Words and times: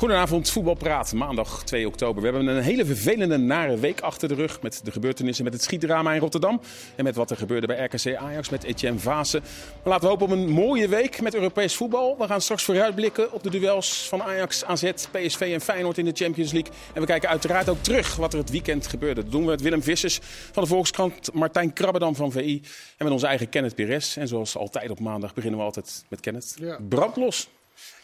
Goedenavond, 0.00 0.50
voetbalpraat, 0.50 1.12
maandag 1.12 1.64
2 1.64 1.86
oktober. 1.86 2.22
We 2.22 2.28
hebben 2.28 2.56
een 2.56 2.62
hele 2.62 2.84
vervelende, 2.84 3.36
nare 3.36 3.78
week 3.78 4.00
achter 4.00 4.28
de 4.28 4.34
rug. 4.34 4.62
Met 4.62 4.80
de 4.84 4.90
gebeurtenissen 4.90 5.44
met 5.44 5.52
het 5.52 5.62
schietdrama 5.62 6.12
in 6.12 6.20
Rotterdam. 6.20 6.60
En 6.96 7.04
met 7.04 7.16
wat 7.16 7.30
er 7.30 7.36
gebeurde 7.36 7.66
bij 7.66 7.84
RKC 7.84 8.16
Ajax 8.16 8.48
met 8.48 8.62
Etienne 8.62 8.98
Vaassen. 8.98 9.40
Maar 9.42 9.92
laten 9.92 10.02
we 10.02 10.08
hopen 10.08 10.26
op 10.26 10.32
een 10.32 10.48
mooie 10.48 10.88
week 10.88 11.20
met 11.20 11.34
Europees 11.34 11.74
voetbal. 11.74 12.16
We 12.18 12.26
gaan 12.26 12.40
straks 12.40 12.64
vooruitblikken 12.64 13.32
op 13.32 13.42
de 13.42 13.50
duels 13.50 14.08
van 14.08 14.22
Ajax, 14.22 14.64
AZ, 14.64 14.90
PSV 15.10 15.50
en 15.52 15.60
Feyenoord 15.60 15.98
in 15.98 16.04
de 16.04 16.14
Champions 16.14 16.52
League. 16.52 16.72
En 16.94 17.00
we 17.00 17.06
kijken 17.06 17.28
uiteraard 17.28 17.68
ook 17.68 17.82
terug 17.82 18.16
wat 18.16 18.32
er 18.32 18.38
het 18.38 18.50
weekend 18.50 18.86
gebeurde. 18.86 19.22
Dat 19.22 19.32
doen 19.32 19.44
we 19.44 19.50
met 19.50 19.60
Willem 19.60 19.82
Vissers 19.82 20.18
van 20.52 20.62
de 20.62 20.68
Volkskrant, 20.68 21.32
Martijn 21.32 21.72
Krabbedam 21.72 22.14
van 22.14 22.32
VI. 22.32 22.60
En 22.96 23.04
met 23.04 23.12
onze 23.12 23.26
eigen 23.26 23.48
Kenneth 23.48 23.74
Pires. 23.74 24.16
En 24.16 24.28
zoals 24.28 24.56
altijd 24.56 24.90
op 24.90 25.00
maandag 25.00 25.34
beginnen 25.34 25.58
we 25.58 25.64
altijd 25.64 26.04
met 26.08 26.20
Kenneth. 26.20 26.54
Ja. 26.58 26.78
Brandlos. 26.88 27.48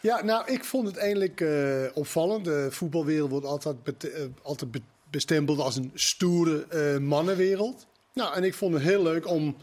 Ja, 0.00 0.24
nou, 0.24 0.52
ik 0.52 0.64
vond 0.64 0.86
het 0.86 0.96
eigenlijk 0.96 1.40
eh, 1.40 1.84
opvallend. 1.94 2.44
De 2.44 2.66
voetbalwereld 2.70 3.30
wordt 3.30 3.46
altijd, 3.46 4.04
eh, 4.04 4.22
altijd 4.42 4.70
be- 4.70 4.80
bestempeld 5.10 5.58
als 5.58 5.76
een 5.76 5.90
stoere 5.94 6.66
eh, 6.68 6.98
mannenwereld. 6.98 7.86
Nou, 8.12 8.34
en 8.34 8.44
ik 8.44 8.54
vond 8.54 8.74
het 8.74 8.82
heel 8.82 9.02
leuk 9.02 9.28
om 9.28 9.56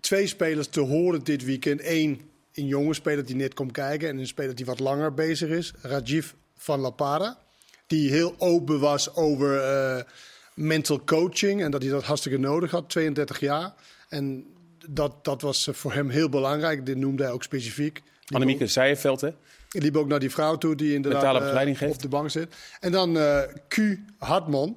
twee 0.00 0.26
spelers 0.26 0.66
te 0.66 0.80
horen 0.80 1.24
dit 1.24 1.44
weekend. 1.44 1.80
Eén, 1.84 2.30
een 2.54 2.66
jonge 2.66 2.94
speler 2.94 3.24
die 3.24 3.36
net 3.36 3.54
komt 3.54 3.72
kijken 3.72 4.08
en 4.08 4.18
een 4.18 4.26
speler 4.26 4.54
die 4.54 4.66
wat 4.66 4.80
langer 4.80 5.14
bezig 5.14 5.48
is. 5.48 5.72
Rajiv 5.82 6.32
van 6.56 6.80
La 6.80 6.90
Parra. 6.90 7.38
Die 7.86 8.10
heel 8.10 8.34
open 8.38 8.80
was 8.80 9.14
over 9.14 10.06
mental 10.54 11.04
coaching 11.04 11.62
en 11.62 11.70
dat 11.70 11.82
hij 11.82 11.90
dat 11.90 12.04
hartstikke 12.04 12.38
nodig 12.38 12.70
had, 12.70 12.90
32 12.90 13.40
jaar. 13.40 13.74
En 14.08 14.46
dat, 14.88 15.24
dat 15.24 15.42
was 15.42 15.68
voor 15.72 15.92
hem 15.92 16.08
heel 16.08 16.28
belangrijk. 16.28 16.86
Dit 16.86 16.96
noemde 16.96 17.22
hij 17.22 17.32
ook 17.32 17.42
specifiek. 17.42 18.02
Annemieke 18.34 18.66
Zijenveld, 18.66 19.20
hè? 19.20 19.28
Ik 19.70 19.82
liep 19.82 19.96
ook 19.96 20.08
naar 20.08 20.18
die 20.20 20.30
vrouw 20.30 20.58
toe 20.58 20.74
die 20.74 20.94
inderdaad 20.94 21.56
eh, 21.56 21.76
geeft. 21.76 21.94
op 21.94 22.02
de 22.02 22.08
bank 22.08 22.30
zit. 22.30 22.54
En 22.80 22.92
dan 22.92 23.18
eh, 23.18 23.40
Q 23.68 23.78
Hartman. 24.18 24.76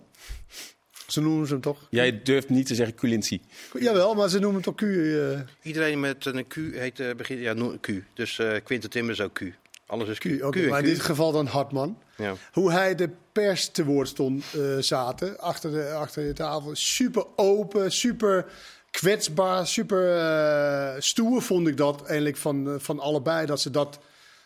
Ze 1.08 1.22
noemen 1.22 1.48
ze 1.48 1.53
hem 1.53 1.61
toch? 1.61 1.88
Jij 1.89 2.22
durft 2.23 2.50
niet 2.50 2.66
te 2.67 2.76
zeggen 2.76 2.95
Culinci. 2.95 3.42
Jawel, 3.80 4.14
maar 4.14 4.30
ze 4.30 4.39
noemen 4.39 4.61
hem 4.61 4.76
toch 4.76 4.76
Q. 4.76 4.81
eh, 4.81 5.39
Iedereen 5.61 6.00
met 6.00 6.26
een 6.26 6.48
Q 6.48 6.56
heet 6.56 7.00
uh, 7.00 7.14
begin, 7.16 7.38
ja, 7.38 7.53
no- 7.53 7.78
Q. 7.81 7.88
Dus 8.14 8.38
uh, 8.38 8.52
Quinten 8.64 8.89
Timmer 8.89 9.11
is 9.14 9.22
ook 9.22 9.33
Q. 9.33 9.42
Alles 9.88 10.08
is 10.08 10.17
Q. 10.17 10.26
Maar 10.42 10.52
Q. 10.52 10.56
in 10.56 10.83
dit 10.83 11.00
geval 11.00 11.31
dan 11.31 11.45
Hartman. 11.45 11.98
Ja. 12.17 12.33
Hoe 12.52 12.72
hij 12.72 12.95
de 12.95 13.09
pers 13.31 13.70
te 13.70 13.86
woord 13.86 14.08
stond 14.08 14.44
eh, 14.53 14.61
zaten 14.80 15.39
achter 15.39 15.72
de, 15.72 15.89
achter 15.92 16.23
de 16.23 16.33
tafel. 16.33 16.76
Super 16.76 17.26
open, 17.36 17.92
super 17.92 18.45
kwetsbaar, 18.96 19.68
super 19.68 20.18
eh, 20.18 21.02
stoer 21.02 21.42
vond 21.42 21.68
ik 21.68 21.78
dat 21.78 22.06
eigenlijk 22.06 22.38
van, 22.38 22.70
eh, 22.70 22.74
van 22.78 23.00
allebei. 23.00 23.46
Dat 23.46 23.62
ze 23.62 23.70
dat, 23.70 24.00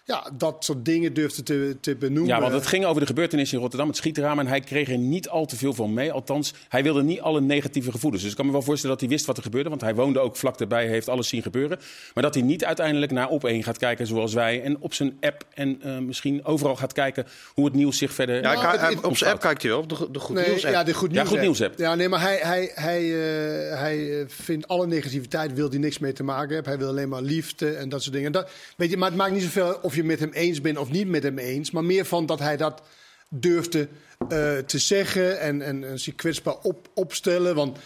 ja, 0.09 0.29
dat 0.38 0.55
soort 0.59 0.85
dingen 0.85 1.13
durfden 1.13 1.43
te, 1.43 1.77
te 1.81 1.95
benoemen. 1.95 2.27
Ja, 2.35 2.41
want 2.41 2.53
het 2.53 2.65
ging 2.67 2.85
over 2.85 3.02
de 3.02 3.07
gebeurtenis 3.07 3.53
in 3.53 3.59
Rotterdam, 3.59 3.88
het 3.88 3.97
schieteraam. 3.97 4.39
En 4.39 4.47
hij 4.47 4.59
kreeg 4.59 4.89
er 4.89 4.97
niet 4.97 5.29
al 5.29 5.45
te 5.45 5.55
veel 5.55 5.73
van 5.73 5.93
mee. 5.93 6.11
Althans, 6.11 6.53
hij 6.69 6.83
wilde 6.83 7.03
niet 7.03 7.19
alle 7.21 7.41
negatieve 7.41 7.91
gevoelens. 7.91 8.21
Dus 8.21 8.31
ik 8.31 8.37
kan 8.37 8.45
me 8.45 8.52
wel 8.52 8.61
voorstellen 8.61 8.95
dat 8.97 9.05
hij 9.05 9.15
wist 9.15 9.25
wat 9.25 9.37
er 9.37 9.43
gebeurde. 9.43 9.69
Want 9.69 9.81
hij 9.81 9.95
woonde 9.95 10.19
ook 10.19 10.35
vlak 10.35 10.59
erbij, 10.59 10.87
heeft 10.87 11.09
alles 11.09 11.27
zien 11.27 11.41
gebeuren. 11.41 11.80
Maar 12.13 12.23
dat 12.23 12.33
hij 12.33 12.43
niet 12.43 12.65
uiteindelijk 12.65 13.11
naar 13.11 13.27
op 13.30 13.45
één 13.45 13.63
gaat 13.63 13.77
kijken 13.77 14.07
zoals 14.07 14.33
wij. 14.33 14.61
En 14.63 14.77
op 14.80 14.93
zijn 14.93 15.17
app 15.21 15.43
en 15.53 15.81
eh, 15.81 15.97
misschien 15.97 16.45
overal 16.45 16.75
gaat 16.75 16.93
kijken 16.93 17.25
hoe 17.53 17.65
het 17.65 17.73
nieuws 17.73 17.97
zich 17.97 18.13
verder... 18.13 18.35
Ja, 18.35 18.53
Nou, 18.53 18.77
hij- 18.77 18.89
het- 18.89 19.03
op 19.05 19.17
zijn 19.17 19.31
app 19.31 19.41
kijkt 19.41 19.61
hij 19.61 19.71
wel, 19.71 19.80
op 19.80 19.89
de, 19.89 20.07
de 20.11 20.19
Goed 20.19 20.35
Nee, 20.35 20.47
Nieuws 20.47 20.65
app. 20.65 20.73
ja, 20.73 20.83
de 20.83 20.93
goed 20.93 21.09
Ja, 21.11 21.15
nieuws, 21.15 21.30
Goed 21.30 21.39
Nieuws 21.41 21.61
app. 21.61 21.77
Ja, 21.80 21.95
nee, 21.95 22.09
maar 22.09 22.21
hij, 22.21 22.39
hij, 22.41 22.71
hij, 22.73 23.02
eh, 23.03 23.80
hij 23.80 24.19
eh, 24.19 24.25
vindt 24.27 24.67
alle 24.67 24.87
negativiteit, 24.87 25.53
wil 25.53 25.70
hij 25.70 25.77
niks 25.80 25.99
mee 25.99 26.14
te 26.14 26.23
maken 26.23 26.53
hebben. 26.53 26.71
Hij 26.71 26.81
wil 26.81 26.89
alleen 26.89 27.09
maar 27.09 27.21
liefde 27.21 27.70
en 27.71 27.89
dat 27.89 28.02
soort 28.02 28.15
dingen. 28.15 28.31
Dat, 28.31 28.49
weet 28.77 28.89
je, 28.89 28.97
maar 28.97 29.09
het 29.09 29.17
maakt 29.17 29.31
niet 29.31 29.41
zoveel 29.43 29.80
of 29.81 29.95
je 29.95 29.98
met 30.04 30.20
hem 30.20 30.32
eens 30.32 30.61
bent 30.61 30.77
of 30.77 30.89
niet 30.89 31.08
met 31.08 31.23
hem 31.23 31.37
eens. 31.37 31.71
Maar 31.71 31.83
meer 31.83 32.05
van 32.05 32.26
dat 32.26 32.39
hij 32.39 32.58
dat 32.58 32.82
durfde 33.30 33.87
eh, 34.30 34.58
te 34.58 34.77
zeggen 34.77 35.39
en, 35.39 35.61
en, 35.61 35.83
en 35.83 35.99
zich 35.99 36.15
kwetsbaar 36.15 36.58
op, 36.61 36.89
opstellen. 36.93 37.55
Want 37.55 37.77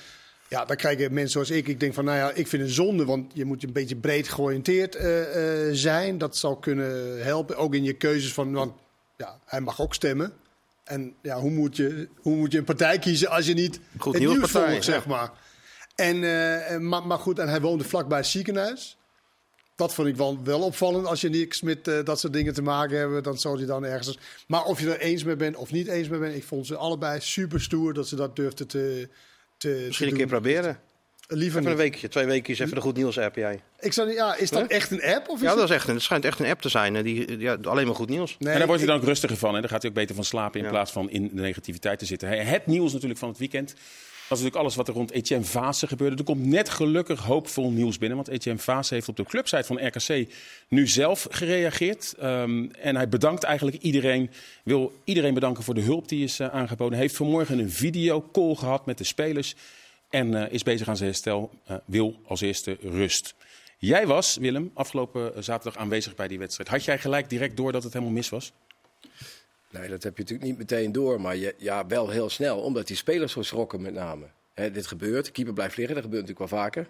ja, 0.47 0.65
dan 0.65 0.75
krijgen 0.75 1.13
mensen 1.13 1.31
zoals 1.31 1.49
ik. 1.49 1.67
Ik 1.67 1.79
denk 1.79 1.93
van, 1.93 2.05
nou 2.05 2.17
ja, 2.17 2.31
ik 2.31 2.47
vind 2.47 2.61
het 2.63 2.71
zonde. 2.71 3.05
Want 3.05 3.31
je 3.33 3.45
moet 3.45 3.63
een 3.63 3.73
beetje 3.73 3.95
breed 3.95 4.29
georiënteerd 4.29 4.95
eh, 4.95 5.67
eh, 5.67 5.73
zijn. 5.75 6.17
Dat 6.17 6.37
zou 6.37 6.59
kunnen 6.59 7.23
helpen. 7.23 7.57
Ook 7.57 7.73
in 7.73 7.83
je 7.83 7.93
keuzes 7.93 8.33
van, 8.33 8.53
want 8.53 8.73
ja, 9.17 9.39
hij 9.45 9.61
mag 9.61 9.81
ook 9.81 9.93
stemmen. 9.93 10.33
En 10.83 11.15
ja, 11.21 11.39
hoe 11.39 11.51
moet 11.51 11.75
je, 11.75 12.07
hoe 12.15 12.35
moet 12.35 12.51
je 12.51 12.57
een 12.57 12.63
partij 12.63 12.99
kiezen 12.99 13.29
als 13.29 13.45
je 13.45 13.53
niet 13.53 13.79
Goed 13.97 14.13
het 14.13 14.23
nieuws 14.23 14.51
volgt, 14.51 14.83
zeg 14.83 15.05
maar. 15.05 15.31
En, 15.95 16.23
en- 16.67 16.87
maar, 16.87 17.07
maar 17.07 17.17
goed, 17.19 17.39
en 17.39 17.47
hij 17.47 17.61
woonde 17.61 17.83
vlakbij 17.83 18.17
het 18.17 18.27
ziekenhuis. 18.27 18.97
Dat 19.75 19.93
vond 19.93 20.07
ik 20.07 20.15
wel, 20.15 20.39
wel 20.43 20.61
opvallend. 20.61 21.05
Als 21.05 21.21
je 21.21 21.29
niks 21.29 21.61
met 21.61 21.87
eh, 21.87 22.03
dat 22.03 22.19
soort 22.19 22.33
dingen 22.33 22.53
te 22.53 22.61
maken 22.61 22.97
hebt, 22.97 23.23
dan 23.23 23.37
zou 23.37 23.57
hij 23.57 23.65
dan 23.65 23.85
ergens... 23.85 24.17
Maar 24.47 24.63
of 24.63 24.79
je 24.79 24.93
er 24.93 24.99
eens 24.99 25.23
mee 25.23 25.35
bent 25.35 25.55
of 25.55 25.71
niet 25.71 25.87
eens 25.87 26.07
mee 26.07 26.19
bent... 26.19 26.35
ik 26.35 26.43
vond 26.43 26.67
ze 26.67 26.75
allebei 26.75 27.19
super 27.21 27.61
stoer 27.61 27.93
dat 27.93 28.07
ze 28.07 28.15
dat 28.15 28.35
durfden 28.35 28.67
te, 28.67 29.09
te 29.57 29.67
Misschien 29.85 30.05
te 30.05 30.11
een 30.11 30.17
keer 30.17 30.27
proberen. 30.27 30.79
Liever 31.27 31.59
Even 31.59 31.71
een 31.71 31.77
weekje, 31.77 32.07
twee 32.07 32.25
weekjes, 32.25 32.59
even 32.59 32.75
de 32.75 32.81
Goed 32.81 32.95
Nieuws 32.95 33.17
app 33.19 33.35
jij. 33.35 33.61
Ik 33.79 33.93
zou, 33.93 34.07
niet- 34.07 34.17
ja, 34.17 34.35
is 34.35 34.49
dat 34.49 34.67
echt 34.67 34.91
een 34.91 35.03
app? 35.03 35.29
Of 35.29 35.35
is 35.35 35.41
Ja, 35.41 35.47
het- 35.49 35.57
dat 35.59 35.69
is 35.69 35.75
echt 35.75 35.87
een, 35.87 35.93
het 35.93 36.03
schijnt 36.03 36.25
echt 36.25 36.39
een 36.39 36.45
app 36.45 36.61
te 36.61 36.69
zijn. 36.69 36.93
hè, 36.95 37.03
Die, 37.03 37.37
ja, 37.39 37.57
alleen 37.63 37.85
maar 37.85 37.95
goed 37.95 38.09
nieuws. 38.09 38.35
Nee, 38.39 38.51
en 38.53 38.57
daar 38.57 38.67
wordt 38.67 38.81
hij 38.81 38.91
dan 38.91 38.99
ook 39.01 39.05
rustiger 39.07 39.37
van. 39.37 39.55
En 39.55 39.61
dan 39.61 39.69
gaat 39.69 39.81
hij 39.81 39.89
ook 39.91 39.97
beter 39.97 40.15
van 40.15 40.23
slapen 40.23 40.59
in 40.59 40.65
Ja. 40.65 40.71
plaats 40.71 40.91
van 40.91 41.09
in 41.09 41.29
de 41.33 41.41
negativiteit 41.41 41.99
te 41.99 42.05
zitten. 42.05 42.27
Hij- 42.27 42.43
Het 42.43 42.65
nieuws 42.65 42.93
natuurlijk 42.93 43.19
van 43.19 43.29
het 43.29 43.37
weekend 43.37 43.73
natuurlijk 44.39 44.61
alles 44.61 44.75
wat 44.75 44.87
er 44.87 44.93
rond 44.93 45.11
Etienne 45.11 45.45
Vaassen 45.45 45.87
gebeurde. 45.87 46.15
Er 46.15 46.23
komt 46.23 46.45
net 46.45 46.69
gelukkig 46.69 47.19
hoopvol 47.19 47.71
nieuws 47.71 47.97
binnen. 47.97 48.17
Want 48.17 48.29
Etienne 48.29 48.61
Vaassen 48.61 48.95
heeft 48.95 49.09
op 49.09 49.15
de 49.15 49.23
clubsite 49.23 49.63
van 49.63 49.87
RKC 49.87 50.33
nu 50.67 50.87
zelf 50.87 51.27
gereageerd. 51.31 52.13
Ehm, 52.19 52.65
en 52.79 52.95
hij 52.95 53.09
bedankt 53.09 53.43
eigenlijk 53.43 53.77
iedereen. 53.81 54.29
Wil 54.63 54.93
iedereen 55.03 55.33
bedanken 55.33 55.63
voor 55.63 55.73
de 55.73 55.81
hulp 55.81 56.07
die 56.07 56.23
is 56.23 56.39
eh, 56.39 56.47
aangeboden. 56.47 56.93
Hij 56.93 57.01
heeft 57.01 57.15
vanmorgen 57.15 57.59
een 57.59 57.71
videocall 57.71 58.55
gehad 58.55 58.85
met 58.85 58.97
de 58.97 59.03
spelers. 59.03 59.55
En 60.09 60.43
eh, 60.43 60.53
is 60.53 60.63
bezig 60.63 60.87
aan 60.87 60.97
zijn 60.97 61.09
herstel. 61.09 61.51
Eh, 61.65 61.75
wil 61.85 62.19
als 62.27 62.41
eerste 62.41 62.77
rust. 62.81 63.35
Jij 63.77 64.07
was, 64.07 64.37
Willem, 64.37 64.71
afgelopen 64.73 65.43
zaterdag 65.43 65.81
aanwezig 65.81 66.15
bij 66.15 66.27
die 66.27 66.39
wedstrijd. 66.39 66.69
Had 66.69 66.83
jij 66.83 66.99
gelijk 66.99 67.29
direct 67.29 67.57
door 67.57 67.71
dat 67.71 67.83
het 67.83 67.93
helemaal 67.93 68.13
mis 68.13 68.29
was? 68.29 68.53
Nee, 69.73 69.89
dat 69.89 70.03
heb 70.03 70.17
je 70.17 70.23
natuurlijk 70.23 70.49
niet 70.49 70.57
meteen 70.57 70.91
door. 70.91 71.21
Maar 71.21 71.35
je, 71.35 71.55
ja, 71.57 71.87
wel 71.87 72.09
heel 72.09 72.29
snel. 72.29 72.59
Omdat 72.59 72.87
die 72.87 72.95
spelers 72.95 73.31
zo 73.31 73.41
schrokken 73.41 73.81
met 73.81 73.93
name. 73.93 74.25
Dit 74.53 74.87
gebeurt. 74.87 75.25
De 75.25 75.31
keeper 75.31 75.53
blijft 75.53 75.77
liggen. 75.77 75.95
Dat 75.95 76.03
gebeurt 76.03 76.21
natuurlijk 76.21 76.51
wel 76.51 76.59
vaker. 76.59 76.87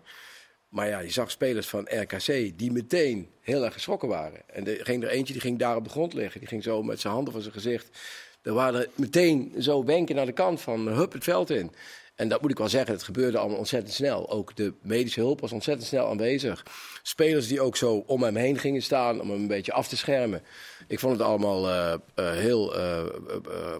Maar 0.70 0.88
ja, 0.88 1.00
je 1.00 1.12
zag 1.12 1.32
spelers 1.32 1.68
van 1.68 1.88
RKC 1.90 2.58
die 2.58 2.72
meteen 2.72 3.30
heel 3.42 3.64
erg 3.64 3.74
geschrokken 3.74 4.08
waren. 4.08 4.50
En 4.50 4.68
er 4.68 4.86
ging 4.86 5.04
er 5.04 5.10
eentje 5.10 5.34
die 5.34 5.42
ging 5.42 5.60
daar 5.60 5.76
op 5.76 5.84
de 5.84 5.90
grond 5.90 6.14
liggen. 6.14 6.40
Die 6.40 6.50
ging 6.50 6.64
zo 6.64 6.84
met 6.84 7.00
zijn 7.00 7.14
handen 7.14 7.34
van 7.34 7.42
zijn 7.42 7.54
gezicht. 7.54 8.00
Er 8.42 8.54
waren 8.54 8.88
meteen 8.96 9.54
zo 9.60 9.86
wenken 9.86 10.16
naar 10.16 10.26
de 10.26 10.32
kant 10.32 10.62
van 10.62 10.88
hup 10.88 11.14
het 11.14 11.24
veld 11.24 11.50
in. 11.50 11.72
En 12.16 12.28
dat 12.28 12.42
moet 12.42 12.52
ik 12.52 12.58
wel 12.58 12.70
zeggen, 12.70 12.94
het 12.94 13.04
gebeurde 13.04 13.38
allemaal 13.38 13.58
ontzettend 13.58 13.94
snel. 13.94 14.30
Ook 14.30 14.56
de 14.56 14.74
medische 14.82 15.20
hulp 15.20 15.42
was 15.42 15.52
ontzettend 15.52 15.88
snel 15.88 16.10
aanwezig. 16.10 16.66
Spelers 17.02 17.48
die 17.48 17.62
ook 17.62 17.76
zo 17.78 18.04
om 18.06 18.24
hem 18.24 18.36
heen 18.36 18.58
gingen 18.58 18.82
staan 18.82 19.22
om 19.22 19.30
hem 19.30 19.42
een 19.42 19.48
beetje 19.48 19.74
af 19.74 19.88
te 19.88 19.98
schermen. 19.98 20.42
Ik 20.88 21.00
vond 21.00 21.18
het 21.18 21.28
allemaal 21.28 21.70
eh, 21.70 21.94
eh, 21.94 22.32
heel 22.32 22.76
eh, 22.76 23.04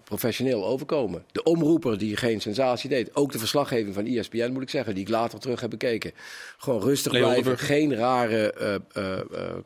professioneel 0.04 0.66
overkomen. 0.66 1.26
De 1.32 1.44
omroeper 1.44 1.98
die 1.98 2.18
geen 2.18 2.42
sensatie 2.42 2.90
deed. 2.90 3.16
Ook 3.16 3.32
de 3.32 3.40
verslaggeving 3.40 3.94
van 3.94 4.06
ESPN 4.06 4.52
moet 4.52 4.62
ik 4.62 4.70
zeggen, 4.70 4.94
die 4.94 5.04
ik 5.04 5.10
later 5.10 5.40
terug 5.40 5.62
heb 5.62 5.70
bekeken. 5.70 6.12
Gewoon 6.58 6.82
rustig 6.82 7.12
Leo 7.12 7.22
blijven, 7.22 7.52
Oldenburg. 7.52 7.68
geen 7.68 7.96
rare 7.96 8.82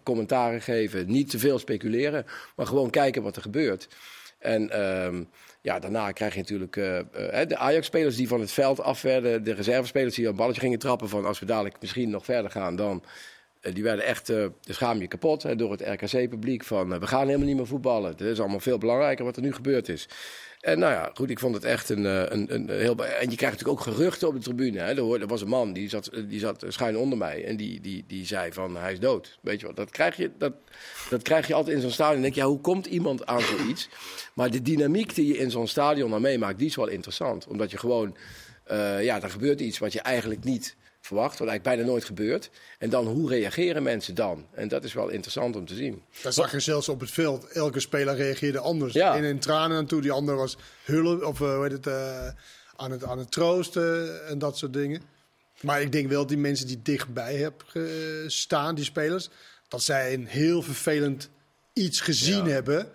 commentaren 0.03 0.61
geven. 0.61 1.11
Niet 1.11 1.29
te 1.29 1.39
veel 1.39 1.59
speculeren, 1.59 2.25
maar 2.55 2.67
gewoon 2.67 2.89
kijken 2.89 3.23
wat 3.23 3.35
er 3.35 3.41
gebeurt. 3.41 3.87
En 4.47 4.69
ehm, 4.69 5.23
ja, 5.61 5.79
daarna 5.79 6.11
krijg 6.11 6.33
je 6.33 6.39
natuurlijk 6.39 6.75
eh, 6.75 6.99
eh, 7.41 7.47
de 7.47 7.57
Ajax-spelers 7.57 8.15
die 8.15 8.27
van 8.27 8.39
het 8.39 8.51
veld 8.51 8.81
af 8.81 9.01
werden. 9.01 9.43
De 9.43 9.53
reservespelers 9.53 10.15
die 10.15 10.27
een 10.27 10.35
balletje 10.35 10.61
gingen 10.61 10.79
trappen 10.79 11.09
van 11.09 11.25
als 11.25 11.39
we 11.39 11.45
dadelijk 11.45 11.75
misschien 11.81 12.09
nog 12.09 12.25
verder 12.25 12.51
gaan 12.51 12.75
dan... 12.75 13.03
eh, 13.61 13.73
die 13.73 13.83
werden 13.83 14.05
echt, 14.05 14.25
de 14.25 14.51
schaam 14.61 14.99
je 14.99 15.07
kapot 15.07 15.43
hè, 15.43 15.55
door 15.55 15.71
het 15.71 15.81
RKC-publiek. 15.81 16.63
Van 16.63 16.99
we 16.99 17.07
gaan 17.07 17.25
helemaal 17.25 17.47
niet 17.47 17.55
meer 17.55 17.67
voetballen. 17.67 18.11
Het 18.11 18.21
is 18.21 18.39
allemaal 18.39 18.59
veel 18.59 18.77
belangrijker 18.77 19.25
wat 19.25 19.35
er 19.35 19.41
nu 19.41 19.53
gebeurd 19.53 19.89
is. 19.89 20.07
En 20.57 20.79
nou 20.79 20.93
ja, 20.93 21.11
goed, 21.13 21.29
ik 21.29 21.39
vond 21.39 21.55
het 21.55 21.63
echt 21.63 21.89
een, 21.89 22.05
eh, 22.05 22.23
een, 22.27 22.53
een 22.53 22.69
heel. 22.69 23.05
En 23.05 23.29
je 23.29 23.35
krijgt 23.35 23.57
natuurlijk 23.57 23.69
ook 23.69 23.95
geruchten 23.95 24.27
op 24.27 24.33
de 24.33 24.39
tribune. 24.39 24.79
Hè. 24.79 25.19
Er, 25.19 25.27
was 25.27 25.41
een 25.41 25.47
man 25.47 25.73
die 25.73 25.89
zat, 25.89 26.09
die 26.27 26.39
zat 26.39 26.65
schuin 26.67 26.97
onder 26.97 27.17
mij. 27.17 27.45
En 27.45 27.57
die, 27.57 27.81
die, 27.81 28.03
die 28.07 28.25
zei 28.25 28.51
van 28.53 28.77
hij 28.77 28.91
is 28.91 28.99
dood. 28.99 29.37
Weet 29.41 29.59
je 29.59 29.65
wat? 29.65 29.75
Dat 29.75 29.89
krijg 29.89 30.17
je, 30.17 30.31
dat, 30.37 30.53
dat 31.09 31.21
krijg 31.21 31.47
je 31.47 31.53
altijd 31.53 31.75
in 31.75 31.81
zo'n 31.81 31.91
stadion. 31.91 32.15
En 32.15 32.21
denk 32.21 32.33
je, 32.33 32.41
ja, 32.41 32.47
hoe 32.47 32.61
komt 32.61 32.85
iemand 32.85 33.25
aan 33.25 33.41
zoiets? 33.41 33.89
Maar 34.33 34.51
de 34.51 34.61
dynamiek 34.61 35.15
die 35.15 35.27
je 35.27 35.37
in 35.37 35.51
zo'n 35.51 35.67
stadion 35.67 36.09
dan 36.11 36.21
meemaakt, 36.21 36.57
die 36.57 36.67
is 36.67 36.75
wel 36.75 36.87
interessant. 36.87 37.47
Omdat 37.47 37.71
je 37.71 37.77
gewoon. 37.77 38.17
eh, 38.63 39.03
ja, 39.03 39.21
er 39.21 39.29
gebeurt 39.29 39.59
iets 39.61 39.77
wat 39.77 39.93
je 39.93 40.01
eigenlijk 40.01 40.43
niet 40.43 40.75
verwacht, 41.07 41.39
wat 41.39 41.47
eigenlijk 41.47 41.77
bijna 41.77 41.91
nooit 41.91 42.05
gebeurt. 42.05 42.49
En 42.79 42.89
dan 42.89 43.07
hoe 43.07 43.29
reageren 43.29 43.83
mensen 43.83 44.15
dan? 44.15 44.45
En 44.51 44.67
dat 44.67 44.83
is 44.83 44.93
wel 44.93 45.09
interessant 45.09 45.55
om 45.55 45.65
te 45.65 45.75
zien. 45.75 46.01
Dat 46.21 46.33
zag 46.33 46.51
je 46.51 46.59
zelfs 46.59 46.89
op 46.89 46.99
het 46.99 47.11
veld. 47.11 47.47
Elke 47.51 47.79
speler 47.79 48.15
reageerde 48.15 48.59
anders. 48.59 48.93
Ja. 48.93 49.11
De 49.11 49.17
ene 49.17 49.27
in 49.27 49.39
tranen 49.39 49.77
aan 49.77 49.85
toe, 49.85 50.01
die 50.01 50.11
andere 50.11 50.37
was 50.37 50.57
hulp 50.83 51.23
of 51.23 51.41
eh, 51.41 51.53
hoe 51.53 51.63
heet 51.63 51.71
het, 51.71 51.87
eh, 51.87 52.27
aan, 52.75 52.91
het, 52.91 53.03
aan 53.03 53.17
het 53.17 53.31
troosten 53.31 54.27
en 54.27 54.39
dat 54.39 54.57
soort 54.57 54.73
dingen. 54.73 55.01
Maar 55.61 55.81
ik 55.81 55.91
denk 55.91 56.09
wel 56.09 56.27
die 56.27 56.37
mensen 56.37 56.67
die 56.67 56.81
dichtbij 56.81 57.35
hebben 57.35 57.67
gestaan, 57.67 58.75
die 58.75 58.85
spelers, 58.85 59.29
dat 59.67 59.83
zij 59.83 60.13
een 60.13 60.27
heel 60.27 60.61
vervelend 60.61 61.29
iets 61.73 62.01
gezien 62.01 62.45
hebben. 62.45 62.89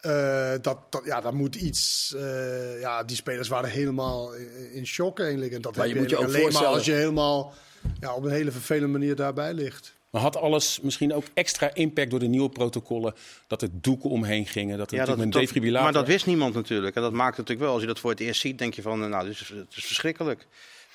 Eh, 0.00 0.52
dat, 0.60 0.78
dat, 0.90 1.02
ja, 1.04 1.20
dat 1.20 1.32
moet 1.32 1.54
iets. 1.54 2.14
eh, 2.16 2.80
ja, 2.80 3.04
die 3.04 3.16
spelers 3.16 3.48
waren 3.48 3.70
helemaal 3.70 4.32
in, 4.34 4.72
in 4.72 4.86
shock 4.86 5.20
eigenlijk. 5.20 5.52
En 5.52 5.60
dat 5.60 5.76
Maar 5.76 5.84
heb 5.86 5.94
je 5.94 6.00
moet 6.00 6.10
je 6.10 6.16
ook 6.16 6.22
alleen 6.22 6.32
maar 6.32 6.42
voorstellen- 6.42 6.72
als 6.74 6.84
je 6.84 6.92
helemaal 6.92 7.52
ja, 8.00 8.14
op 8.14 8.24
een 8.24 8.30
hele 8.30 8.50
vervelende 8.50 8.98
manier 8.98 9.16
daarbij 9.16 9.54
ligt. 9.54 9.94
Maar 10.10 10.20
had 10.22 10.36
alles 10.36 10.80
misschien 10.80 11.14
ook 11.14 11.24
extra 11.34 11.74
impact 11.74 12.10
door 12.10 12.18
de 12.18 12.26
nieuwe 12.26 12.48
protocollen? 12.48 13.14
Dat 13.46 13.62
er 13.62 13.68
doeken 13.72 14.10
omheen 14.10 14.46
gingen, 14.46 14.78
dat 14.78 14.90
er 14.90 14.94
Ja, 14.96 15.00
natuurlijk 15.00 15.32
dat, 15.32 15.40
een 15.40 15.46
defibrillator... 15.46 15.82
maar 15.84 15.92
dat 15.92 16.06
wist 16.06 16.26
niemand 16.26 16.54
natuurlijk. 16.54 16.96
En 16.96 17.02
dat 17.02 17.12
maakt 17.12 17.36
het 17.36 17.38
natuurlijk 17.38 17.64
wel. 17.64 17.72
Als 17.72 17.80
je 17.80 17.86
dat 17.86 17.98
voor 17.98 18.10
het 18.10 18.20
eerst 18.20 18.40
ziet, 18.40 18.58
denk 18.58 18.74
je 18.74 18.82
van, 18.82 19.08
nou, 19.08 19.24
dit 19.24 19.32
is, 19.32 19.48
het 19.48 19.76
is 19.76 19.84
verschrikkelijk. 19.84 20.46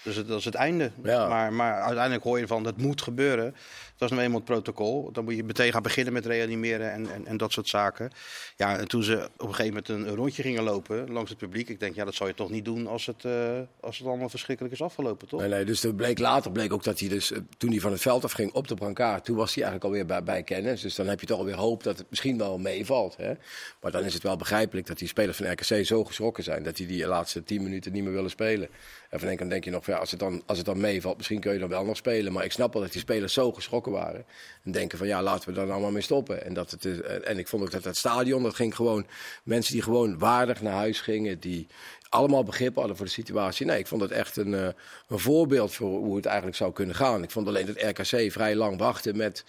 Dus 0.05 0.15
dat 0.15 0.39
is 0.39 0.45
het 0.45 0.55
einde. 0.55 0.91
Ja. 1.03 1.27
Maar, 1.27 1.53
maar 1.53 1.73
uiteindelijk 1.81 2.23
hoor 2.23 2.39
je 2.39 2.47
van, 2.47 2.63
dat 2.63 2.77
moet 2.77 3.01
gebeuren. 3.01 3.55
Dat 3.97 4.09
is 4.09 4.15
nou 4.15 4.21
eenmaal 4.21 4.39
het 4.39 4.49
protocol. 4.49 5.11
Dan 5.11 5.23
moet 5.23 5.35
je 5.35 5.43
meteen 5.43 5.71
gaan 5.71 5.81
beginnen 5.81 6.13
met 6.13 6.25
reanimeren 6.25 6.91
en, 6.91 7.11
en, 7.11 7.25
en 7.25 7.37
dat 7.37 7.51
soort 7.51 7.67
zaken. 7.67 8.11
Ja, 8.55 8.77
en 8.77 8.87
toen 8.87 9.03
ze 9.03 9.29
op 9.37 9.47
een 9.47 9.55
gegeven 9.55 9.83
moment 9.87 9.89
een, 9.89 10.15
rondje 10.15 10.41
gingen 10.41 10.63
lopen 10.63 11.11
langs 11.11 11.29
het 11.29 11.39
publiek. 11.39 11.69
Ik 11.69 11.79
denk, 11.79 11.95
ja, 11.95 12.05
dat 12.05 12.13
zou 12.13 12.29
je 12.29 12.35
toch 12.35 12.49
niet 12.49 12.65
doen 12.65 12.87
als 12.87 13.05
het, 13.05 13.25
eh, 13.25 13.59
als 13.79 13.97
het 13.97 14.07
allemaal 14.07 14.29
verschrikkelijk 14.29 14.73
is 14.73 14.81
afgelopen, 14.81 15.27
toch? 15.27 15.39
Nee, 15.39 15.49
nee, 15.49 15.65
dus 15.65 15.83
er 15.83 15.95
bleek 15.95 16.19
later 16.19 16.51
bleek 16.51 16.73
ook 16.73 16.83
dat 16.83 16.99
hij 16.99 17.09
dus, 17.09 17.31
eh, 17.31 17.39
toen 17.57 17.69
hij 17.69 17.79
van 17.79 17.91
het 17.91 18.01
veld 18.01 18.23
afging 18.23 18.53
op 18.53 18.67
de 18.67 18.75
brancard, 18.75 19.25
toen 19.25 19.35
was 19.35 19.55
hij 19.55 19.63
eigenlijk 19.63 19.93
alweer 19.93 20.05
bij, 20.05 20.23
bij 20.23 20.43
kennis. 20.43 20.81
Dus 20.81 20.95
dan 20.95 21.07
heb 21.07 21.19
je 21.19 21.25
toch 21.25 21.39
alweer 21.39 21.55
hoop 21.55 21.83
dat 21.83 21.97
het 21.97 22.09
misschien 22.09 22.37
wel 22.37 22.57
meevalt. 22.57 23.17
Hè? 23.17 23.33
Maar 23.81 23.91
dan 23.91 24.03
is 24.03 24.13
het 24.13 24.23
wel 24.23 24.37
begrijpelijk 24.37 24.87
dat 24.87 24.97
die 24.97 25.07
spelers 25.07 25.37
van 25.37 25.51
RKC 25.51 25.85
zo 25.85 26.03
geschrokken 26.03 26.43
zijn 26.43 26.63
dat 26.63 26.75
die 26.75 26.87
die 26.87 27.07
laatste 27.07 27.43
tien 27.43 27.63
minuten 27.63 27.91
niet 27.91 28.03
meer 28.03 28.13
willen 28.13 28.29
spelen. 28.29 28.69
En 29.09 29.19
van 29.19 29.35
dan 29.35 29.49
denk 29.49 29.63
je 29.63 29.71
nog, 29.71 29.85
ja, 29.85 29.94
als, 29.97 30.11
het 30.11 30.19
dan, 30.19 30.43
als 30.45 30.57
het 30.57 30.65
dan 30.65 30.79
meevalt, 30.79 31.17
misschien 31.17 31.39
kun 31.39 31.53
je 31.53 31.59
dan 31.59 31.69
wel 31.69 31.85
nog 31.85 31.97
spelen. 31.97 32.33
Maar 32.33 32.43
ik 32.45 32.51
snap 32.51 32.73
wel 32.73 32.81
dat 32.81 32.91
die 32.91 33.01
spelers 33.01 33.33
zo 33.33 33.51
geschrokken 33.51 33.91
waren. 33.91 34.25
En 34.63 34.71
denken 34.71 34.97
van 34.97 35.07
ja, 35.07 35.21
laten 35.21 35.49
we 35.49 35.55
daar 35.55 35.71
allemaal 35.71 35.91
mee 35.91 36.01
stoppen. 36.01 36.45
En, 36.45 36.53
dat 36.53 36.71
het 36.71 36.85
is, 36.85 37.01
en 37.01 37.37
ik 37.37 37.47
vond 37.47 37.63
ook 37.63 37.71
dat 37.71 37.83
het 37.83 37.97
stadion, 37.97 38.43
dat 38.43 38.55
ging 38.55 38.75
gewoon 38.75 39.05
mensen 39.43 39.73
die 39.73 39.81
gewoon 39.81 40.17
waardig 40.17 40.61
naar 40.61 40.73
huis 40.73 41.01
gingen, 41.01 41.39
die 41.39 41.67
allemaal 42.09 42.43
begrip 42.43 42.75
hadden 42.75 42.95
voor 42.95 43.05
de 43.05 43.11
situatie. 43.11 43.65
Nee, 43.65 43.79
ik 43.79 43.87
vond 43.87 44.01
het 44.01 44.11
echt 44.11 44.37
een, 44.37 44.53
eh, 44.53 44.67
een 45.07 45.19
voorbeeld 45.19 45.73
voor 45.73 45.97
hoe 45.99 46.15
het 46.15 46.25
eigenlijk 46.25 46.57
zou 46.57 46.71
kunnen 46.73 46.95
gaan. 46.95 47.23
Ik 47.23 47.31
vond 47.31 47.47
alleen 47.47 47.65
dat 47.65 47.81
RKC 47.81 48.31
vrij 48.31 48.55
lang 48.55 48.77
wachtte 48.77 49.13
met. 49.13 49.43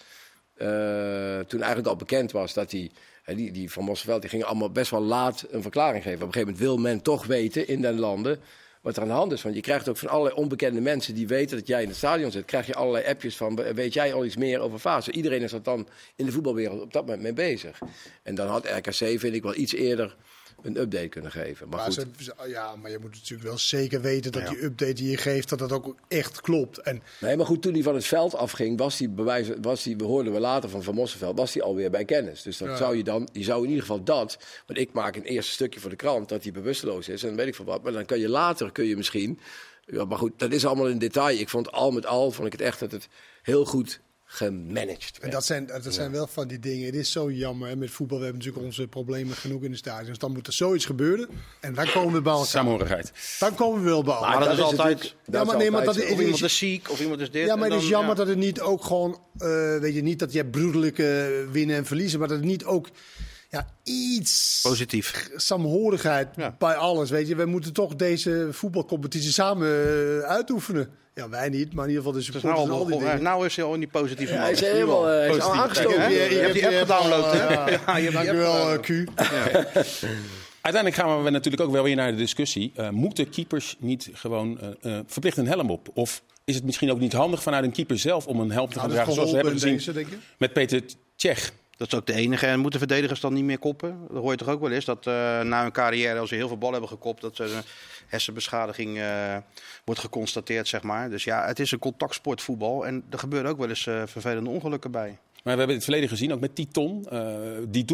eh, 0.57 1.39
toen 1.39 1.59
eigenlijk 1.59 1.87
al 1.87 1.95
bekend 1.95 2.31
was 2.31 2.53
dat 2.53 2.69
die, 2.69 2.91
die, 3.25 3.51
die 3.51 3.71
van 3.71 3.83
Mosselveld, 3.83 4.21
die 4.21 4.29
gingen 4.29 4.45
allemaal 4.45 4.71
best 4.71 4.91
wel 4.91 5.01
laat 5.01 5.45
een 5.49 5.61
verklaring 5.61 6.03
geven. 6.03 6.21
Op 6.21 6.27
een 6.27 6.33
gegeven 6.33 6.53
moment 6.53 6.67
wil 6.67 6.77
men 6.77 7.01
toch 7.01 7.25
weten 7.25 7.67
in 7.67 7.81
den 7.81 7.99
landen 7.99 8.39
wat 8.87 8.95
er 8.95 9.01
aan 9.01 9.07
de 9.07 9.13
hand 9.13 9.31
is. 9.31 9.41
Want 9.41 9.55
je 9.55 9.61
krijgt 9.61 9.89
ook 9.89 9.97
van 9.97 10.09
allerlei 10.09 10.35
onbekende 10.35 10.81
mensen 10.81 11.15
die 11.15 11.27
weten 11.27 11.57
dat 11.57 11.67
jij 11.67 11.81
in 11.81 11.87
het 11.87 11.97
stadion 11.97 12.31
zit, 12.31 12.45
krijg 12.45 12.67
je 12.67 12.73
allerlei 12.73 13.05
appjes 13.05 13.37
van, 13.37 13.55
weet 13.55 13.93
jij 13.93 14.13
al 14.13 14.25
iets 14.25 14.37
meer 14.37 14.59
over 14.59 14.79
fase? 14.79 15.11
Iedereen 15.11 15.41
is 15.41 15.51
er 15.51 15.63
dan 15.63 15.87
in 16.15 16.25
de 16.25 16.31
voetbalwereld 16.31 16.81
op 16.81 16.93
dat 16.93 17.05
moment 17.05 17.21
mee 17.21 17.33
bezig. 17.33 17.79
En 18.23 18.35
dan 18.35 18.47
had 18.47 18.65
RKC, 18.65 19.19
vind 19.19 19.23
ik, 19.23 19.43
wel 19.43 19.55
iets 19.55 19.73
eerder 19.73 20.15
een 20.61 20.77
update 20.79 21.07
kunnen 21.07 21.31
geven. 21.31 21.69
Maar 21.69 21.77
Maar 21.77 21.91
goed. 21.91 22.07
ze, 22.19 22.33
ja, 22.47 22.75
maar 22.75 22.91
je 22.91 22.97
moet 22.99 23.11
natuurlijk 23.13 23.47
wel 23.49 23.57
zeker 23.57 24.01
weten 24.01 24.31
dat 24.31 24.47
die 24.47 24.63
update 24.63 24.93
die 24.93 25.09
je 25.09 25.17
geeft, 25.17 25.49
dat 25.49 25.59
dat 25.59 25.71
ook 25.71 25.95
echt 26.07 26.41
klopt. 26.41 26.77
En 26.77 27.01
Nee, 27.19 27.37
maar 27.37 27.45
goed, 27.45 27.61
toen 27.61 27.73
hij 27.73 27.83
van 27.83 27.95
het 27.95 28.05
veld 28.05 28.35
afging, 28.35 28.77
was 28.77 28.97
hij, 28.99 29.11
bewijs, 29.11 29.47
was 29.61 29.83
hij, 29.83 29.95
we 29.95 30.03
hoorden 30.03 30.33
we 30.33 30.39
later 30.39 30.69
van 30.69 30.83
Van 30.83 30.93
Mosselveld, 30.95 31.37
was 31.37 31.53
hij 31.53 31.63
alweer 31.63 31.89
bij 31.91 32.05
kennis. 32.05 32.41
Dus 32.41 32.57
dat 32.57 32.67
Ja. 32.67 32.75
zou 32.75 32.97
je 32.97 33.03
dan, 33.03 33.29
je 33.31 33.43
zou 33.43 33.61
in 33.63 33.67
ieder 33.69 33.81
geval 33.85 34.03
dat, 34.03 34.37
want 34.65 34.79
ik 34.79 34.91
maak 34.93 35.15
een 35.15 35.23
eerste 35.23 35.51
stukje 35.51 35.79
voor 35.79 35.89
de 35.89 35.95
krant 35.95 36.29
dat 36.29 36.43
hij 36.43 36.51
bewusteloos 36.51 37.09
is 37.09 37.21
en 37.21 37.27
dan 37.27 37.37
weet 37.37 37.47
ik 37.47 37.55
van 37.55 37.65
wat, 37.65 37.83
maar 37.83 37.91
dan 37.93 38.05
kan 38.05 38.19
je 38.19 38.29
later, 38.29 38.71
kun 38.71 38.85
je 38.85 38.95
misschien, 38.97 39.39
ja, 39.85 40.05
maar 40.05 40.17
goed, 40.17 40.31
dat 40.39 40.51
is 40.51 40.65
allemaal 40.65 40.87
in 40.87 40.97
detail. 40.97 41.37
Ik 41.39 41.49
vond 41.49 41.71
al 41.71 41.91
met 41.91 42.05
al, 42.05 42.31
vond 42.31 42.45
ik 42.47 42.51
het 42.53 42.61
echt 42.61 42.79
dat 42.79 42.91
het 42.91 43.07
heel 43.41 43.65
goed 43.65 43.99
gemanaged 44.29 45.17
En 45.21 45.29
dat 45.29 45.45
zijn, 45.45 45.65
dat 45.65 45.93
zijn 45.93 46.11
wel 46.11 46.27
van 46.27 46.47
die 46.47 46.59
dingen. 46.59 46.85
Het 46.85 46.95
is 46.95 47.11
zo 47.11 47.31
jammer. 47.31 47.67
hè. 47.69 47.75
Met 47.75 47.91
voetbal 47.91 48.17
we 48.17 48.23
hebben 48.23 48.41
natuurlijk 48.43 48.65
onze 48.65 48.87
problemen 48.87 49.35
genoeg 49.35 49.63
in 49.63 49.71
de 49.71 49.77
stadions. 49.77 50.17
Dan 50.17 50.31
moet 50.31 50.47
er 50.47 50.53
zoiets 50.53 50.85
gebeuren. 50.85 51.27
En 51.61 51.73
dan 51.73 51.91
komen 51.91 52.13
we 52.13 52.21
bij 52.21 52.31
elkaar. 52.31 52.47
Saamhorigheid. 52.47 53.11
Dan 53.39 53.55
komen 53.55 53.83
we 53.83 53.89
wel 53.89 54.03
bij 54.03 54.13
elkaar. 54.13 54.29
Maar 54.29 54.39
dat 54.47 54.57
is 54.57 54.63
altijd- 54.63 55.15
Ja, 55.25 55.43
maar 55.43 55.55
is 55.55 55.61
nee, 55.61 55.71
maar 55.71 55.83
dat 55.85 55.97
is- 55.97 56.11
Of 56.11 56.19
iemand 56.19 56.41
is 56.43 56.57
ziek, 56.57 56.89
of 56.91 57.01
iemand 57.01 57.19
is 57.21 57.31
dit. 57.31 57.45
Ja, 57.45 57.55
maar 57.55 57.69
het 57.69 57.81
is 57.81 57.87
jammer 57.89 58.09
ja. 58.09 58.15
dat 58.15 58.27
het 58.27 58.37
niet 58.37 58.61
ook 58.61 58.83
gewoon, 58.83 59.19
eh, 59.37 59.77
weet 59.77 59.93
je, 59.95 60.01
niet 60.01 60.19
dat 60.19 60.33
je 60.33 60.45
broederlijke 60.45 61.45
winnen 61.51 61.75
en 61.75 61.85
verliezen, 61.85 62.19
maar 62.19 62.27
dat 62.27 62.37
het 62.37 62.45
niet 62.45 62.65
ook 62.65 62.89
ja, 63.49 63.67
iets 63.83 64.59
Positief. 64.63 65.29
saamhorigheid 65.35 66.27
Ja. 66.35 66.55
bij 66.59 66.75
alles, 66.75 67.09
weet 67.09 67.27
je. 67.27 67.35
We 67.35 67.45
moeten 67.45 67.73
toch 67.73 67.95
deze 67.95 68.47
voetbalcompetitie 68.51 69.31
samen 69.31 69.67
eh, 69.67 70.29
uitoefenen. 70.29 70.89
Ja, 71.13 71.29
wij 71.29 71.49
niet, 71.49 71.73
maar 71.73 71.83
in 71.83 71.89
ieder 71.89 72.03
geval 72.05 72.19
de 72.19 72.31
Dus 72.31 72.43
nou, 72.43 72.55
supporters 72.57 72.79
al 72.79 72.85
die 72.85 72.99
dingen. 72.99 73.23
nou 73.23 73.45
is 73.45 73.55
hij 73.55 73.65
al 73.65 73.73
in 73.73 73.79
die 73.79 73.89
positieve 73.89 74.33
Hij 74.33 74.51
is 74.51 74.59
helemaal 74.59 75.05
hij 75.05 75.29
is 75.35 75.39
aangestoken. 75.43 75.91
Je- 75.93 75.99
hè? 75.99 76.07
je- 76.25 76.33
Je 76.33 76.39
hebt 76.39 76.53
die 76.53 76.65
app 76.67 76.75
gedownload, 76.75 77.31
hè? 77.33 77.53
ja. 77.53 77.69
Ja, 77.69 77.97
je 77.97 78.09
hebt 78.11 78.31
wel, 78.31 78.71
eh, 78.73 78.79
Q. 78.79 78.87
Uiteindelijk 80.61 80.95
gaan 81.03 81.23
we 81.23 81.29
natuurlijk 81.29 81.63
ook 81.63 81.71
wel 81.71 81.83
weer 81.83 81.95
naar 81.95 82.11
de 82.11 82.17
discussie. 82.17 82.71
Eh, 82.75 82.89
moeten 82.89 83.29
keepers 83.29 83.75
niet 83.79 84.09
gewoon 84.13 84.59
eh, 84.81 84.97
eh, 84.97 85.03
verplicht 85.07 85.37
een 85.37 85.47
helm 85.47 85.69
op? 85.71 85.87
Of 85.93 86.21
is 86.45 86.55
het 86.55 86.63
misschien 86.63 86.91
ook 86.91 86.99
niet 86.99 87.13
handig 87.13 87.43
vanuit 87.43 87.63
een 87.63 87.71
keeper 87.71 87.99
zelf 87.99 88.27
om 88.27 88.39
een 88.39 88.51
helm 88.51 88.69
te 88.69 88.77
Nou, 88.77 88.89
dragen? 88.89 89.13
Zoals 89.13 89.29
we 89.29 89.35
hebben 89.35 89.59
gezien 89.59 90.07
met 90.37 90.53
Peter 90.53 90.81
Tsjech. 91.15 91.51
Dat 91.77 91.87
is 91.87 91.95
ook 91.95 92.05
de 92.05 92.13
enige. 92.13 92.45
En 92.45 92.59
moeten 92.59 92.79
verdedigers 92.79 93.19
dan 93.19 93.33
niet 93.33 93.43
meer 93.43 93.59
koppen? 93.59 93.99
Dat 94.11 94.21
hoor 94.21 94.31
je 94.31 94.37
toch 94.37 94.47
ook 94.47 94.61
wel 94.61 94.71
eens. 94.71 94.85
Dat 94.85 95.07
eh, 95.07 95.13
na 95.41 95.61
hun 95.61 95.71
carrière, 95.71 96.19
als 96.19 96.29
ze 96.29 96.35
heel 96.35 96.47
veel 96.47 96.57
bal 96.57 96.71
hebben 96.71 96.89
gekopt, 96.89 97.21
dat 97.21 97.37
er 97.37 97.55
een 97.55 97.63
hersenbeschadiging 98.07 98.97
eh, 98.97 99.37
wordt 99.85 100.01
geconstateerd, 100.01 100.67
zeg 100.67 100.83
maar. 100.83 101.09
Dus 101.09 101.23
ja, 101.23 101.45
het 101.45 101.59
is 101.59 101.71
een 101.71 101.79
contactsportvoetbal. 101.79 102.85
En 102.85 103.03
er 103.09 103.19
gebeuren 103.19 103.51
ook 103.51 103.57
wel 103.57 103.69
eens 103.69 103.87
eh, 103.87 104.01
vervelende 104.05 104.49
ongelukken 104.49 104.91
bij. 104.91 105.17
Maar 105.43 105.55
we 105.55 105.61
hebben 105.61 105.67
in 105.69 105.75
het 105.75 105.83
verleden 105.83 106.09
gezien, 106.09 106.33
ook 106.33 106.39
met 106.39 106.55
Titon. 106.55 107.07
die 107.69 107.85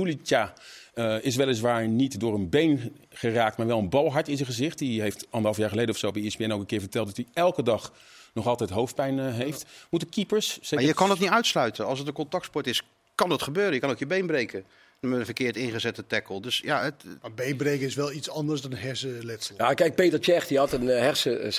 eh, 0.94 1.24
is 1.24 1.36
weliswaar 1.36 1.88
niet 1.88 2.19
door 2.19 2.33
een 2.33 2.50
been 2.50 2.95
geraakt, 3.09 3.57
maar 3.57 3.68
wel 3.68 3.79
een 3.79 3.89
bal 3.89 4.12
hard 4.12 4.27
in 4.27 4.36
zijn 4.36 4.47
gezicht. 4.47 4.77
Die 4.77 5.01
heeft 5.01 5.25
anderhalf 5.29 5.57
jaar 5.57 5.69
geleden 5.69 5.89
of 5.89 5.97
zo 5.97 6.12
bij 6.12 6.25
ESPN 6.25 6.51
ook 6.51 6.59
een 6.59 6.65
keer 6.65 6.79
verteld 6.79 7.07
dat 7.07 7.15
hij 7.15 7.25
elke 7.33 7.63
dag 7.63 7.94
nog 8.33 8.47
altijd 8.47 8.69
hoofdpijn 8.69 9.19
heeft. 9.19 9.65
Moeten 9.89 10.09
keepers... 10.09 10.53
zeker- 10.53 10.75
Maar 10.75 10.86
je 10.86 10.94
kan 10.94 11.09
het 11.09 11.19
niet 11.19 11.29
uitsluiten. 11.29 11.86
Als 11.86 12.00
het 12.00 12.07
een 12.07 12.13
contactsport 12.13 12.68
is, 12.68 12.81
kan 13.15 13.30
het 13.30 13.42
gebeuren. 13.42 13.74
Je 13.74 13.80
kan 13.80 13.89
ook 13.89 14.00
je 14.00 14.07
been 14.07 14.27
breken 14.27 14.65
met 15.10 15.19
een 15.19 15.25
verkeerd 15.25 15.57
ingezette 15.57 16.06
tackle. 16.07 16.42
Dus 16.42 16.60
ja, 16.60 16.83
het, 16.83 17.04
Maar 17.21 17.33
beenbreken 17.33 17.86
is 17.86 17.95
wel 17.95 18.12
iets 18.12 18.30
anders 18.30 18.62
dan 18.62 18.74
hersenletsel. 18.74 19.55
Ja, 19.58 19.74
kijk, 19.74 19.96
Peter 19.96 20.22
Tsjech 20.22 20.48
die 20.48 20.58
had 20.58 20.72
een 20.72 20.84
uh, 20.84 21.00
hersen. 21.00 21.53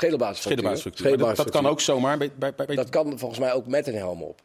Maar 0.62 1.16
Dat, 1.16 1.36
dat 1.36 1.50
kan 1.50 1.66
ook 1.66 1.80
zomaar 1.80 2.18
bij, 2.18 2.30
bij, 2.38 2.54
bij, 2.54 2.76
Dat 2.76 2.88
kan 2.88 3.18
volgens 3.18 3.40
mij 3.40 3.52
ook 3.52 3.66
met 3.66 3.86
een 3.86 3.94
helm 3.94 4.22
op. 4.22 4.40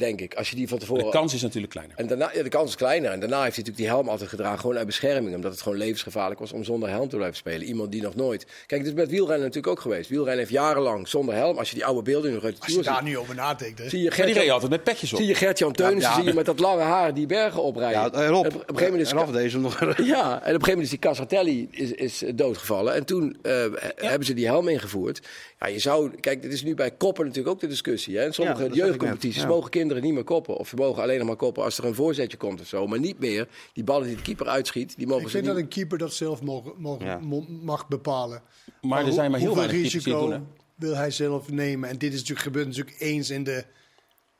Denk 0.00 0.20
ik. 0.20 0.34
Als 0.34 0.50
je 0.50 0.56
die 0.56 0.68
van 0.68 0.78
tevoren. 0.78 1.04
De 1.04 1.10
kans 1.10 1.34
is 1.34 1.42
natuurlijk 1.42 1.72
kleiner. 1.72 1.96
En 1.96 2.06
daarna, 2.06 2.30
ja, 2.34 2.42
de 2.42 2.48
kans 2.48 2.68
is 2.68 2.76
kleiner. 2.76 3.10
En 3.10 3.20
daarna 3.20 3.42
heeft 3.42 3.56
hij 3.56 3.64
natuurlijk 3.64 3.76
die 3.76 3.86
helm 3.86 4.08
altijd 4.08 4.28
gedragen, 4.28 4.58
gewoon 4.60 4.76
uit 4.76 4.86
bescherming. 4.86 5.34
Omdat 5.34 5.52
het 5.52 5.60
gewoon 5.62 5.78
levensgevaarlijk 5.78 6.40
was 6.40 6.52
om 6.52 6.64
zonder 6.64 6.88
helm 6.88 7.08
te 7.08 7.16
blijven 7.16 7.36
spelen. 7.36 7.62
Iemand 7.66 7.92
die 7.92 8.02
nog 8.02 8.14
nooit. 8.14 8.44
Kijk, 8.66 8.80
het 8.80 8.90
is 8.90 8.96
met 8.96 9.08
wielrennen 9.10 9.46
natuurlijk 9.46 9.72
ook 9.72 9.80
geweest. 9.80 10.08
Wielrennen 10.08 10.38
heeft 10.38 10.50
jarenlang 10.50 11.08
zonder 11.08 11.34
helm. 11.34 11.58
Als 11.58 11.68
je 11.68 11.74
die 11.74 11.84
oude 11.84 12.02
beelden 12.02 12.32
nog 12.32 12.44
uit 12.44 12.54
de 12.54 12.60
Als 12.60 12.68
je 12.68 12.72
tour 12.72 12.86
daar 12.86 12.96
ziet. 13.02 13.08
nu 13.12 13.18
over 13.18 13.34
nadenkt, 13.34 13.78
hè. 13.78 13.88
Zie 13.88 14.02
je 14.02 14.12
Maar 14.18 14.26
die 14.26 14.52
altijd 14.52 14.70
met 14.70 14.84
petjes 14.84 15.12
op. 15.12 15.18
zie 15.18 15.28
je 15.28 15.34
Gert-Jan 15.34 15.72
Teunissen 15.72 16.02
Ja, 16.10 16.16
ja. 16.16 16.20
zie 16.22 16.28
je 16.30 16.34
met 16.36 16.46
dat 16.46 16.58
lange 16.58 16.82
haar 16.82 17.14
die 17.14 17.26
bergen 17.26 17.62
oprijden. 17.62 18.00
ja, 18.00 18.10
erop. 18.26 18.44
En 18.44 18.50
op, 18.54 18.60
op 18.60 18.68
een 18.68 18.76
gegeven 18.76 18.84
moment 18.84 19.06
is 19.06 19.12
eraf 19.12 19.30
deze 19.30 19.58
nog. 19.58 19.78
ja, 19.80 19.86
en 19.86 19.96
op 19.96 20.06
een 20.06 20.44
gegeven 20.44 20.60
moment 20.66 20.82
is 20.82 20.90
die 20.90 20.98
Casartelli 20.98 21.68
is, 21.70 21.92
is 21.92 22.22
doodgevallen. 22.34 22.94
En 22.94 23.04
toen 23.04 23.38
eh, 23.42 23.52
hebben 23.96 24.26
ze 24.26 24.34
die 24.34 24.46
helm 24.46 24.68
ingevoerd. 24.68 25.20
Ja, 25.60 25.66
je 25.66 25.78
zou, 25.78 26.10
kijk, 26.20 26.42
dit 26.42 26.52
is 26.52 26.62
nu 26.62 26.74
bij 26.74 26.90
koppen 26.90 27.24
natuurlijk 27.24 27.54
ook 27.54 27.60
de 27.60 27.66
discussie. 27.66 28.16
Hè? 28.16 28.24
Ja, 28.24 28.32
sommige 28.32 28.68
jeugdcompetities 28.72 29.46
mogen 29.46 29.70
kinderen 29.70 29.89
niet 30.02 30.12
meer 30.14 30.24
koppen. 30.24 30.56
Of 30.56 30.68
ze 30.68 30.76
mogen 30.76 31.02
alleen 31.02 31.18
nog 31.18 31.26
maar 31.26 31.36
koppen 31.36 31.62
als 31.64 31.78
er 31.78 31.84
een 31.84 31.94
voorzetje 31.94 32.36
komt 32.36 32.60
of 32.60 32.66
zo. 32.66 32.86
Maar 32.86 32.98
niet 32.98 33.18
meer 33.18 33.48
die 33.72 33.84
ballen 33.84 34.06
die 34.06 34.16
de 34.16 34.22
keeper 34.22 34.46
uitschiet, 34.48 34.96
die 34.96 35.06
mogen 35.06 35.22
Ik 35.22 35.28
ze 35.28 35.32
vind 35.36 35.44
niet... 35.44 35.54
dat 35.54 35.62
een 35.62 35.68
keeper 35.68 35.98
dat 35.98 36.12
zelf 36.14 36.42
mogen, 36.42 36.72
mogen, 36.76 37.06
Ja. 37.06 37.20
mag 37.62 37.88
bepalen. 37.88 38.42
Maar 38.80 38.98
er 38.98 39.04
hoe- 39.04 39.12
zijn 39.14 39.30
maar 39.30 39.40
heel 39.40 39.56
het 39.56 39.70
risico 39.70 40.28
doen. 40.30 40.46
wil 40.74 40.94
hij 40.96 41.10
zelf 41.10 41.50
nemen. 41.50 41.88
En 41.88 41.98
dit 41.98 42.12
is 42.12 42.18
natuurlijk, 42.18 42.46
gebeurt 42.46 42.66
natuurlijk 42.66 42.96
eens 43.00 43.30
in 43.30 43.44
de 43.44 43.64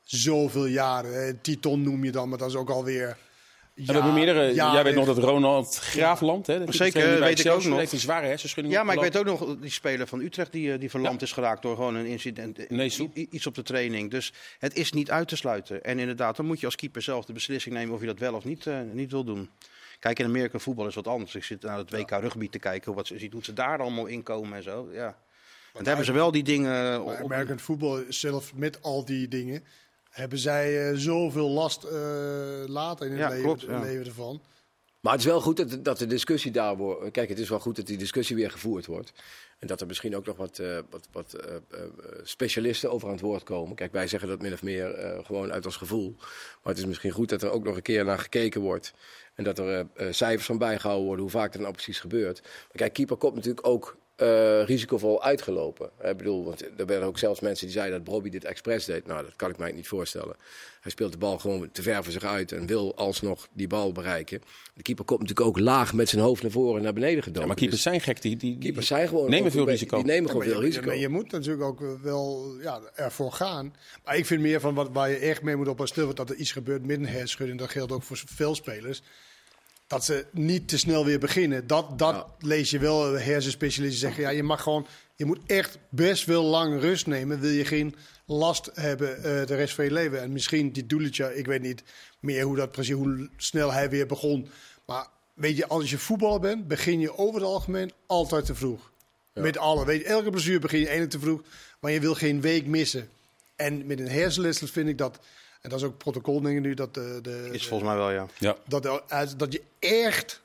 zoveel 0.03 0.65
jaren. 0.65 1.23
hè. 1.25 1.33
Titon 1.33 1.81
noem 1.81 2.03
je 2.03 2.11
dan, 2.11 2.29
maar 2.29 2.37
dat 2.37 2.49
is 2.49 2.55
ook 2.55 2.69
alweer... 2.69 3.17
En 3.75 3.85
we 3.85 3.93
hebben 3.93 4.13
meerdere. 4.13 4.53
jaren- 4.53 4.73
jij 4.73 4.83
weet 4.83 4.95
nog 4.95 5.05
dat 5.05 5.17
Ronald 5.17 5.75
Graafland, 5.75 6.47
hè, 6.47 6.65
de 6.65 6.73
Zeker, 6.73 7.19
weet 7.19 7.39
ik 7.45 7.51
ook 7.51 7.63
nog. 7.63 7.77
heeft 7.77 7.91
een 7.91 7.99
zware 7.99 8.25
hersenschudding. 8.27 8.75
Ja, 8.75 8.83
maar 8.83 8.95
ik 8.95 9.01
weet 9.01 9.17
ook 9.17 9.25
nog 9.25 9.57
die 9.59 9.69
speler 9.69 10.07
van 10.07 10.19
Utrecht 10.21 10.51
die, 10.51 10.73
eh, 10.73 10.79
die 10.79 10.89
verlamd 10.89 11.21
is 11.21 11.31
geraakt 11.31 11.61
door 11.61 11.75
gewoon 11.75 11.95
een 11.95 12.05
incident. 12.05 12.69
Nee, 12.69 12.91
i- 13.15 13.27
iets 13.29 13.47
op 13.47 13.55
de 13.55 13.63
training. 13.63 14.11
Dus 14.11 14.33
het 14.59 14.75
is 14.75 14.91
niet 14.91 15.11
uit 15.11 15.27
te 15.27 15.35
sluiten. 15.35 15.83
En 15.83 15.99
inderdaad, 15.99 16.35
dan 16.35 16.45
moet 16.45 16.59
je 16.59 16.65
als 16.65 16.75
keeper 16.75 17.01
zelf 17.01 17.25
de 17.25 17.33
beslissing 17.33 17.75
nemen 17.75 17.93
of 17.95 17.99
je 17.99 18.05
dat 18.07 18.19
wel 18.19 18.33
of 18.33 18.43
niet, 18.43 18.67
eh, 18.67 18.79
niet 18.91 19.11
wil 19.11 19.23
doen. 19.23 19.49
Kijk, 19.99 20.19
in 20.19 20.25
Amerika 20.25 20.59
voetbal 20.59 20.87
is 20.87 20.95
wat 20.95 21.07
anders. 21.07 21.35
Ik 21.35 21.43
zit 21.43 21.61
naar 21.61 21.77
het 21.77 21.91
WK 21.91 22.09
rugby 22.09 22.49
te 22.49 22.59
kijken. 22.59 22.93
Wat 22.93 23.07
ze, 23.07 23.19
ziet 23.19 23.33
hoe 23.33 23.43
ze 23.43 23.53
daar 23.53 23.79
allemaal 23.79 24.05
inkomen 24.05 24.57
en 24.57 24.63
zo. 24.63 24.87
Ja. 24.93 25.15
daar 25.73 25.85
hebben 25.85 26.05
ze 26.05 26.11
wel 26.11 26.31
die 26.31 26.43
dingen... 26.43 27.03
Op- 27.03 27.19
American 27.23 27.59
voetbal 27.59 28.03
zelf 28.09 28.53
met 28.55 28.81
al 28.81 29.05
die 29.05 29.27
dingen 29.27 29.63
hebben 30.11 30.37
zij 30.37 30.89
eh, 30.89 30.97
zoveel 30.97 31.49
last 31.49 31.83
eh, 31.83 31.91
later 32.67 33.05
in 33.05 33.11
het 33.11 33.21
Ja, 33.21 33.29
leven, 33.29 33.43
klopt, 33.43 33.61
ja. 33.61 33.79
leven 33.79 34.05
ervan. 34.05 34.41
Maar 34.99 35.11
het 35.11 35.21
is 35.21 35.27
wel 35.27 35.41
goed 35.41 35.57
dat, 35.57 35.83
dat 35.83 35.97
de 35.97 36.07
discussie 36.07 36.51
daar 36.51 36.77
wordt. 36.77 37.11
Kijk, 37.11 37.29
het 37.29 37.39
is 37.39 37.49
wel 37.49 37.59
goed 37.59 37.75
dat 37.75 37.87
die 37.87 37.97
discussie 37.97 38.35
weer 38.35 38.51
gevoerd 38.51 38.85
wordt. 38.85 39.13
En 39.59 39.67
dat 39.67 39.81
er 39.81 39.87
misschien 39.87 40.15
ook 40.15 40.25
nog 40.25 40.37
wat, 40.37 40.59
eh, 40.59 40.77
wat, 40.89 41.07
wat 41.11 41.33
eh, 41.33 41.55
eh, 41.55 41.61
specialisten 42.23 42.91
over 42.91 43.07
aan 43.07 43.13
het 43.13 43.23
woord 43.23 43.43
komen. 43.43 43.75
Kijk, 43.75 43.91
wij 43.91 44.07
zeggen 44.07 44.29
dat 44.29 44.41
min 44.41 44.53
of 44.53 44.63
meer 44.63 44.93
eh, 44.93 45.25
gewoon 45.25 45.51
uit 45.51 45.65
ons 45.65 45.75
gevoel. 45.75 46.15
Maar 46.17 46.73
het 46.73 46.77
is 46.77 46.85
misschien 46.85 47.11
goed 47.11 47.29
dat 47.29 47.41
er 47.41 47.51
ook 47.51 47.63
nog 47.63 47.75
een 47.75 47.81
keer 47.81 48.05
naar 48.05 48.19
gekeken 48.19 48.61
wordt. 48.61 48.93
En 49.35 49.43
dat 49.43 49.59
er 49.59 49.67
eh, 49.95 50.07
eh, 50.07 50.13
cijfers 50.13 50.45
van 50.45 50.57
bijgehouden 50.57 51.05
worden, 51.05 51.23
hoe 51.23 51.33
vaak 51.33 51.51
dat 51.51 51.61
nou 51.61 51.73
precies 51.73 51.99
gebeurt. 51.99 52.41
Maar 52.41 52.51
kijk, 52.73 52.93
keeper 52.93 53.17
komt 53.17 53.35
natuurlijk 53.35 53.67
ook 53.67 53.97
eh, 54.15 54.63
risicovol 54.63 55.23
uitgelopen. 55.23 55.89
Ik 56.03 56.17
bedoel, 56.17 56.43
want 56.43 56.61
er 56.77 56.85
werden 56.85 57.07
ook 57.07 57.17
zelfs 57.17 57.39
mensen 57.39 57.65
die 57.65 57.75
zeiden 57.75 58.03
dat 58.03 58.13
Bobby 58.13 58.29
dit 58.29 58.45
expres 58.45 58.85
deed. 58.85 59.07
Nou, 59.07 59.23
dat 59.23 59.35
kan 59.35 59.49
ik 59.49 59.57
mij 59.57 59.71
niet 59.71 59.87
voorstellen. 59.87 60.35
Hij 60.81 60.91
speelt 60.91 61.11
de 61.11 61.17
bal 61.17 61.39
gewoon 61.39 61.71
te 61.71 61.81
ver 61.81 62.03
voor 62.03 62.11
zich 62.11 62.23
uit 62.23 62.51
en 62.51 62.65
wil 62.65 62.95
alsnog 62.95 63.47
die 63.53 63.67
bal 63.67 63.91
bereiken. 63.91 64.41
De 64.73 64.81
keeper 64.81 65.05
komt 65.05 65.19
natuurlijk 65.19 65.47
ook 65.47 65.59
laag 65.59 65.93
met 65.93 66.09
zijn 66.09 66.21
hoofd 66.21 66.41
naar 66.41 66.51
voren 66.51 66.77
en 66.77 66.83
naar 66.83 66.93
beneden 66.93 67.23
gedoken. 67.23 67.41
Ja, 67.41 67.47
maar 67.47 67.55
keepers 67.55 67.83
Dus 67.83 67.91
zijn 67.91 68.01
gek. 68.01 68.21
Die, 68.21 68.37
die, 68.37 68.57
keepers 68.57 68.87
zijn 68.87 69.07
gewoon 69.07 69.29
nemen 69.29 69.51
veel 69.51 69.67
risico. 69.67 69.95
Die 69.95 70.05
nemen 70.05 70.29
gewoon 70.29 70.45
veel 70.45 70.59
je, 70.59 70.65
risico. 70.65 70.85
maar 70.85 70.97
je 70.97 71.09
moet 71.09 71.31
natuurlijk 71.31 71.63
ook 71.63 72.01
wel 72.01 72.55
ja, 72.61 72.81
ervoor 72.95 73.31
gaan. 73.31 73.75
Maar 74.03 74.17
ik 74.17 74.25
vind 74.25 74.41
meer 74.41 74.59
van 74.59 74.73
wat, 74.73 74.89
waar 74.91 75.09
je 75.09 75.17
echt 75.17 75.41
mee 75.41 75.55
moet 75.55 75.67
oppassen, 75.67 76.15
dat 76.15 76.29
er 76.29 76.35
iets 76.35 76.51
gebeurt 76.51 76.85
met 76.85 76.97
een 76.97 77.05
herschudding. 77.05 77.59
Dat 77.59 77.69
geldt 77.69 77.91
ook 77.91 78.03
voor 78.03 78.21
veel 78.25 78.55
spelers. 78.55 79.01
Dat 79.91 80.05
ze 80.05 80.25
niet 80.31 80.67
te 80.67 80.77
snel 80.77 81.05
weer 81.05 81.19
beginnen. 81.19 81.67
Dat, 81.67 81.99
dat 81.99 82.15
Ja. 82.15 82.25
lees 82.39 82.69
je 82.69 82.79
wel. 82.79 83.13
Hersenspecialisten 83.13 83.99
zeggen, 83.99 84.23
ja, 84.23 84.29
je 84.29 84.43
mag 84.43 84.61
gewoon, 84.61 84.87
je 85.15 85.25
moet 85.25 85.39
echt 85.45 85.77
best 85.89 86.25
wel 86.25 86.43
lang 86.43 86.79
rust 86.81 87.07
nemen. 87.07 87.39
Wil 87.39 87.49
je 87.49 87.65
geen 87.65 87.95
last 88.25 88.69
hebben 88.73 89.17
eh, 89.17 89.23
de 89.23 89.55
rest 89.55 89.75
van 89.75 89.85
je 89.85 89.91
leven. 89.91 90.21
En 90.21 90.31
misschien 90.31 90.71
die 90.71 90.85
Doelitje, 90.85 91.37
ik 91.37 91.45
weet 91.45 91.61
niet 91.61 91.83
meer 92.19 92.43
hoe 92.43 92.55
dat 92.55 92.71
precies, 92.71 92.93
hoe 92.93 93.29
snel 93.37 93.71
hij 93.73 93.89
weer 93.89 94.05
begon. 94.07 94.49
Maar 94.85 95.07
weet 95.33 95.57
je, 95.57 95.67
als 95.67 95.89
je 95.89 95.97
voetballer 95.97 96.39
bent, 96.39 96.67
begin 96.67 96.99
je 96.99 97.17
over 97.17 97.35
het 97.39 97.49
algemeen 97.49 97.91
altijd 98.05 98.45
te 98.45 98.55
vroeg. 98.55 98.91
Met 99.33 99.57
alle. 99.57 99.85
Weet 99.85 100.01
je, 100.01 100.05
elke 100.07 100.29
blessure 100.29 100.59
begin 100.59 100.79
je 100.79 100.87
één 100.87 101.09
te 101.09 101.19
vroeg. 101.19 101.41
Maar 101.79 101.91
je 101.91 101.99
wil 101.99 102.15
geen 102.15 102.41
week 102.41 102.65
missen. 102.65 103.09
En 103.55 103.85
met 103.85 103.99
een 103.99 104.09
hersenletsel 104.09 104.67
vind 104.67 104.89
ik 104.89 104.97
dat. 104.97 105.19
En 105.61 105.69
dat 105.69 105.79
is 105.79 105.85
ook 105.85 105.97
protocol 105.97 106.41
dingen 106.41 106.61
nu. 106.61 106.73
Dat, 106.73 106.93
de, 106.93 107.19
de, 107.21 107.49
Is 107.51 107.67
volgens 107.67 107.89
mij 107.89 107.97
wel, 107.99 108.11
ja. 108.11 108.27
Ja. 108.37 108.55
dat, 108.67 108.83
de- 108.83 109.33
dat 109.37 109.53
je 109.53 109.61
echt 109.79 110.41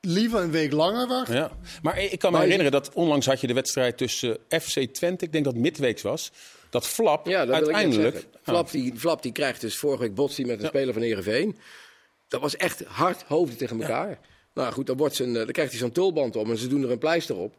liever 0.00 0.40
een 0.40 0.50
week 0.50 0.72
langer 0.72 1.08
wacht. 1.08 1.32
Ja. 1.32 1.50
Maar 1.82 1.98
ik 1.98 2.18
kan 2.18 2.30
me 2.30 2.36
Maar 2.38 2.46
je- 2.46 2.52
herinneren 2.52 2.82
dat 2.82 2.94
onlangs 2.94 3.26
had 3.26 3.40
je 3.40 3.46
de 3.46 3.54
wedstrijd 3.54 3.96
tussen 3.98 4.38
FC 4.48 4.80
Twente, 4.80 5.24
ik 5.24 5.32
denk 5.32 5.44
dat 5.44 5.52
het 5.52 5.62
midweeks 5.62 6.02
was. 6.02 6.32
Dat 6.70 6.86
Flap 6.86 7.26
Ja, 7.26 7.44
dat 7.46 7.54
uiteindelijk... 7.54 8.26
Flap, 8.42 8.70
die, 8.70 8.92
Flap 8.96 9.22
die 9.22 9.32
krijgt 9.32 9.60
dus 9.60 9.76
vorige 9.78 10.02
week 10.02 10.14
botsie 10.14 10.46
met 10.46 10.60
een 10.62 10.68
speler 10.68 10.92
van 10.92 11.02
Heerenveen. 11.02 11.58
Dat 12.28 12.40
was 12.40 12.56
echt 12.56 12.84
hard 12.84 13.22
hoofden 13.22 13.56
tegen 13.58 13.80
elkaar. 13.80 14.18
Nou 14.54 14.72
goed, 14.72 14.86
dan, 14.86 14.96
wordt 14.96 15.14
zijn, 15.14 15.28
eh, 15.28 15.34
dan 15.34 15.52
krijgt 15.52 15.70
hij 15.70 15.80
zo'n 15.80 15.92
tulband 15.92 16.36
om 16.36 16.50
en 16.50 16.58
ze 16.58 16.66
doen 16.68 16.82
er 16.82 16.90
een 16.90 16.98
pleister 16.98 17.36
op. 17.36 17.54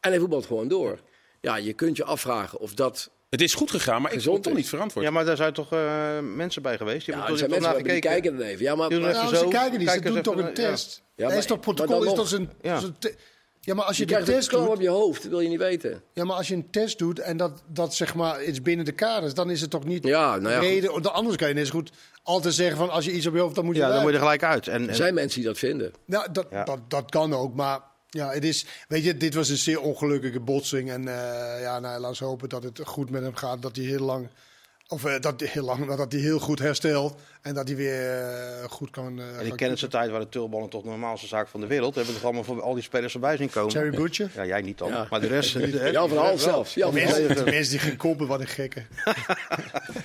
En 0.00 0.10
hij 0.10 0.18
voetbalt 0.18 0.46
gewoon 0.46 0.68
door. 0.68 0.98
Ja, 1.40 1.56
je 1.56 1.72
kunt 1.72 1.96
je 1.96 2.04
afvragen 2.04 2.58
of 2.60 2.74
dat... 2.74 3.10
het 3.40 3.42
is 3.42 3.54
goed 3.54 3.70
gegaan, 3.70 4.02
maar 4.02 4.10
ik 4.12 4.16
Gezond 4.16 4.34
vond 4.34 4.36
het 4.36 4.54
toch 4.54 4.62
niet 4.62 4.68
verantwoord. 4.68 5.06
Ja, 5.06 5.12
maar 5.12 5.24
daar 5.24 5.36
zijn 5.36 5.52
toch 5.52 5.72
eh, 5.72 6.18
mensen 6.34 6.62
bij 6.62 6.76
geweest? 6.76 7.04
Die 7.06 7.14
Ja, 7.14 7.20
hebben 7.20 7.22
er 7.22 7.28
toch 7.28 7.38
zijn 7.38 7.50
toch 7.50 7.58
mensen 7.60 7.74
naar 7.74 7.82
die 7.82 7.92
gekeken? 7.92 8.10
kijken 8.22 8.38
dan 8.38 8.46
even. 8.48 8.64
Ja, 8.64 8.74
maar, 8.74 8.88
Die 8.88 8.98
doen 8.98 9.06
maar- 9.06 9.16
even 9.16 9.32
Nou, 9.32 9.44
ze 9.44 9.50
kijken 9.50 9.78
niet, 9.78 9.80
ze 9.80 9.84
kijken 9.94 10.06
doen 10.08 10.16
eens 10.16 10.26
toch 10.26 10.34
even, 10.36 10.48
een 10.48 10.62
ja. 10.62 10.70
test. 10.70 11.02
Ja, 11.16 11.22
Ja, 11.24 11.28
maar- 11.28 11.38
is 11.38 11.46
toch 11.46 11.56
maar 11.56 11.64
protocol? 11.74 11.94
dan 11.98 12.08
Is 12.12 12.14
nog. 12.18 12.28
toch 12.28 12.38
een, 12.38 12.50
Ja. 12.62 12.76
is 12.76 12.82
een 12.82 12.98
te- 12.98 13.14
ja, 13.60 13.74
maar 13.74 13.84
als 13.84 13.96
je, 13.96 14.02
je 14.02 14.06
de 14.08 14.12
krijgt 14.12 14.30
een 14.30 14.34
test 14.38 14.48
klap 14.48 14.64
doet, 14.64 14.74
op 14.74 14.80
je 14.80 14.88
hoofd, 14.88 15.22
dat 15.22 15.30
wil 15.30 15.40
je 15.40 15.48
niet 15.48 15.58
weten. 15.58 16.02
ja, 16.12 16.24
maar 16.24 16.36
als 16.36 16.48
je 16.48 16.54
een 16.54 16.70
test 16.70 16.98
doet 16.98 17.18
en 17.18 17.36
dat, 17.36 17.62
dat 17.68 17.94
zeg 17.94 18.14
maar 18.14 18.44
iets 18.44 18.62
binnen 18.62 18.84
de 18.84 18.92
kaders, 18.92 19.34
dan 19.34 19.50
is 19.50 19.60
het 19.60 19.70
toch 19.70 19.84
niet 19.84 20.04
Ja, 20.06 20.36
nou 20.36 20.54
ja, 20.54 20.60
reden. 20.60 20.90
Want 20.92 21.08
Anders 21.12 21.36
kan 21.36 21.48
je 21.48 21.54
net 21.54 21.66
zo 21.66 21.72
goed 21.72 21.90
altijd 22.22 22.54
zeggen 22.54 22.76
van 22.76 22.90
als 22.90 23.04
je 23.04 23.12
iets 23.12 23.26
op 23.26 23.34
je 23.34 23.40
hoofd, 23.40 23.54
dan 23.54 23.64
moet 23.64 23.74
je 23.76 23.80
Ja, 23.80 23.88
dan 23.88 24.00
moet 24.00 24.08
je 24.10 24.14
er 24.16 24.22
gelijk 24.22 24.42
uit. 24.42 24.68
En, 24.68 24.82
Er 24.82 24.88
en, 24.88 24.94
zijn 24.94 25.14
mensen 25.14 25.40
die 25.40 25.48
dat 25.48 25.58
vinden. 25.58 25.92
Nou, 26.06 26.32
dat, 26.32 26.46
Ja. 26.50 26.64
dat, 26.64 26.78
dat 26.88 27.10
kan 27.10 27.34
ook, 27.34 27.54
maar 27.54 27.80
ja, 28.14 28.30
het 28.30 28.44
is, 28.44 28.66
weet 28.88 29.04
je, 29.04 29.16
dit 29.16 29.34
was 29.34 29.48
een 29.48 29.56
zeer 29.56 29.80
ongelukkige 29.80 30.40
botsing. 30.40 30.90
En 30.90 31.08
eh, 31.08 31.60
ja, 31.60 31.78
nou, 31.78 32.00
laten 32.00 32.22
we 32.22 32.28
hopen 32.28 32.48
dat 32.48 32.62
het 32.62 32.80
goed 32.84 33.10
met 33.10 33.22
hem 33.22 33.34
gaat, 33.34 33.62
dat 33.62 33.76
hij 33.76 33.84
heel 33.84 34.04
lang, 34.04 34.28
of 34.88 35.04
eh, 35.04 35.20
dat 35.20 35.40
hij 35.40 35.48
heel 35.52 35.64
lang, 35.64 35.94
dat 35.96 36.12
hij 36.12 36.20
heel 36.20 36.38
goed 36.38 36.58
herstelt 36.58 37.20
en 37.44 37.54
dat 37.54 37.66
hij 37.68 37.76
weer 37.76 38.10
eh, 38.10 38.64
goed 38.68 38.90
kan. 38.90 39.18
eh, 39.20 39.26
en 39.28 39.34
gaan 39.34 39.44
in 39.44 39.56
kennische 39.56 39.88
tijd 39.88 40.10
waren 40.10 40.24
de 40.24 40.32
tulballen 40.32 40.68
toch 40.68 40.82
de 40.82 40.88
normaalste 40.88 41.26
zaak 41.26 41.48
van 41.48 41.60
de 41.60 41.66
wereld. 41.66 41.94
Hebben 41.94 42.12
we 42.14 42.20
toch 42.20 42.28
allemaal 42.30 42.44
voor 42.54 42.62
al 42.62 42.74
die 42.74 42.82
spelers 42.82 43.14
erbij 43.14 43.36
zien 43.36 43.50
komen. 43.50 43.70
Cherry 43.70 43.90
Butcher? 43.96 44.30
Ja, 44.34 44.46
jij 44.46 44.60
niet 44.62 44.78
dan. 44.78 44.88
Ja. 44.88 45.06
Maar 45.10 45.20
de 45.20 45.26
rest... 45.26 45.52
de 45.52 45.66
rest- 45.66 45.92
Jan 45.92 46.08
van 46.08 46.16
de 46.18 46.22
Hal 46.22 46.38
zelfs. 46.38 46.74
Jan 46.74 46.98
Hal. 46.98 47.04
Mensen, 47.04 47.44
mensen 47.44 47.70
die 47.70 47.78
geen 47.78 47.96
koppen, 47.96 48.26
wat 48.26 48.40
een 48.40 48.46
gekken. 48.46 48.86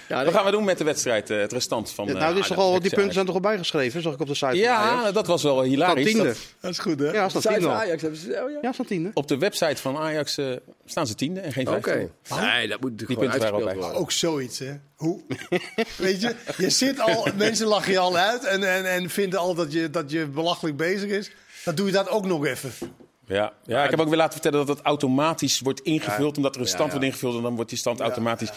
Ja, 0.07 0.23
Wat 0.25 0.33
gaan 0.33 0.45
we 0.45 0.51
doen 0.51 0.63
met 0.63 0.77
de 0.77 0.83
wedstrijd, 0.83 1.29
eh, 1.29 1.39
het 1.39 1.51
restant 1.51 1.91
van... 1.91 2.05
Ja, 2.05 2.13
eh, 2.13 2.19
nou, 2.19 2.33
dit 2.33 2.41
is 2.41 2.47
toch 2.49 2.57
al, 2.57 2.79
die 2.79 2.93
punten 2.93 3.13
zijn 3.13 3.25
toch 3.25 3.35
al 3.35 3.41
bijgeschreven, 3.41 4.01
zag 4.01 4.13
ik 4.13 4.19
op 4.19 4.27
de 4.27 4.33
site. 4.33 4.45
van 4.45 4.57
Ja, 4.57 4.75
Ajax. 4.77 5.13
dat 5.13 5.27
was 5.27 5.43
wel 5.43 5.61
hilarisch. 5.61 6.05
tiende. 6.05 6.23
Dat- 6.23 6.37
Dat 6.59 6.71
is 6.71 6.77
goed, 6.79 6.99
hè? 6.99 7.11
Ja, 7.11 7.29
staat 7.29 7.41
tiende. 7.41 7.69
Ajax 7.69 8.01
hebben 8.01 8.19
ze... 8.19 8.41
Oh, 8.43 8.51
ja? 8.51 8.57
Ja, 8.61 8.71
staat 8.71 8.87
tiende. 8.87 9.11
op 9.13 9.27
de 9.27 9.37
website 9.37 9.81
van 9.81 9.97
Ajax 9.97 10.37
eh, 10.37 10.45
staan 10.85 11.07
ze 11.07 11.15
tiende 11.15 11.39
en 11.39 11.51
geen 11.53 11.67
Oké. 11.67 11.81
vijfde. 11.81 12.45
Nee, 12.45 12.67
dat 12.67 12.81
moet 12.81 12.91
natuurlijk 12.91 12.97
Die 12.97 13.05
gewoon 13.05 13.29
punten 13.29 13.39
waren 13.39 13.41
uitgespeeld 13.41 13.53
al 13.61 13.65
bij. 13.65 13.75
worden. 13.75 13.99
Ook 14.01 14.11
zoiets, 14.11 14.59
hè? 14.59 14.73
Hoe? 14.95 15.21
Weet 15.97 16.21
je, 16.21 16.35
je 16.57 16.69
zit 16.69 16.99
al, 16.99 17.27
mensen 17.47 17.67
lachen 17.67 17.91
je 17.91 17.99
al 17.99 18.17
uit 18.17 18.43
en, 18.43 18.63
en, 18.63 18.85
en 18.85 19.09
vinden 19.09 19.39
al 19.39 19.55
dat 19.55 19.71
je, 19.71 19.89
dat 19.89 20.11
je 20.11 20.25
belachelijk 20.25 20.77
bezig 20.77 21.09
is. 21.09 21.31
Dan 21.63 21.75
doe 21.75 21.85
je 21.85 21.91
dat 21.91 22.09
ook 22.09 22.25
nog 22.25 22.45
even. 22.45 22.71
Ja, 23.25 23.53
ja, 23.63 23.83
ik 23.83 23.89
heb 23.89 23.99
ook 23.99 24.07
weer 24.07 24.17
laten 24.17 24.41
vertellen 24.41 24.65
dat 24.65 24.77
het 24.77 24.85
automatisch 24.85 25.59
wordt 25.59 25.79
ingevuld. 25.79 26.37
Omdat 26.37 26.55
er 26.55 26.61
een 26.61 26.67
stand 26.67 26.85
ja. 26.85 26.91
wordt 26.91 27.05
ingevuld 27.05 27.35
en 27.35 27.41
dan 27.41 27.55
wordt 27.55 27.69
die 27.69 27.79
stand 27.79 27.99
automatisch 27.99 28.49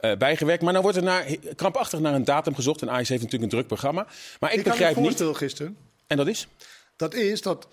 eh, 0.00 0.16
bijgewerkt. 0.16 0.62
Maar 0.62 0.72
nou 0.72 0.82
wordt 0.82 0.98
er 0.98 1.04
naar, 1.04 1.36
krampachtig 1.56 2.00
naar 2.00 2.14
een 2.14 2.24
datum 2.24 2.54
gezocht. 2.54 2.82
En 2.82 2.90
Ajax 2.90 3.08
heeft 3.08 3.22
natuurlijk 3.22 3.52
een 3.52 3.58
druk 3.58 3.66
programma. 3.66 4.06
Maar 4.40 4.52
ik 4.52 4.58
Ik 4.58 4.64
had 4.64 4.72
begrijp 4.72 4.96
een 4.96 5.02
niet... 5.02 5.10
voorstel 5.10 5.34
gisteren. 5.34 5.76
En 6.06 6.16
dat 6.16 6.26
is? 6.26 6.48
Dat 6.96 7.14
is 7.14 7.42
dat 7.42 7.68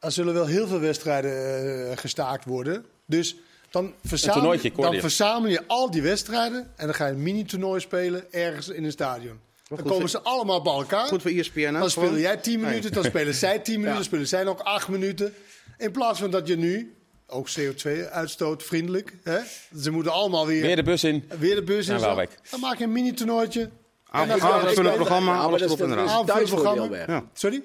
er 0.00 0.12
zullen 0.12 0.34
wel 0.34 0.46
heel 0.46 0.66
veel 0.66 0.80
wedstrijden 0.80 1.90
eh, 1.90 1.96
gestaakt 1.96 2.44
worden. 2.44 2.84
Dus 3.06 3.36
dan 3.70 3.94
verzamel, 4.04 4.56
dan 4.76 4.92
je. 4.92 5.00
verzamel 5.00 5.50
je 5.50 5.62
al 5.66 5.90
die 5.90 6.02
wedstrijden 6.02 6.72
en 6.76 6.86
dan 6.86 6.94
ga 6.94 7.06
je 7.06 7.12
een 7.12 7.22
mini-toernooi 7.22 7.80
spelen 7.80 8.32
ergens 8.32 8.68
in 8.68 8.84
een 8.84 8.90
stadion. 8.90 9.40
Dan 9.76 9.82
komen 9.82 10.08
ze 10.08 10.20
allemaal 10.20 10.62
bij 10.62 10.72
elkaar. 10.72 11.06
Goed 11.06 11.22
voor 11.22 11.30
ESPN. 11.30 11.72
Dan 11.72 11.90
speel 11.90 12.18
jij 12.18 12.36
10 12.36 12.60
minuten, 12.60 12.92
dan 12.92 13.04
spelen 13.04 13.34
zij 13.34 13.58
10 13.58 13.74
minuten, 13.80 13.94
dan 13.94 14.04
spelen 14.04 14.28
zij 14.28 14.44
nog 14.44 14.64
8 14.64 14.88
minuten. 14.88 15.34
In 15.78 15.90
plaats 15.90 16.18
van 16.20 16.30
dat 16.30 16.46
je 16.48 16.56
nu, 16.56 16.94
ook 17.26 17.48
CO2-uitstoot 17.58 18.62
vriendelijk, 18.62 19.16
hè? 19.22 19.38
ze 19.80 19.90
moeten 19.90 20.12
allemaal 20.12 20.46
weer, 20.46 20.62
Weer 20.62 20.76
de 20.76 20.82
bus 20.82 21.04
in. 21.04 21.24
weer 21.38 21.54
de 21.54 21.62
bus 21.62 21.88
in. 21.88 21.98
Dan 21.98 22.60
maak 22.60 22.78
je 22.78 22.84
een 22.84 22.92
mini-toernooitje. 22.92 23.70
En 24.12 24.28
dan- 24.28 24.40
avondvullend 24.40 24.94
programma, 24.94 25.32
maar 25.32 25.40
alles 25.40 25.62
erop 25.62 25.80
en 25.80 25.90
eraan. 25.92 26.88
weg. 26.90 27.06
Ja. 27.06 27.24
Sorry? 27.32 27.62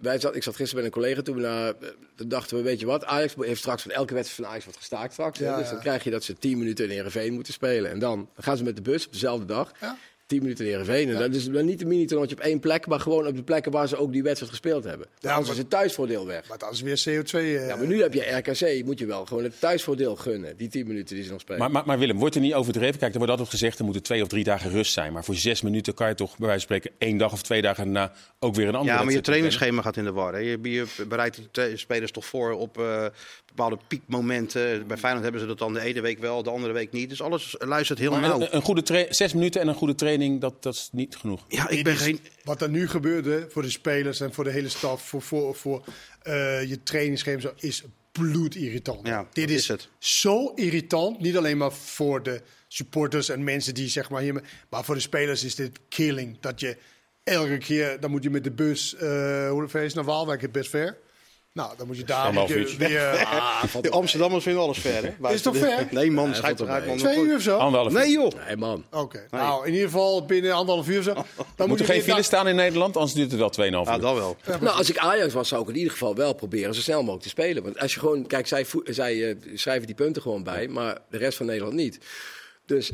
Wij 0.00 0.18
zat, 0.20 0.36
ik 0.36 0.42
zat 0.42 0.56
gisteren 0.56 0.84
met 0.84 0.94
een 0.94 1.00
collega 1.00 1.22
toen, 1.22 1.34
we 1.34 1.40
naar, 1.40 1.68
eh, 1.68 1.88
toen 2.16 2.28
dachten 2.28 2.56
we, 2.56 2.62
weet 2.62 2.80
je 2.80 2.86
wat, 2.86 3.04
Ajax 3.04 3.34
heeft 3.38 3.58
straks 3.60 3.82
van 3.82 3.90
elke 3.90 4.14
wedstrijd 4.14 4.40
van 4.40 4.48
Ajax 4.50 4.64
wordt 4.64 4.78
gestaakt 4.78 5.12
straks. 5.12 5.38
Ja, 5.38 5.56
dus 5.56 5.64
ja. 5.66 5.72
dan 5.72 5.80
krijg 5.80 6.04
je 6.04 6.10
dat 6.10 6.24
ze 6.24 6.34
10 6.38 6.58
minuten 6.58 6.84
in 6.84 6.90
Heerenveen 6.90 7.32
moeten 7.32 7.52
spelen. 7.52 7.90
En 7.90 7.98
dan, 7.98 8.16
dan 8.34 8.44
gaan 8.44 8.56
ze 8.56 8.64
met 8.64 8.76
de 8.76 8.82
bus 8.82 9.06
op 9.06 9.12
dezelfde 9.12 9.44
dag. 9.44 9.72
Ja. 9.80 9.96
10 10.28 10.42
minuten 10.42 10.64
in 10.64 10.70
Heerenveen. 10.70 11.08
En 11.08 11.18
dat 11.18 11.34
is 11.34 11.50
dan 11.50 11.64
niet 11.64 11.80
een 11.82 11.88
mini-toernooitje 11.88 12.36
op 12.36 12.42
één 12.42 12.60
plek, 12.60 12.86
maar 12.86 13.00
gewoon 13.00 13.26
op 13.26 13.36
de 13.36 13.42
plekken 13.42 13.72
waar 13.72 13.88
ze 13.88 13.96
ook 13.96 14.12
die 14.12 14.22
wedstrijd 14.22 14.50
gespeeld 14.50 14.84
hebben. 14.84 15.06
Dan 15.20 15.32
Ja, 15.32 15.38
is 15.40 15.46
maar- 15.46 15.56
het 15.56 15.70
thuisvoordeel 15.70 16.26
weg. 16.26 16.48
Maar 16.48 16.58
dat 16.58 16.72
is 16.72 16.80
weer 16.80 16.96
CO2. 17.04 17.38
eh, 17.40 17.66
Ja, 17.66 17.76
maar 17.76 17.86
nu 17.86 18.02
heb 18.02 18.14
je 18.14 18.20
RKC, 18.36 18.84
moet 18.84 18.98
je 18.98 19.06
wel 19.06 19.26
gewoon 19.26 19.42
het 19.44 19.60
thuisvoordeel 19.60 20.16
gunnen. 20.16 20.56
Die 20.56 20.68
10 20.68 20.86
minuten 20.86 21.14
die 21.14 21.24
ze 21.24 21.30
nog 21.30 21.40
spelen. 21.40 21.60
Maar, 21.60 21.70
maar, 21.70 21.82
maar 21.86 21.98
Willem, 21.98 22.18
wordt 22.18 22.34
er 22.34 22.40
niet 22.40 22.54
overdreven? 22.54 22.98
Kijk, 22.98 23.10
er 23.12 23.16
wordt 23.16 23.30
altijd 23.32 23.50
gezegd, 23.50 23.78
er 23.78 23.84
moeten 23.84 24.02
twee 24.02 24.22
of 24.22 24.28
drie 24.28 24.44
dagen 24.44 24.70
rust 24.70 24.92
zijn. 24.92 25.12
Maar 25.12 25.24
voor 25.24 25.34
zes 25.34 25.62
minuten 25.62 25.94
kan 25.94 26.08
je 26.08 26.14
toch 26.14 26.36
bij 26.38 26.46
wijze 26.48 26.66
van 26.66 26.76
spreken 26.76 26.96
één 26.98 27.18
dag 27.18 27.32
of 27.32 27.42
twee 27.42 27.62
dagen 27.62 27.84
daarna 27.84 28.12
ook 28.38 28.54
weer 28.54 28.68
een 28.68 28.74
andere 28.74 28.96
Ja, 28.98 29.04
maar 29.04 29.12
je 29.12 29.20
trainingsschema 29.20 29.82
gaat 29.82 29.96
in 29.96 30.04
de 30.04 30.12
war. 30.12 30.32
Hè. 30.32 30.38
Je, 30.38 30.58
je 30.62 30.84
bereidt 31.08 31.40
de 31.50 31.76
spelers 31.76 32.10
toch 32.10 32.24
voor 32.24 32.52
op 32.52 32.78
eh, 32.78 33.06
bepaalde 33.46 33.78
piekmomenten. 33.88 34.86
Bij 34.86 34.96
Feyenoord 34.96 35.22
hebben 35.22 35.40
ze 35.40 35.46
dat 35.46 35.58
dan 35.58 35.72
de 35.72 35.80
ene 35.80 36.00
week 36.00 36.18
wel, 36.18 36.42
de 36.42 36.50
andere 36.50 36.72
week 36.72 36.92
niet. 36.92 37.08
Dus 37.08 37.22
alles 37.22 37.54
luistert 37.58 37.98
heel 37.98 38.18
nauw. 38.18 38.40
een, 38.40 38.56
een 38.56 38.62
goede 38.62 39.06
zes 39.10 39.32
minuten 39.34 39.60
en 39.60 39.68
een 39.68 39.74
goede 39.74 39.94
training, 39.94 40.16
dat, 40.40 40.62
dat 40.62 40.74
is 40.74 40.88
niet 40.92 41.16
genoeg. 41.16 41.44
Ja, 41.48 41.68
ik 41.68 41.84
ben 41.84 41.96
geen... 41.96 42.20
Wat 42.44 42.62
er 42.62 42.68
nu 42.68 42.88
gebeurde 42.88 43.46
voor 43.50 43.62
de 43.62 43.70
spelers 43.70 44.20
en 44.20 44.32
voor 44.32 44.44
de 44.44 44.50
hele 44.50 44.68
staf, 44.68 45.02
voor, 45.02 45.22
voor, 45.22 45.54
voor 45.54 45.84
eh, 46.22 46.64
je 46.68 46.82
trainingsschema, 46.82 47.52
is 47.56 47.84
bloedirritant. 48.12 49.06
Ja, 49.06 49.26
Dit 49.32 49.50
is, 49.50 49.56
is 49.56 49.68
het. 49.68 49.88
zo 49.98 50.52
irritant. 50.54 51.20
Niet 51.20 51.36
alleen 51.36 51.56
maar 51.56 51.72
voor 51.72 52.22
de 52.22 52.42
supporters 52.68 53.28
en 53.28 53.44
mensen 53.44 53.74
die 53.74 53.88
zeg 53.88 54.10
maar 54.10 54.22
hier, 54.22 54.42
maar 54.68 54.84
voor 54.84 54.94
de 54.94 55.00
spelers 55.00 55.44
is 55.44 55.54
dit 55.54 55.78
killing. 55.88 56.36
Dat 56.40 56.60
je 56.60 56.76
elke 57.24 57.58
keer, 57.58 58.00
dan 58.00 58.10
moet 58.10 58.22
je 58.22 58.30
met 58.30 58.44
de 58.44 58.50
bus, 58.50 58.94
eh 58.94 59.50
hoe 59.50 59.68
ver 59.68 59.80
is 59.80 59.86
het 59.86 59.94
naar 59.94 60.04
Waalwijk? 60.04 60.40
Het 60.40 60.52
best 60.52 60.70
ver. 60.70 60.96
Nou, 61.58 61.72
dan 61.76 61.86
moet 61.86 61.96
je 61.96 62.04
daar 62.04 62.32
je 62.32 62.56
uurtje. 62.56 62.76
weer... 62.76 63.24
Ah, 63.24 63.62
De. 63.80 63.90
Amsterdammers 63.90 64.44
vinden 64.44 64.62
alles 64.62 64.78
ver, 64.78 65.14
hè? 65.20 65.32
Is 65.32 65.42
toch 65.42 65.56
ver? 65.56 65.88
Nee, 65.90 66.10
man, 66.10 66.34
Ja, 66.42 66.82
man. 66.86 66.96
Twee 66.96 67.18
uur 67.18 67.34
of 67.34 67.42
zo? 67.42 67.54
Oké, 67.54 67.62
Anderhalf 67.64 67.92
uur. 67.92 67.98
Nee, 67.98 68.10
joh. 68.10 68.32
Nee, 68.46 68.56
man. 68.56 68.84
nou 69.30 69.66
in 69.66 69.72
ieder 69.72 69.88
geval 69.88 70.24
binnen 70.24 70.52
anderhalf 70.52 70.88
uur 70.88 70.98
of 70.98 71.04
zo. 71.04 71.14
Dan 71.56 71.68
moet 71.68 71.80
er 71.80 71.86
geen 71.86 72.02
file 72.02 72.22
staan 72.22 72.48
in 72.48 72.56
Nederland, 72.56 72.96
anders 72.96 73.14
duurt 73.14 73.30
het 73.30 73.40
wel 73.40 73.50
2,5 73.50 73.58
uur. 73.58 73.84
Ja, 73.84 73.98
dat 73.98 74.14
wel. 74.14 74.36
Nou, 74.60 74.76
als 74.76 74.90
ik 74.90 74.98
Ajax 74.98 75.34
was, 75.34 75.48
zou 75.48 75.62
ik 75.62 75.68
in 75.68 75.76
ieder 75.76 75.92
geval 75.92 76.14
wel 76.14 76.32
proberen 76.32 76.74
zo 76.74 76.80
snel 76.80 76.98
mogelijk 77.00 77.22
te 77.22 77.28
spelen. 77.28 77.62
Want 77.62 77.78
als 77.78 77.94
je 77.94 78.00
gewoon, 78.00 78.26
kijk, 78.26 78.46
zij, 78.46 78.66
zij 78.84 79.28
eh, 79.28 79.36
schrijven 79.54 79.86
die 79.86 79.96
punten 79.96 80.22
gewoon 80.22 80.42
bij, 80.42 80.68
maar 80.68 80.98
de 81.10 81.18
rest 81.18 81.36
van 81.36 81.46
Nederland 81.46 81.74
niet. 81.74 81.98
Dus 82.66 82.92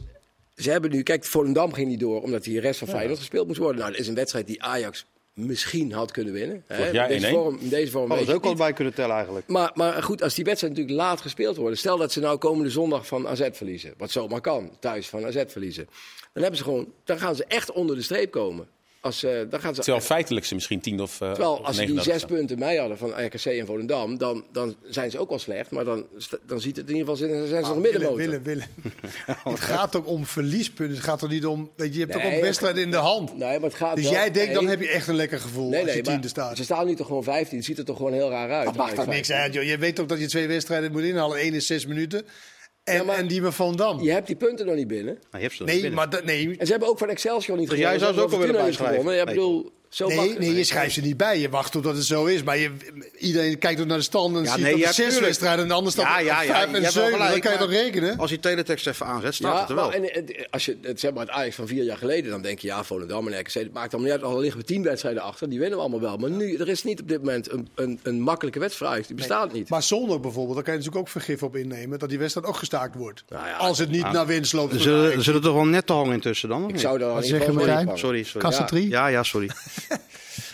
ze 0.56 0.70
hebben 0.70 0.90
nu, 0.90 1.02
kijk, 1.02 1.24
Volendam 1.24 1.72
ging 1.72 1.88
niet 1.88 2.00
door 2.00 2.22
omdat 2.22 2.44
die 2.44 2.60
rest 2.60 2.78
van 2.78 2.88
Feyenoord 2.88 3.18
gespeeld 3.18 3.46
moest 3.46 3.58
worden. 3.58 3.78
Nou, 3.78 3.90
dat 3.90 4.00
is 4.00 4.08
een 4.08 4.14
wedstrijd 4.14 4.46
die 4.46 4.62
Ajax 4.62 5.04
misschien 5.34 5.92
had 5.92 6.10
kunnen 6.10 6.32
winnen. 6.32 6.64
Hè? 6.66 6.86
In, 6.86 7.08
deze 7.08 7.26
1-1. 7.26 7.30
vorm, 7.30 7.58
in 7.60 7.68
deze 7.68 7.90
vorm 7.90 8.08
Hadden 8.08 8.26
ze 8.26 8.34
ook 8.34 8.44
al 8.44 8.54
bij 8.54 8.72
kunnen 8.72 8.94
tellen 8.94 9.14
eigenlijk. 9.14 9.48
Maar, 9.48 9.70
maar 9.74 10.02
goed, 10.02 10.22
als 10.22 10.34
die 10.34 10.44
wedstrijd 10.44 10.76
natuurlijk 10.76 11.00
laat 11.00 11.20
gespeeld 11.20 11.56
wordt. 11.56 11.78
Stel 11.78 11.96
dat 11.96 12.12
ze 12.12 12.20
nou 12.20 12.38
komende 12.38 12.70
zondag 12.70 13.06
van 13.06 13.28
AZ 13.28 13.48
verliezen. 13.52 13.94
Wat 13.96 14.10
zomaar 14.10 14.40
kan, 14.40 14.76
thuis 14.80 15.08
van 15.08 15.26
AZ 15.26 15.42
verliezen. 15.46 15.84
Dan, 16.32 16.42
hebben 16.42 16.56
ze 16.56 16.64
gewoon, 16.64 16.92
dan 17.04 17.18
gaan 17.18 17.36
ze 17.36 17.44
echt 17.44 17.72
onder 17.72 17.96
de 17.96 18.02
streep 18.02 18.30
komen. 18.30 18.68
Als, 19.04 19.22
eh, 19.22 19.32
dan 19.50 19.60
gaan 19.60 19.74
ze 19.74 19.80
Terwijl 19.80 20.04
feitelijk 20.04 20.46
ze 20.46 20.54
misschien 20.54 20.80
10 20.80 21.00
of, 21.00 21.20
uh, 21.20 21.28
Terwijl 21.28 21.64
als 21.64 21.76
ze 21.76 21.84
die 21.84 22.00
zes 22.02 22.24
punten 22.24 22.58
mij 22.58 22.76
hadden 22.76 22.98
van 22.98 23.24
RKC 23.24 23.44
en 23.44 23.66
Volendam, 23.66 24.18
dan, 24.18 24.44
dan 24.52 24.76
zijn 24.82 25.10
ze 25.10 25.18
ook 25.18 25.28
wel 25.28 25.38
slecht. 25.38 25.70
Maar 25.70 25.84
dan, 25.84 26.06
dan 26.46 26.60
ziet 26.60 26.76
het 26.76 26.88
in 26.90 26.96
ieder 26.96 27.16
geval, 27.16 27.28
zijn 27.28 27.48
ze 27.48 27.54
nog 27.54 27.70
een 27.70 27.80
middenmotor. 27.80 28.16
Willem, 28.16 28.42
Willem. 28.42 28.66
het 29.44 29.60
gaat 29.60 29.96
ook 29.96 30.06
om 30.06 30.26
verliespunten. 30.26 30.96
Het 30.96 31.04
gaat 31.04 31.18
toch 31.18 31.30
niet 31.30 31.46
om... 31.46 31.70
Weet 31.76 31.88
je, 31.88 31.98
je 31.98 32.06
hebt 32.06 32.14
Nee, 32.14 32.24
toch 32.24 32.34
ook 32.34 32.40
wedstrijden 32.40 32.82
in 32.82 32.90
de 32.90 32.96
hand. 32.96 33.36
Nee, 33.36 33.58
maar 33.58 33.68
het 33.68 33.78
gaat 33.78 33.96
Dus 33.96 34.04
wel- 34.04 34.12
jij 34.12 34.30
denkt, 34.30 34.54
dan 34.54 34.66
heb 34.66 34.80
je 34.80 34.88
echt 34.88 35.08
een 35.08 35.14
lekker 35.14 35.38
gevoel 35.38 35.70
Nee, 35.70 35.82
als 35.82 35.92
je 35.92 36.02
tiende 36.02 36.28
staat. 36.28 36.56
ze 36.56 36.64
staan 36.64 36.86
nu 36.86 36.94
toch 36.94 37.06
gewoon 37.06 37.24
15. 37.24 37.56
Het 37.56 37.66
ziet 37.66 37.78
er 37.78 37.84
toch 37.84 37.96
gewoon 37.96 38.12
heel 38.12 38.30
raar 38.30 38.50
uit. 38.50 38.64
Dat 38.64 38.76
maakt 38.76 38.94
toch 38.94 39.06
niks 39.06 39.32
uit, 39.32 39.54
joh. 39.54 39.64
Je 39.64 39.78
weet 39.78 40.00
ook 40.00 40.08
dat 40.08 40.20
je 40.20 40.26
twee 40.26 40.46
wedstrijden 40.46 40.92
moet 40.92 41.02
inhalen. 41.02 41.44
Eén 41.46 41.54
is 41.54 41.66
zes 41.66 41.86
minuten. 41.86 42.26
En, 42.84 42.94
Ja, 42.94 43.02
maar- 43.04 43.16
en 43.16 43.26
die 43.26 43.42
van 43.42 43.52
Van 43.52 43.76
Dam. 43.76 44.02
Je 44.02 44.10
hebt 44.10 44.26
die 44.26 44.36
punten 44.36 44.66
nog 44.66 44.74
niet 44.74 44.86
binnen. 44.88 45.14
Nou, 45.14 45.20
je 45.30 45.38
hebt 45.38 45.52
ze 45.54 45.58
nog 45.62 45.70
Nee, 45.70 45.80
binnen. 45.80 45.98
maar 45.98 46.10
dat, 46.10 46.24
nee, 46.24 46.56
En 46.58 46.66
ze 46.66 46.70
hebben 46.72 46.88
ook 46.88 46.98
van 46.98 47.08
Excelsior 47.08 47.56
niet 47.58 47.68
Dus 47.68 47.78
gewonnen. 47.78 47.98
jij 47.98 47.98
zou 47.98 48.14
ze 48.14 48.24
ook 48.24 48.30
wel 48.30 48.46
willen 48.46 48.64
bijschrijven? 48.64 49.14
Ja, 49.14 49.20
ik 49.20 49.26
bedoel, 49.26 49.72
zo 49.94 50.06
nee, 50.06 50.38
nee, 50.38 50.54
je 50.54 50.64
schrijft 50.64 50.94
ze 50.94 51.00
niet 51.00 51.16
bij. 51.16 51.40
Je 51.40 51.48
wacht 51.48 51.72
totdat 51.72 51.96
het 51.96 52.04
zo 52.04 52.24
is. 52.24 52.42
Maar 52.42 52.58
je, 52.58 52.70
iedereen 53.18 53.58
kijkt 53.58 53.80
ook 53.80 53.86
naar 53.86 53.96
de 53.96 54.02
stand 54.04 54.36
en 54.36 54.42
Ja, 54.42 54.52
ziet 54.52 54.62
nee, 54.62 54.70
dat 54.70 54.80
ja, 54.80 54.86
er 54.86 54.94
zes 54.94 55.20
wedstrijden 55.20 55.60
en 55.62 55.68
de 55.68 55.74
ander 55.74 55.92
staat 55.92 56.04
Ja, 56.04 56.18
ja, 56.18 56.42
ja, 56.42 56.52
vijf 56.52 56.72
en 56.72 56.92
zeven. 56.92 57.18
Dan 57.18 57.40
kan 57.40 57.52
je 57.52 57.58
toch 57.58 57.70
rekenen? 57.70 58.18
Als 58.18 58.30
je 58.30 58.40
teletext 58.40 58.86
even 58.86 59.06
aanzet, 59.06 59.34
staat 59.34 59.60
het 59.60 59.68
er 59.68 59.74
wel. 59.74 59.86
maar 59.86 59.94
en, 59.94 60.14
en, 60.14 60.46
als 60.50 60.64
je 60.64 60.78
het 60.82 61.00
zeg 61.00 61.12
maar 61.12 61.26
het 61.26 61.34
Ajax 61.34 61.54
van 61.54 61.66
vier 61.66 61.84
jaar 61.84 61.96
geleden, 61.96 62.30
dan 62.30 62.42
denk 62.42 62.58
je 62.58 62.66
ja, 62.66 62.84
Volendam 62.84 63.28
en 63.28 63.40
RKC, 63.40 63.52
dat 63.54 63.72
maakt 63.72 63.94
allemaal 63.94 64.12
niet 64.12 64.22
uit. 64.22 64.32
Al 64.32 64.40
liggen 64.40 64.60
we 64.60 64.66
tien 64.66 64.82
wedstrijden 64.82 65.22
achter, 65.22 65.48
die 65.48 65.58
winnen 65.58 65.76
we 65.78 65.82
allemaal 65.84 66.00
wel. 66.00 66.16
Maar 66.16 66.30
nu, 66.30 66.56
er 66.56 66.68
is 66.68 66.84
niet 66.84 67.00
op 67.00 67.08
dit 67.08 67.18
moment 67.18 67.52
een, 67.52 67.68
een, 67.74 68.00
een 68.02 68.20
makkelijke 68.20 68.58
wedstrijd. 68.58 69.06
Die 69.06 69.16
bestaat 69.16 69.52
niet. 69.52 69.68
Maar 69.68 69.82
zondag 69.82 70.20
bijvoorbeeld, 70.20 70.54
daar 70.54 70.64
kan 70.64 70.72
je 70.72 70.78
natuurlijk 70.78 71.06
ook 71.06 71.12
vergif 71.12 71.42
op 71.42 71.56
innemen. 71.56 71.98
Dat 71.98 72.08
die 72.08 72.18
wedstrijd 72.18 72.46
ook 72.46 72.56
gestaakt 72.56 72.94
wordt. 72.94 73.24
Nou 73.28 73.46
ja, 73.46 73.56
Als 73.56 73.78
het 73.78 73.90
niet 73.90 74.12
naar 74.12 74.26
winst 74.26 74.52
loopt. 74.52 74.72
Er 74.72 74.80
zullen, 74.80 75.00
Ajax. 75.00 75.16
er 75.16 75.22
zullen 75.24 75.42
toch 75.42 75.54
wel 75.54 75.64
net 75.64 75.86
te 75.86 75.92
hangen 75.92 76.12
intussen 76.12 76.48
dan? 76.48 76.64
of 76.64 76.70
Ik 76.70 76.78
zou 76.78 76.98
daar 76.98 77.08
in 77.08 77.14
Wat 77.14 77.24
ieder 77.24 77.38
zeg 77.38 77.46
je, 77.48 77.52
geval 77.52 77.64
voor 77.64 77.74
Martijn? 77.76 77.98
inpakken. 77.98 78.22
Sorry, 78.22 78.22
sorry. 78.22 78.48
Kassa? 78.48 78.76
Ja, 78.76 79.06
ja, 79.06 79.22
sorry. 79.22 79.50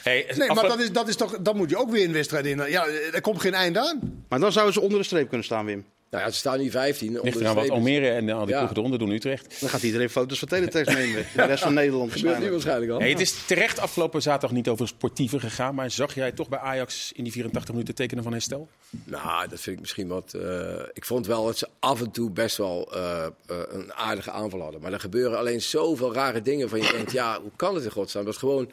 Hey, 0.03 0.27
Nee, 0.37 0.49
maar 0.49 0.69
dat 0.69 0.81
is, 0.81 0.93
dat 0.93 1.09
is 1.09 1.17
toch, 1.17 1.37
dan 1.41 1.57
moet 1.57 1.71
je 1.71 1.77
ook 1.77 1.91
weer 1.91 2.05
een 2.05 2.13
wedstrijd 2.13 2.47
in. 2.47 2.63
Ja, 2.69 2.87
er 3.13 3.21
komt 3.21 3.41
geen 3.41 3.55
eind 3.55 3.77
aan. 3.77 4.25
Maar 4.29 4.41
dan 4.41 4.53
zouden 4.53 4.75
ze 4.75 4.81
onder 4.81 4.99
de 4.99 5.05
streep 5.05 5.29
kunnen 5.29 5.47
staan, 5.47 5.65
Wim. 5.67 5.85
Nou 6.11 6.25
ja, 6.25 6.31
ze 6.31 6.37
staan 6.39 6.59
nu 6.61 6.71
15. 6.71 7.09
onder 7.09 7.25
ligt 7.25 7.37
de 7.37 7.43
eraan 7.45 7.55
wat 7.55 7.71
Almere 7.71 8.09
en 8.11 8.31
al 8.31 8.41
die 8.41 8.49
Ja. 8.49 8.57
ploegen 8.57 8.77
eronder 8.77 8.99
doen, 8.99 9.11
Utrecht. 9.11 9.61
Dan 9.61 9.69
gaat 9.69 9.83
iedereen 9.83 10.11
foto's 10.11 10.39
van 10.39 10.49
teletext 10.49 10.95
nemen. 10.97 11.27
De 11.37 11.43
rest 11.45 11.63
van 11.63 11.75
Nederland 11.75 12.09
waarschijnlijk. 12.11 12.51
waarschijnlijk 12.51 12.93
al. 12.93 12.99
Hey, 12.99 13.11
het 13.11 13.21
is 13.21 13.45
terecht 13.47 13.79
afgelopen 13.79 14.23
zaterdag 14.23 14.51
niet 14.57 14.69
over 14.69 14.89
sportieve 14.89 15.41
gegaan. 15.41 15.75
Maar 15.75 15.91
zag 15.91 16.15
jij 16.15 16.33
toch 16.33 16.49
bij 16.49 16.59
Ajax 16.59 17.13
in 17.15 17.23
die 17.25 17.33
84 17.33 17.71
minuten 17.75 17.95
tekenen 17.95 18.23
van 18.23 18.33
herstel? 18.33 18.69
Nou, 19.05 19.49
dat 19.49 19.61
vind 19.61 19.75
ik 19.75 19.81
misschien 19.81 20.09
wat. 20.09 20.35
eh, 20.35 20.83
ik 20.93 21.05
vond 21.05 21.27
wel 21.27 21.45
dat 21.45 21.59
ze 21.59 21.69
af 21.81 22.01
en 22.01 22.11
toe 22.11 22.31
best 22.31 22.57
wel 22.57 22.93
eh, 22.95 23.25
eh, 23.27 23.31
een 23.69 23.93
aardige 23.95 24.31
aanval 24.31 24.61
hadden. 24.61 24.81
Maar 24.81 24.93
er 24.93 25.01
gebeuren 25.01 25.39
alleen 25.39 25.61
zoveel 25.61 26.15
rare 26.15 26.43
dingen 26.43 26.69
van 26.69 26.81
je 26.83 26.93
denkt, 26.93 27.13
ja, 27.13 27.41
hoe 27.41 27.53
kan 27.57 27.75
het 27.75 27.85
in 27.85 27.91
godsnaam? 27.91 28.25
Dat 28.25 28.33
is 28.35 28.39
gewoon, 28.41 28.73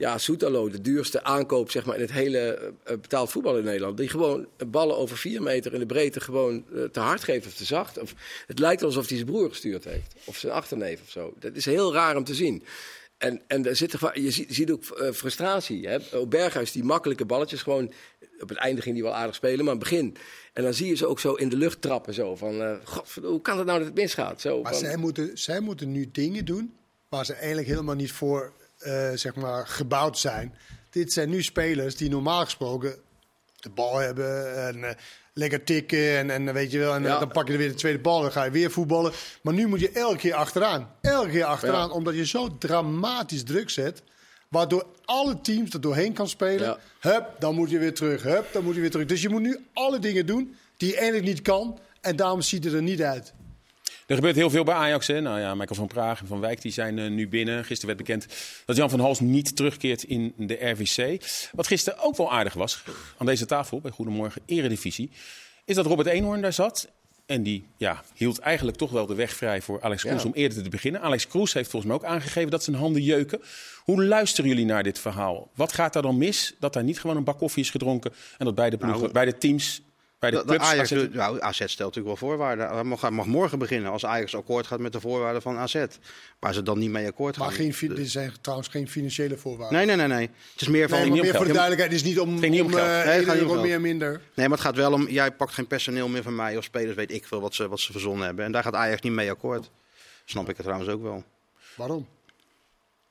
ja, 0.00 0.18
Soetalo, 0.18 0.68
de 0.68 0.80
duurste 0.80 1.22
aankoop 1.24 1.70
zeg 1.70 1.84
maar, 1.84 1.94
in 1.94 2.00
het 2.00 2.12
hele 2.12 2.38
eh, 2.84 2.96
betaald 3.00 3.30
voetbal 3.30 3.58
in 3.58 3.64
Nederland. 3.64 3.96
Die 3.96 4.08
gewoon 4.08 4.46
ballen 4.66 4.96
over 4.96 5.16
vier 5.16 5.42
meter 5.42 5.72
in 5.72 5.78
de 5.78 5.86
breedte 5.86 6.20
gewoon 6.20 6.64
eh, 6.74 6.82
te 6.82 7.00
hard 7.00 7.24
geeft 7.24 7.46
of 7.46 7.54
te 7.54 7.64
zacht. 7.64 7.98
Of, 7.98 8.14
het 8.46 8.58
lijkt 8.58 8.82
alsof 8.82 9.08
hij 9.08 9.16
zijn 9.16 9.28
broer 9.30 9.48
gestuurd 9.48 9.84
heeft. 9.84 10.14
Of 10.24 10.36
zijn 10.36 10.52
achterneef 10.52 11.00
of 11.02 11.10
zo. 11.10 11.34
Dat 11.38 11.54
is 11.56 11.64
heel 11.64 11.92
raar 11.92 12.16
om 12.16 12.24
te 12.24 12.34
zien. 12.34 12.62
En, 13.18 13.40
en 13.46 13.66
er 13.66 13.76
zit 13.76 13.92
er, 13.92 14.20
je 14.20 14.30
ziet, 14.30 14.70
ook 14.70 14.84
eh, 14.84 15.10
frustratie. 15.12 15.88
Hè? 15.88 16.26
Berghuis, 16.28 16.72
die 16.72 16.84
makkelijke 16.84 17.24
balletjes, 17.24 17.62
gewoon 17.62 17.92
op 18.40 18.48
het 18.48 18.58
einde 18.58 18.82
ging 18.82 18.94
hij 18.94 19.04
wel 19.04 19.14
aardig 19.14 19.34
spelen, 19.34 19.64
maar 19.64 19.74
aan 19.74 19.80
het 19.80 19.88
begin. 19.88 20.16
En 20.52 20.62
dan 20.62 20.74
zie 20.74 20.86
je 20.88 20.94
ze 20.96 21.06
ook 21.06 21.20
zo 21.20 21.34
in 21.34 21.48
de 21.48 21.56
lucht 21.56 21.82
trappen. 21.82 22.14
Zo 22.14 22.36
van, 22.36 22.62
eh, 22.62 22.74
godverdomme, 22.84 23.36
hoe 23.36 23.44
kan 23.44 23.56
het 23.58 23.66
nou 23.66 23.78
dat 23.78 23.86
het 23.88 23.96
misgaat? 23.96 24.40
Zo, 24.40 24.62
Maar 24.62 24.72
van- 24.72 24.80
zij 24.80 24.96
moeten, 24.96 25.38
zij 25.38 25.60
moeten 25.60 25.92
nu 25.92 26.08
dingen 26.12 26.44
doen 26.44 26.74
waar 27.08 27.24
ze 27.24 27.32
eigenlijk 27.34 27.68
helemaal 27.68 27.94
niet 27.94 28.12
voor 28.12 28.52
eh, 28.80 29.10
zeg 29.14 29.34
maar, 29.34 29.66
gebouwd 29.66 30.18
zijn. 30.18 30.54
Dit 30.90 31.12
zijn 31.12 31.28
nu 31.28 31.42
spelers 31.42 31.96
die 31.96 32.10
normaal 32.10 32.44
gesproken 32.44 32.94
de 33.60 33.70
bal 33.70 33.96
hebben 33.98 34.56
en 34.66 34.84
eh, 34.84 34.94
lekker 35.32 35.64
tikken. 35.64 36.16
En, 36.16 36.30
en 36.30 36.52
weet 36.54 36.70
je 36.70 36.78
wel, 36.78 36.94
en 36.94 37.02
eh, 37.04 37.08
Ja. 37.10 37.18
dan 37.18 37.28
pak 37.28 37.46
je 37.46 37.52
er 37.52 37.58
weer 37.58 37.68
de 37.68 37.74
tweede 37.74 37.98
bal 37.98 38.24
en 38.24 38.32
ga 38.32 38.44
je 38.44 38.50
weer 38.50 38.70
voetballen. 38.70 39.12
Maar 39.42 39.54
nu 39.54 39.66
moet 39.66 39.80
je 39.80 39.90
elke 39.90 40.16
keer 40.16 40.34
achteraan. 40.34 40.90
Elke 41.00 41.28
keer 41.30 41.44
achteraan, 41.44 41.88
Ja. 41.88 41.94
omdat 41.94 42.14
je 42.14 42.26
zo 42.26 42.58
dramatisch 42.58 43.42
druk 43.44 43.70
zet. 43.70 44.02
Waardoor 44.48 44.86
alle 45.04 45.40
teams 45.40 45.72
er 45.74 45.80
doorheen 45.80 46.12
kan 46.12 46.28
spelen. 46.28 46.66
Ja. 46.66 46.78
Hup, 47.00 47.26
dan 47.38 47.54
moet 47.54 47.70
je 47.70 47.78
weer 47.78 47.94
terug. 47.94 48.22
Hup, 48.22 48.52
dan 48.52 48.64
moet 48.64 48.74
je 48.74 48.80
weer 48.80 48.90
terug. 48.90 49.06
Dus 49.06 49.22
je 49.22 49.28
moet 49.28 49.40
nu 49.42 49.66
alle 49.72 49.98
dingen 49.98 50.26
doen 50.26 50.56
die 50.76 50.88
je 50.88 50.96
eigenlijk 50.96 51.26
niet 51.26 51.42
kan. 51.42 51.78
En 52.00 52.16
daarom 52.16 52.40
ziet 52.42 52.64
het 52.64 52.72
er 52.72 52.82
niet 52.82 53.02
uit. 53.02 53.32
Er 54.06 54.14
gebeurt 54.14 54.36
heel 54.36 54.50
veel 54.50 54.64
bij 54.64 54.74
Ajax. 54.74 55.06
Hè? 55.06 55.20
Nou 55.20 55.40
ja, 55.40 55.54
Michael 55.54 55.74
van 55.74 55.86
Praag 55.86 56.20
en 56.20 56.26
Van 56.26 56.40
Wijk 56.40 56.62
die 56.62 56.72
zijn 56.72 56.98
eh, 56.98 57.10
nu 57.10 57.28
binnen. 57.28 57.64
Gisteren 57.64 57.96
werd 57.96 58.06
bekend 58.06 58.26
dat 58.64 58.76
Jan 58.76 58.90
van 58.90 59.00
Hals 59.00 59.20
niet 59.20 59.56
terugkeert 59.56 60.02
in 60.02 60.34
de 60.36 60.70
RVC. 60.70 61.24
Wat 61.52 61.66
gisteren 61.66 61.98
ook 62.02 62.16
wel 62.16 62.32
aardig 62.32 62.54
was, 62.54 62.82
aan 63.18 63.26
deze 63.26 63.46
tafel 63.46 63.80
bij 63.80 63.90
Goedemorgen 63.90 64.42
Eredivisie, 64.46 65.10
is 65.64 65.74
dat 65.74 65.86
Robert 65.86 66.08
Eenhoorn 66.08 66.40
daar 66.40 66.52
zat. 66.52 66.88
En 67.26 67.42
die 67.42 67.66
ja, 67.76 68.02
hield 68.14 68.38
eigenlijk 68.38 68.76
toch 68.76 68.90
wel 68.90 69.06
de 69.06 69.14
weg 69.14 69.32
vrij 69.32 69.62
voor 69.62 69.82
Alex 69.82 70.02
Kroes 70.02 70.22
Ja. 70.22 70.28
om 70.28 70.34
eerder 70.34 70.62
te 70.62 70.68
beginnen. 70.68 71.00
Alex 71.00 71.26
Kroes 71.26 71.52
heeft 71.52 71.70
volgens 71.70 71.92
mij 71.92 72.00
ook 72.00 72.14
aangegeven 72.14 72.50
dat 72.50 72.64
zijn 72.64 72.76
handen 72.76 73.02
jeuken. 73.02 73.40
Hoe 73.84 74.04
luisteren 74.04 74.50
jullie 74.50 74.64
naar 74.64 74.82
dit 74.82 74.98
verhaal? 74.98 75.50
Wat 75.54 75.72
gaat 75.72 75.92
daar 75.92 76.02
dan 76.02 76.18
mis 76.18 76.54
dat 76.58 76.72
daar 76.72 76.84
niet 76.84 77.00
gewoon 77.00 77.16
een 77.16 77.24
bak 77.24 77.38
koffie 77.38 77.62
is 77.62 77.70
gedronken 77.70 78.12
en 78.38 78.44
dat 78.44 78.54
beide, 78.54 78.76
ploegen, 78.76 79.00
Nou, 79.00 79.12
beide 79.12 79.38
teams, 79.38 79.82
beide 80.20 80.38
De, 80.38 80.42
de 80.46 80.48
clubs... 80.48 80.64
Ajax, 80.70 80.92
AZ 80.92 81.06
nou, 81.12 81.40
AZ 81.40 81.56
stelt 81.56 81.78
natuurlijk 81.94 82.06
wel 82.06 82.16
voorwaarden. 82.28 82.68
Hij 82.70 82.84
mag, 82.84 83.10
mag 83.10 83.26
morgen 83.26 83.58
beginnen 83.58 83.90
als 83.90 84.04
Ajax 84.04 84.34
akkoord 84.36 84.66
gaat 84.66 84.78
met 84.78 84.92
de 84.92 85.00
voorwaarden 85.00 85.42
van 85.42 85.56
AZ. 85.56 85.84
Waar 86.38 86.54
ze 86.54 86.62
dan 86.62 86.78
niet 86.78 86.90
mee 86.90 87.06
akkoord 87.06 87.36
gaan. 87.36 87.46
Maar 87.46 87.54
geen, 87.54 87.74
dit 87.94 88.10
zijn 88.10 88.32
trouwens 88.40 88.68
geen 88.68 88.88
financiële 88.88 89.36
voorwaarden. 89.36 89.76
Nee, 89.76 89.86
nee, 89.86 89.96
nee, 89.96 90.16
nee. 90.16 90.30
Het 90.52 90.60
is 90.60 90.68
meer 90.68 90.88
van. 90.88 90.98
Nee, 90.98 91.08
maar 91.10 91.18
meer 91.20 91.34
voor 91.34 91.44
de 91.44 91.52
duidelijkheid, 91.52 91.92
het 91.92 92.00
is 92.00 92.06
niet 92.08 92.20
om, 92.20 92.38
ging 92.38 92.52
niet 92.52 92.60
om 92.60 92.66
om 92.66 92.72
geld. 92.72 92.86
eh, 92.88 93.04
Nee, 93.04 93.24
het 93.40 93.50
om 93.50 93.60
meer 93.60 93.80
minder. 93.80 94.10
Nee, 94.34 94.48
maar 94.48 94.56
het 94.58 94.66
gaat 94.66 94.76
wel 94.76 94.92
om. 94.92 95.08
Jij 95.08 95.30
pakt 95.32 95.52
geen 95.52 95.66
personeel 95.66 96.08
meer 96.08 96.22
van 96.22 96.34
mij 96.36 96.56
of 96.56 96.64
spelers, 96.64 96.96
weet 96.96 97.12
ik 97.12 97.26
veel 97.26 97.40
wat 97.40 97.54
ze, 97.54 97.68
wat 97.68 97.80
ze 97.80 97.92
verzonnen 97.92 98.26
hebben. 98.26 98.44
En 98.44 98.52
daar 98.52 98.62
gaat 98.62 98.74
Ajax 98.74 99.00
niet 99.00 99.12
mee 99.12 99.30
akkoord. 99.30 99.70
Snap 100.24 100.48
ik 100.48 100.56
het 100.56 100.64
trouwens 100.66 100.90
ook 100.90 101.02
wel. 101.02 101.24
Waarom? 101.76 102.06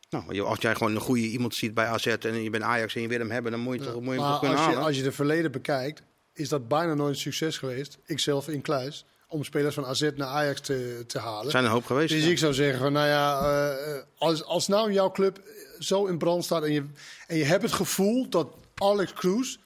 Nou, 0.10 0.34
je- 0.34 0.42
als 0.44 0.60
jij 0.62 0.76
gewoon 0.76 0.96
een 0.96 1.02
goede 1.02 1.22
iemand 1.22 1.56
ziet 1.56 1.74
bij 1.74 1.86
AZ 1.86 2.06
en 2.08 2.44
je 2.44 2.50
bent 2.50 2.64
Ajax 2.64 2.96
en 2.96 3.02
je 3.02 3.08
wil 3.08 3.20
hem 3.20 3.32
hebben, 3.32 3.52
dan 3.52 3.62
moet 3.62 3.80
je, 3.80 3.92
toch, 3.92 4.02
moet 4.02 4.14
je 4.14 4.20
hem 4.22 4.30
toch 4.30 4.40
kunnen 4.40 4.58
als 4.58 4.66
je, 4.66 4.72
halen. 4.72 4.88
als 4.88 4.98
je 4.98 5.04
de 5.04 5.12
verleden 5.12 5.52
bekijkt, 5.52 6.02
is 6.40 6.50
dat 6.50 6.68
bijna 6.68 6.94
nooit 6.94 7.14
een 7.14 7.20
succes 7.20 7.58
geweest. 7.58 7.98
Ikzelf 8.06 8.48
in 8.48 8.62
Kluis. 8.62 9.06
Om 9.28 9.44
spelers 9.44 9.76
van 9.76 9.86
AZ 9.86 10.10
naar 10.16 10.28
Ajax 10.28 10.60
te, 10.62 11.04
te 11.08 11.20
halen. 11.20 11.46
Er 11.46 11.52
zijn 11.52 11.64
een 11.64 11.70
hoop 11.72 11.86
geweest. 11.86 12.10
Dus 12.14 12.24
ja. 12.24 12.30
ik 12.30 12.38
zou 12.38 12.54
zeggen, 12.54 12.80
van, 12.80 12.94
nou 12.94 13.08
ja, 13.08 13.40
eh, 13.42 14.02
als, 14.18 14.44
als 14.44 14.68
nou 14.68 14.92
jouw 14.94 15.12
club 15.12 15.42
zo 15.80 16.06
in 16.06 16.18
brand 16.18 16.44
staat 16.44 16.64
en 16.64 16.72
je, 16.72 16.84
en 17.28 17.38
je 17.38 17.44
hebt 17.44 17.64
het 17.64 17.72
gevoel 17.72 18.30
dat 18.30 18.48
Alex 18.76 19.14
Cruz, 19.14 19.58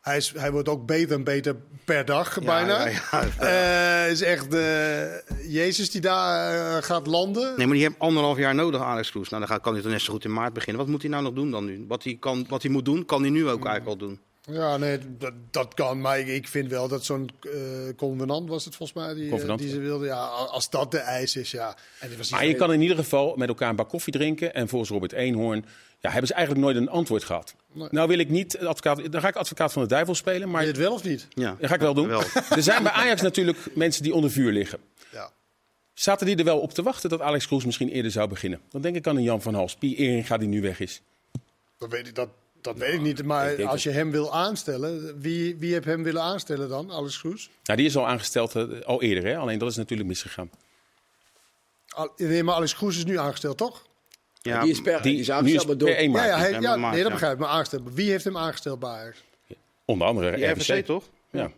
hij, 0.00 0.16
is, 0.16 0.32
hij 0.36 0.50
wordt 0.52 0.68
ook 0.68 0.86
beter 0.86 1.16
en 1.16 1.24
beter 1.24 1.56
per 1.84 2.04
dag 2.04 2.38
bijna. 2.42 2.86
ja, 2.86 3.00
ja. 3.10 3.28
Eh, 4.04 4.10
is 4.10 4.22
echt 4.22 4.54
eh, 4.54 5.50
Jezus 5.52 5.90
die 5.90 6.00
daar 6.00 6.54
eh, 6.76 6.82
gaat 6.82 7.06
landen. 7.06 7.54
Nee, 7.56 7.66
maar 7.66 7.76
die 7.76 7.84
heeft 7.86 7.98
anderhalf 7.98 8.38
jaar 8.38 8.54
nodig, 8.54 8.80
Alex 8.80 9.10
Kroes. 9.10 9.28
Nou, 9.28 9.42
dan 9.42 9.50
gaat- 9.50 9.62
kan 9.62 9.72
hij 9.72 9.82
toch 9.82 9.90
net 9.90 10.00
zo 10.00 10.12
goed 10.12 10.24
in 10.24 10.32
maart 10.32 10.52
beginnen. 10.52 10.82
Wat 10.82 10.90
moet 10.90 11.02
hij 11.02 11.10
nou 11.10 11.22
nog 11.22 11.32
doen 11.32 11.50
dan 11.50 11.64
nu? 11.64 11.84
Wat 11.88 12.04
hij, 12.04 12.16
kan, 12.20 12.46
wat 12.48 12.62
hij 12.62 12.70
moet 12.70 12.84
doen, 12.84 13.04
kan 13.04 13.20
hij 13.20 13.30
nu 13.30 13.42
ook 13.42 13.66
eigenlijk 13.66 13.86
al 13.86 13.96
doen. 14.08 14.20
Ja, 14.50 14.76
nee, 14.76 14.98
dat, 15.18 15.32
dat 15.50 15.74
kan. 15.74 16.00
Maar 16.00 16.18
ik, 16.18 16.26
ik 16.26 16.48
vind 16.48 16.70
wel 16.70 16.88
dat 16.88 17.04
zo'n 17.04 17.30
eh 17.40 17.50
convenant 17.96 18.48
was 18.48 18.64
het 18.64 18.76
volgens 18.76 18.98
mij 18.98 19.14
die, 19.14 19.40
eh, 19.40 19.56
die 19.56 19.68
ze 19.68 19.78
wilden. 19.78 20.08
Ja, 20.08 20.24
als 20.26 20.70
dat 20.70 20.90
de 20.90 20.98
eis 20.98 21.36
is, 21.36 21.50
ja. 21.50 21.76
En 22.00 22.16
was 22.16 22.30
Maar 22.30 22.46
je 22.46 22.54
kan 22.54 22.72
in 22.72 22.80
ieder 22.80 22.96
geval 22.96 23.36
met 23.36 23.48
elkaar 23.48 23.68
een 23.68 23.76
bak 23.76 23.88
koffie 23.88 24.12
drinken. 24.12 24.54
En 24.54 24.68
volgens 24.68 24.90
Robert 24.90 25.12
Eenhoorn 25.12 25.64
ja, 26.00 26.10
hebben 26.10 26.28
ze 26.28 26.34
eigenlijk 26.34 26.64
nooit 26.64 26.76
een 26.76 26.88
antwoord 26.88 27.24
gehad. 27.24 27.54
Nee. 27.72 27.88
Nou 27.90 28.08
wil 28.08 28.18
ik 28.18 28.28
niet, 28.28 28.58
advocaat, 28.58 29.12
dan 29.12 29.20
ga 29.20 29.28
ik 29.28 29.36
advocaat 29.36 29.72
van 29.72 29.82
de 29.82 29.88
duivel 29.88 30.14
spelen. 30.14 30.50
Maar 30.50 30.60
je 30.60 30.68
het 30.68 30.76
wel 30.76 30.92
of 30.92 31.04
niet? 31.04 31.26
Ja, 31.30 31.56
dat 31.60 31.68
ga 31.68 31.74
ik 31.74 31.80
wel 31.80 31.94
doen. 31.94 32.08
Wel. 32.08 32.22
Er 32.50 32.62
zijn 32.62 32.82
bij 32.82 32.92
Ajax 32.92 33.22
natuurlijk 33.22 33.58
mensen 33.74 34.02
die 34.02 34.14
onder 34.14 34.30
vuur 34.30 34.52
liggen. 34.52 34.78
Ja. 35.12 35.30
Zaten 35.94 36.26
die 36.26 36.36
er 36.36 36.44
wel 36.44 36.60
op 36.60 36.72
te 36.72 36.82
wachten 36.82 37.10
dat 37.10 37.20
Alex 37.20 37.46
Kroes 37.46 37.64
misschien 37.64 37.88
eerder 37.88 38.10
zou 38.10 38.28
beginnen? 38.28 38.60
Dan 38.70 38.80
denk 38.80 38.96
ik 38.96 39.06
aan 39.06 39.16
een 39.16 39.22
Jan 39.22 39.42
van 39.42 39.54
Hals, 39.54 39.74
Pie 39.74 39.96
Eringa 39.96 40.36
die 40.36 40.48
nu 40.48 40.60
weg 40.60 40.80
is. 40.80 41.02
Dat 41.78 41.90
weet 41.90 42.06
ik, 42.06 42.14
dat 42.14 42.28
Dat 42.64 42.78
weet 42.78 42.92
ik 42.94 43.00
niet. 43.00 43.24
Maar 43.24 43.52
Ik 43.52 43.66
als 43.66 43.82
je 43.82 43.90
hem 43.90 44.10
wil 44.10 44.32
aanstellen, 44.34 45.20
wie, 45.20 45.56
wie 45.56 45.72
heeft 45.72 45.84
hem 45.84 46.02
willen 46.02 46.22
aanstellen 46.22 46.68
dan? 46.68 46.92
Alex 46.92 47.18
Kroes? 47.18 47.50
Nou, 47.64 47.78
die 47.78 47.86
is 47.88 47.96
al 47.96 48.06
aangesteld 48.08 48.54
eh, 48.54 48.80
al 48.80 49.02
eerder, 49.02 49.24
hè? 49.24 49.36
alleen 49.36 49.58
dat 49.58 49.70
is 49.70 49.76
natuurlijk 49.76 50.08
misgegaan. 50.08 50.50
Al- 51.88 52.12
Nee, 52.16 52.42
maar 52.42 52.54
Alex 52.54 52.74
Kroes 52.74 52.96
is 52.96 53.04
nu 53.04 53.18
aangesteld, 53.18 53.56
toch? 53.56 53.86
Ja, 54.42 54.60
die 54.62 54.70
is 54.70 54.80
per, 54.80 55.02
die, 55.02 55.12
Die 55.12 55.20
is 55.20 55.30
aangesteld 55.30 55.66
maar 55.66 55.76
door... 55.76 55.88
per 55.88 55.98
1 55.98 56.12
Ja, 56.12 56.24
ja, 56.26 56.38
hij, 56.38 56.58
nee, 56.58 57.02
dat 57.02 57.12
begrijp 57.12 57.32
ik. 57.32 57.38
Maar 57.38 57.48
aangesteld. 57.48 57.82
Wie 57.94 58.10
heeft 58.10 58.24
hem 58.24 58.36
aangesteld 58.36 58.78
bij 58.78 58.90
Ajax? 58.90 59.22
Onder 59.84 60.06
andere 60.06 60.30
RVC. 60.30 60.58
RVC 60.58 60.84
toch? 60.84 61.04
Ja. 61.30 61.50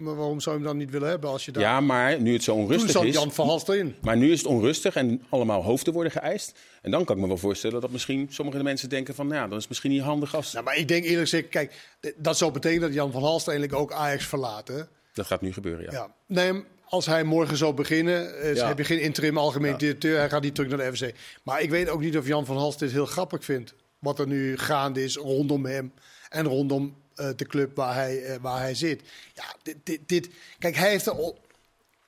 Maar 0.00 0.16
waarom 0.16 0.40
zou 0.40 0.56
je 0.56 0.62
hem 0.62 0.70
dan 0.70 0.80
niet 0.80 0.90
willen 0.90 1.08
hebben 1.08 1.30
als 1.30 1.44
je 1.44 1.52
daar... 1.52 1.62
ja, 1.62 1.80
maar 1.80 2.20
nu 2.20 2.32
het 2.32 2.42
zo 2.42 2.52
Toen 2.52 2.62
onrustig 2.62 2.90
zat 2.90 3.04
is... 3.04 3.14
Jan 3.14 3.32
van 3.32 3.46
Halst 3.46 3.68
erin. 3.68 3.94
Maar 4.00 4.16
nu 4.16 4.32
is 4.32 4.38
het 4.38 4.46
onrustig 4.46 4.94
en 4.94 5.22
allemaal 5.28 5.62
hoofden 5.62 5.92
worden 5.92 6.12
geëist. 6.12 6.58
En 6.82 6.90
dan 6.90 7.04
kan 7.04 7.16
ik 7.16 7.22
me 7.22 7.28
wel 7.28 7.36
voorstellen 7.36 7.80
dat 7.80 7.90
misschien 7.90 8.26
sommige 8.30 8.62
mensen 8.62 8.88
denken 8.88 9.14
van... 9.14 9.26
nou 9.26 9.40
ja, 9.40 9.48
dan 9.48 9.58
is 9.58 9.68
misschien 9.68 9.90
niet 9.90 10.02
handig 10.02 10.34
als... 10.34 10.52
Nou, 10.52 10.64
maar 10.64 10.76
ik 10.76 10.88
denk 10.88 11.04
eerlijk 11.04 11.20
gezegd, 11.28 11.48
kijk, 11.48 11.74
dat 12.16 12.36
zou 12.36 12.52
betekenen 12.52 12.82
dat 12.82 12.94
Jan 12.94 13.12
van 13.12 13.22
Halst 13.22 13.48
eigenlijk 13.48 13.78
ook 13.78 13.92
Ajax 13.92 14.26
verlaat. 14.26 14.68
Hè? 14.68 14.80
Dat 15.12 15.26
gaat 15.26 15.40
nu 15.40 15.52
gebeuren, 15.52 15.84
ja. 15.84 15.92
Ja. 15.92 16.14
Nee, 16.26 16.64
als 16.84 17.06
hij 17.06 17.24
morgen 17.24 17.56
zou 17.56 17.74
beginnen, 17.74 18.40
eh, 18.40 18.54
Ja. 18.54 18.66
heb 18.66 18.78
je 18.78 18.84
geen 18.84 19.00
interim 19.00 19.38
algemeen 19.38 19.78
directeur. 19.78 20.18
Hij 20.18 20.28
gaat 20.28 20.42
niet 20.42 20.54
terug 20.54 20.70
naar 20.70 20.90
de 20.90 20.96
FC. 20.96 21.14
Maar 21.42 21.62
ik 21.62 21.70
weet 21.70 21.88
ook 21.88 22.00
niet 22.00 22.16
of 22.16 22.26
Jan 22.26 22.46
van 22.46 22.56
Halst 22.56 22.78
dit 22.78 22.92
heel 22.92 23.06
grappig 23.06 23.44
vindt. 23.44 23.74
Wat 23.98 24.18
er 24.18 24.26
nu 24.26 24.56
gaande 24.58 25.04
is 25.04 25.16
rondom 25.16 25.64
hem 25.66 25.92
en 26.28 26.46
rondom 26.46 26.96
de 27.36 27.46
club 27.46 27.76
waar 27.76 27.94
hij, 27.94 28.22
eh, 28.24 28.36
waar 28.40 28.60
hij 28.60 28.74
zit. 28.74 29.00
Ja, 29.34 29.44
dit, 29.62 29.76
dit, 29.84 30.00
dit, 30.06 30.28
kijk, 30.58 30.76
hij 30.76 30.90
heeft 30.90 31.06
er 31.06 31.14
op, 31.16 31.38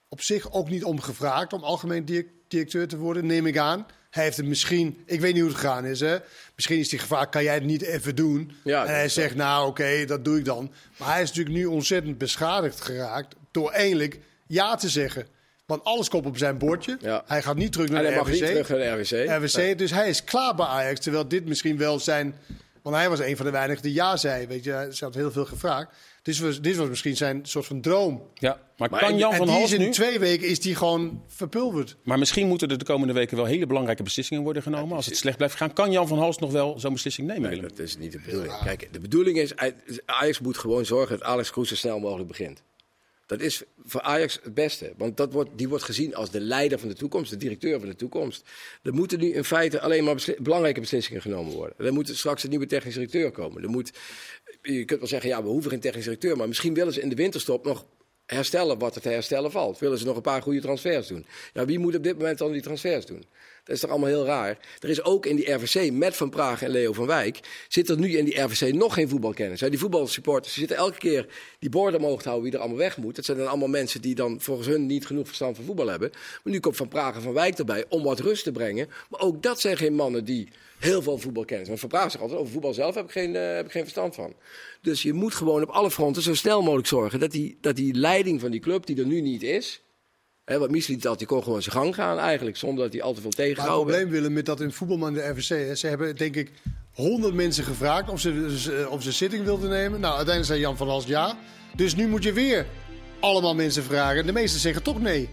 op 0.08 0.20
zich 0.22 0.52
ook 0.52 0.68
niet 0.68 0.84
om 0.84 1.00
gevraagd 1.00 1.52
om 1.52 1.62
algemeen 1.62 2.04
direc- 2.04 2.26
directeur 2.48 2.88
te 2.88 2.96
worden, 2.96 3.26
neem 3.26 3.46
ik 3.46 3.58
aan. 3.58 3.86
Hij 4.10 4.24
heeft 4.24 4.36
het 4.36 4.46
misschien, 4.46 5.02
ik 5.06 5.20
weet 5.20 5.32
niet 5.32 5.42
hoe 5.42 5.50
het 5.50 5.60
gegaan 5.60 5.84
is. 5.84 6.00
Hè? 6.00 6.16
Misschien 6.54 6.78
is 6.78 6.90
hij 6.90 6.98
gevraagd, 7.00 7.28
kan 7.30 7.42
jij 7.42 7.54
het 7.54 7.64
niet 7.64 7.82
even 7.82 8.14
doen? 8.16 8.52
Ja, 8.64 8.84
en 8.86 8.94
hij 8.94 9.08
zegt, 9.08 9.34
nou 9.34 9.68
oké, 9.68 10.04
dat 10.04 10.24
doe 10.24 10.38
ik 10.38 10.44
dan. 10.44 10.72
Maar 10.98 11.12
hij 11.12 11.22
is 11.22 11.28
natuurlijk 11.28 11.56
nu 11.56 11.64
ontzettend 11.66 12.18
beschadigd 12.18 12.80
geraakt 12.80 13.34
door 13.50 13.70
eindelijk 13.70 14.18
ja 14.46 14.74
te 14.74 14.88
zeggen. 14.88 15.26
Want 15.66 15.84
alles 15.84 16.08
komt 16.08 16.26
op 16.26 16.36
zijn 16.36 16.58
bordje. 16.58 16.96
Ja. 17.00 17.22
Hij 17.26 17.42
gaat 17.42 17.56
niet 17.56 17.72
terug 17.72 17.86
En 17.86 17.92
naar 17.92 18.02
hij 18.02 18.12
de 18.12 18.18
mag 18.18 18.28
niet 18.28 18.40
RVC. 18.40 18.48
terug 18.50 18.68
naar 18.68 18.78
de 18.78 19.02
RWC. 19.02 19.28
RWC, 19.44 19.78
dus 19.78 19.90
hij 19.90 20.08
is 20.08 20.24
klaar 20.24 20.54
bij 20.54 20.66
Ajax. 20.66 21.00
Terwijl 21.00 21.28
dit 21.28 21.46
misschien 21.46 21.76
wel 21.78 21.98
zijn... 22.00 22.34
Want 22.82 22.96
hij 22.96 23.08
was 23.08 23.20
een 23.20 23.36
van 23.36 23.46
de 23.46 23.52
weinigen 23.52 23.82
die 23.82 23.92
ja 23.92 24.16
zei. 24.16 24.46
Weet 24.46 24.64
je, 24.64 24.88
ze 24.92 25.04
had 25.04 25.14
heel 25.14 25.30
veel 25.30 25.44
gevraagd. 25.44 25.90
Dit 26.22 26.38
was, 26.38 26.60
dit 26.60 26.76
was 26.76 26.88
misschien 26.88 27.16
zijn 27.16 27.40
soort 27.46 27.66
van 27.66 27.80
droom. 27.80 28.22
Ja, 28.34 28.60
maar, 28.76 28.90
Maar 28.90 29.00
kan 29.00 29.18
Jan 29.18 29.30
en 29.30 29.36
van 29.36 29.46
die 29.46 29.54
is 29.54 29.60
Hals 29.60 29.72
in 29.72 29.80
nu... 29.80 29.90
twee 29.90 30.18
weken 30.18 30.48
is 30.48 30.60
die 30.60 30.74
gewoon 30.74 31.22
verpulverd. 31.26 31.96
Maar 32.02 32.18
misschien 32.18 32.48
moeten 32.48 32.68
er 32.68 32.78
de 32.78 32.84
komende 32.84 33.12
weken 33.12 33.36
wel 33.36 33.46
hele 33.46 33.66
belangrijke 33.66 34.02
beslissingen 34.02 34.42
worden 34.42 34.62
genomen. 34.62 34.96
Als 34.96 35.06
het 35.06 35.16
slecht 35.16 35.36
blijft 35.36 35.54
gaan, 35.54 35.72
kan 35.72 35.92
Jan 35.92 36.08
van 36.08 36.18
Hals 36.18 36.38
nog 36.38 36.52
wel 36.52 36.78
zo'n 36.78 36.92
beslissing 36.92 37.26
nemen, 37.26 37.50
Nee, 37.50 37.60
dat 37.60 37.78
is 37.78 37.96
niet 37.96 38.12
de 38.12 38.20
bedoeling. 38.24 38.58
Kijk, 38.64 38.88
de 38.92 39.00
bedoeling 39.00 39.38
is, 39.38 39.52
Ajax 40.06 40.40
moet 40.40 40.58
gewoon 40.58 40.84
zorgen 40.84 41.18
dat 41.18 41.26
Alex 41.26 41.50
Kroes 41.50 41.68
zo 41.68 41.74
snel 41.74 41.98
mogelijk 41.98 42.28
begint. 42.28 42.62
Dat 43.26 43.40
is 43.40 43.62
voor 43.84 44.00
Ajax 44.00 44.38
het 44.42 44.54
beste. 44.54 44.92
Want 44.96 45.16
dat 45.16 45.32
wordt, 45.32 45.50
die 45.56 45.68
wordt 45.68 45.84
gezien 45.84 46.14
als 46.14 46.30
de 46.30 46.40
leider 46.40 46.78
van 46.78 46.88
de 46.88 46.94
toekomst, 46.94 47.30
de 47.30 47.36
directeur 47.36 47.78
van 47.78 47.88
de 47.88 47.96
toekomst. 47.96 48.48
Er 48.82 48.94
moeten 48.94 49.18
nu 49.18 49.32
in 49.32 49.44
feite 49.44 49.80
alleen 49.80 50.04
maar 50.04 50.24
belangrijke 50.38 50.80
beslissingen 50.80 51.22
genomen 51.22 51.52
worden. 51.52 51.86
Er 51.86 51.92
moet 51.92 52.08
straks 52.08 52.42
een 52.42 52.50
nieuwe 52.50 52.66
technisch 52.66 52.94
directeur 52.94 53.30
komen. 53.30 53.62
Er 53.62 53.70
moet, 53.70 53.92
je 54.62 54.84
kunt 54.84 55.00
wel 55.00 55.08
zeggen, 55.08 55.28
ja, 55.28 55.42
we 55.42 55.48
hoeven 55.48 55.70
geen 55.70 55.80
technisch 55.80 56.04
directeur. 56.04 56.36
Maar 56.36 56.48
misschien 56.48 56.74
willen 56.74 56.92
ze 56.92 57.00
in 57.00 57.08
de 57.08 57.14
winterstop 57.14 57.64
nog 57.64 57.86
herstellen 58.26 58.78
wat 58.78 58.94
er 58.94 59.00
te 59.00 59.08
herstellen 59.08 59.50
valt. 59.50 59.78
Willen 59.78 59.98
ze 59.98 60.04
nog 60.04 60.16
een 60.16 60.22
paar 60.22 60.42
goede 60.42 60.60
transfers 60.60 61.06
doen. 61.06 61.26
Ja, 61.52 61.64
wie 61.64 61.78
moet 61.78 61.96
op 61.96 62.02
dit 62.02 62.16
moment 62.16 62.38
dan 62.38 62.52
die 62.52 62.62
transfers 62.62 63.06
doen? 63.06 63.24
Dat 63.64 63.74
is 63.74 63.80
toch 63.80 63.90
allemaal 63.90 64.08
heel 64.08 64.24
raar. 64.24 64.58
Er 64.80 64.88
is 64.88 65.02
ook 65.02 65.26
in 65.26 65.36
die 65.36 65.52
RVC 65.52 65.92
met 65.92 66.16
Van 66.16 66.30
Praag 66.30 66.62
en 66.62 66.70
Leo 66.70 66.92
van 66.92 67.06
Wijk... 67.06 67.40
zit 67.68 67.88
er 67.88 67.98
nu 67.98 68.16
in 68.16 68.24
die 68.24 68.40
RVC 68.40 68.74
nog 68.74 68.94
geen 68.94 69.08
voetbalkennis. 69.08 69.60
Die 69.60 69.78
voetbalsupporters 69.78 70.54
zitten 70.54 70.76
elke 70.76 70.98
keer 70.98 71.26
die 71.58 71.70
borden 71.70 72.00
omhoog 72.00 72.22
te 72.22 72.28
houden... 72.28 72.50
wie 72.50 72.58
er 72.58 72.64
allemaal 72.64 72.82
weg 72.82 72.96
moet. 72.96 73.16
Dat 73.16 73.24
zijn 73.24 73.38
dan 73.38 73.46
allemaal 73.46 73.68
mensen 73.68 74.00
die 74.00 74.14
dan 74.14 74.40
volgens 74.40 74.68
hun 74.68 74.86
niet 74.86 75.06
genoeg 75.06 75.26
verstand 75.26 75.56
van 75.56 75.64
voetbal 75.64 75.86
hebben. 75.86 76.10
Maar 76.12 76.52
nu 76.52 76.60
komt 76.60 76.76
Van 76.76 76.88
Praag 76.88 77.14
en 77.14 77.22
Van 77.22 77.32
Wijk 77.32 77.58
erbij 77.58 77.84
om 77.88 78.02
wat 78.02 78.20
rust 78.20 78.44
te 78.44 78.52
brengen. 78.52 78.88
Maar 79.10 79.20
ook 79.20 79.42
dat 79.42 79.60
zijn 79.60 79.76
geen 79.76 79.94
mannen 79.94 80.24
die 80.24 80.48
heel 80.78 81.02
veel 81.02 81.18
voetbalkennis. 81.18 81.68
Want 81.68 81.80
Van 81.80 81.88
Praag 81.88 82.10
zegt 82.10 82.22
altijd, 82.22 82.40
over 82.40 82.52
voetbal 82.52 82.74
zelf 82.74 82.94
heb 82.94 83.04
ik, 83.04 83.10
geen, 83.10 83.36
eh, 83.36 83.54
heb 83.54 83.64
ik 83.64 83.72
geen 83.72 83.82
verstand 83.82 84.14
van. 84.14 84.34
Dus 84.80 85.02
je 85.02 85.12
moet 85.12 85.34
gewoon 85.34 85.62
op 85.62 85.68
alle 85.68 85.90
fronten 85.90 86.22
zo 86.22 86.34
snel 86.34 86.62
mogelijk 86.62 86.88
zorgen... 86.88 87.20
dat 87.20 87.30
die, 87.30 87.58
dat 87.60 87.76
die 87.76 87.94
leiding 87.94 88.40
van 88.40 88.50
die 88.50 88.60
club, 88.60 88.86
die 88.86 88.98
er 88.98 89.06
nu 89.06 89.20
niet 89.20 89.42
is... 89.42 89.82
Hè, 90.44 90.58
wat 90.58 90.70
Misliet 90.70 91.04
had, 91.04 91.18
die 91.18 91.26
kon 91.26 91.42
gewoon 91.42 91.62
zijn 91.62 91.74
gang 91.76 91.94
gaan 91.94 92.18
eigenlijk, 92.18 92.56
zonder 92.56 92.84
dat 92.84 92.92
hij 92.92 93.02
al 93.02 93.12
te 93.14 93.20
veel 93.20 93.30
Maar 93.36 93.44
het 93.46 93.54
tegenhouden. 93.54 93.92
probleem 93.94 94.12
willen 94.12 94.32
met 94.32 94.46
dat 94.46 94.60
in 94.60 94.72
voetbalman 94.72 95.12
de 95.12 95.28
RVC. 95.28 95.48
Hè, 95.48 95.74
ze 95.74 95.86
hebben 95.86 96.16
denk 96.16 96.36
ik 96.36 96.50
honderd 96.92 97.34
mensen 97.34 97.64
gevraagd 97.64 98.08
of 98.08 98.20
ze, 98.20 98.58
ze- 98.58 98.86
of 98.90 99.02
ze 99.02 99.12
zitting 99.12 99.44
wilden 99.44 99.70
nemen. 99.70 100.00
Nou, 100.00 100.16
uiteindelijk 100.16 100.46
zei 100.46 100.60
Jan 100.60 100.76
van 100.76 100.88
Hals 100.88 101.06
ja. 101.06 101.38
Dus 101.76 101.94
nu 101.94 102.08
moet 102.08 102.22
je 102.22 102.32
weer 102.32 102.66
allemaal 103.20 103.54
mensen 103.54 103.82
vragen. 103.82 104.20
En 104.20 104.26
de 104.26 104.32
meesten 104.32 104.60
zeggen 104.60 104.82
toch 104.82 105.00
nee. 105.00 105.28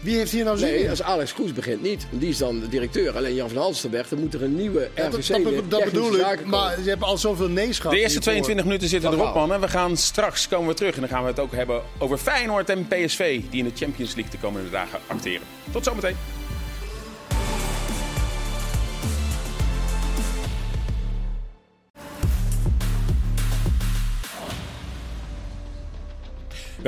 Wie 0.00 0.16
heeft 0.16 0.32
hier 0.32 0.44
nou 0.44 0.58
zin 0.58 0.68
Nee, 0.68 0.82
in? 0.82 0.90
als 0.90 1.02
Alex 1.02 1.32
Kroes 1.34 1.52
begint 1.52 1.82
niet. 1.82 2.06
Want 2.10 2.20
Die 2.20 2.30
is 2.30 2.38
dan 2.38 2.60
de 2.60 2.68
directeur. 2.68 3.16
Alleen 3.16 3.34
Jan 3.34 3.48
van 3.48 3.58
Halsterberg, 3.58 4.08
dan 4.08 4.18
moet 4.18 4.34
er 4.34 4.42
een 4.42 4.56
nieuwe 4.56 4.90
dat, 4.94 5.14
RVC 5.14 5.44
dat, 5.44 5.70
dat, 5.70 5.84
bedoel 5.84 6.14
ik. 6.14 6.44
Maar 6.44 6.82
je 6.82 6.88
hebt 6.88 7.02
al 7.02 7.18
zoveel 7.18 7.48
nee's 7.48 7.76
gehad. 7.76 7.92
De 7.92 8.00
eerste 8.00 8.12
hiervoor. 8.12 8.32
22 8.32 8.64
minuten 8.64 8.88
zitten 8.88 9.12
erop, 9.12 9.24
Gaal. 9.24 9.34
mannen. 9.34 9.60
We 9.60 9.68
gaan 9.68 9.96
straks 9.96 10.48
komen 10.48 10.68
we 10.68 10.74
terug 10.74 10.94
en 10.94 11.00
dan 11.00 11.08
gaan 11.08 11.22
we 11.22 11.28
het 11.28 11.38
ook 11.38 11.52
hebben 11.52 11.82
over 11.98 12.18
Feyenoord 12.18 12.68
en 12.70 12.86
PSV... 12.88 13.40
die 13.50 13.58
in 13.58 13.64
de 13.64 13.72
Champions 13.74 14.14
League 14.14 14.32
de 14.32 14.38
komende 14.38 14.70
dagen 14.70 14.98
acteren. 15.06 15.46
Tot 15.72 15.84
zometeen. 15.84 16.16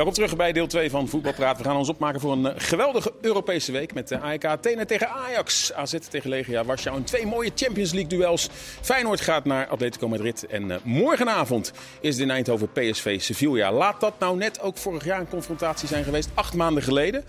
Welkom 0.01 0.19
terug 0.19 0.37
bij 0.37 0.53
deel 0.53 0.67
2 0.67 0.91
van 0.91 1.09
Voetbalpraat. 1.09 1.59
We 1.59 1.65
gaan 1.65 1.77
ons 1.77 1.89
opmaken 1.89 2.21
voor 2.21 2.33
een 2.33 2.47
eh, 2.47 2.55
geweldige 2.57 3.13
Europese 3.21 3.73
week 3.73 3.95
met 3.95 4.09
de 4.09 4.19
AEK 4.19 4.45
Athene 4.45 4.85
tegen 4.85 5.09
Ajax, 5.09 5.73
AZ 5.73 5.95
tegen 6.11 6.31
Legia 6.31 6.65
Warschau. 6.65 6.97
En 6.97 7.05
twee 7.05 7.27
mooie 7.27 7.51
Champions 7.55 7.93
League 7.93 8.11
duels. 8.11 8.49
Feyenoord 8.81 9.21
gaat 9.21 9.45
naar 9.45 9.67
Atletico 9.67 10.09
Madrid 10.09 10.47
en 10.47 10.71
eh, 10.71 10.77
morgenavond 10.85 11.73
is 12.01 12.15
het 12.15 12.23
in 12.23 12.31
Eindhoven 12.31 12.73
PSV 12.73 13.21
Sevilla. 13.21 13.73
Laat 13.73 14.01
dat 14.01 14.19
nou 14.19 14.37
net 14.37 14.61
ook 14.61 14.77
vorig 14.77 15.05
jaar 15.05 15.21
een 15.21 15.29
confrontatie 15.29 15.89
zijn 15.89 16.05
geweest, 16.05 16.31
acht 16.35 16.55
maanden 16.55 16.83
geleden. 16.83 17.25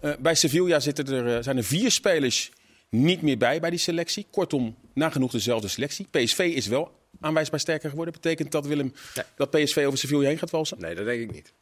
Eh, 0.00 0.10
bij 0.18 0.34
Sevilla 0.34 0.80
zitten 0.80 1.06
er, 1.06 1.36
eh, 1.36 1.42
zijn 1.42 1.56
er 1.56 1.64
vier 1.64 1.90
spelers 1.90 2.50
niet 2.90 3.22
meer 3.22 3.38
bij 3.38 3.60
bij 3.60 3.70
die 3.70 3.78
selectie. 3.78 4.26
Kortom, 4.30 4.76
nagenoeg 4.94 5.30
dezelfde 5.30 5.68
selectie. 5.68 6.06
PSV 6.10 6.38
is 6.38 6.66
wel 6.66 6.90
aanwijsbaar 7.20 7.60
sterker 7.60 7.88
geworden. 7.88 8.14
Betekent 8.14 8.52
dat, 8.52 8.66
Willem, 8.66 8.92
dat 9.36 9.50
PSV 9.50 9.84
over 9.86 9.98
Sevilla 9.98 10.28
heen 10.28 10.38
gaat 10.38 10.50
walsen? 10.50 10.80
Nee, 10.80 10.94
dat 10.94 11.04
denk 11.04 11.20
ik 11.20 11.32
niet. 11.32 11.52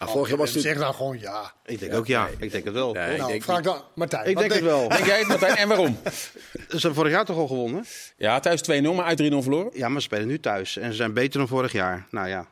Nou, 0.00 0.12
vorig 0.12 0.28
jaar 0.28 0.38
was 0.38 0.52
het 0.52 0.62
Zeg 0.62 0.76
nou 0.76 0.94
gewoon 0.94 1.18
ja. 1.18 1.52
Ik 1.64 1.78
denk 1.78 1.94
ook 1.94 2.06
ja. 2.06 2.28
Ik 2.38 2.50
denk 2.50 2.64
het 2.64 2.74
wel. 2.74 2.92
Nee. 2.92 3.10
ik 3.12 3.18
nou, 3.18 3.30
denk 3.30 3.42
vraag 3.42 3.62
dan 3.62 3.82
Martijn. 3.94 4.26
Ik 4.26 4.38
denk 4.38 4.52
het 4.52 4.62
wel. 4.62 4.88
Denk 4.88 5.06
jij 5.06 5.18
het, 5.18 5.28
Martijn? 5.28 5.56
En 5.56 5.68
waarom? 5.68 5.98
Ze 6.04 6.50
hebben 6.68 6.94
vorig 6.94 7.12
jaar 7.12 7.24
toch 7.24 7.36
al 7.36 7.46
gewonnen? 7.46 7.84
Ja, 8.16 8.40
thuis 8.40 8.62
2-0, 8.62 8.82
maar 8.82 9.04
uit 9.04 9.22
3-0 9.32 9.36
verloren. 9.36 9.70
Ja, 9.74 9.88
maar 9.88 10.00
ze 10.00 10.06
spelen 10.06 10.26
nu 10.26 10.40
thuis. 10.40 10.76
En 10.76 10.90
ze 10.90 10.96
zijn 10.96 11.12
beter 11.12 11.38
dan 11.38 11.48
vorig 11.48 11.72
jaar. 11.72 12.06
Nou 12.10 12.28
ja, 12.28 12.46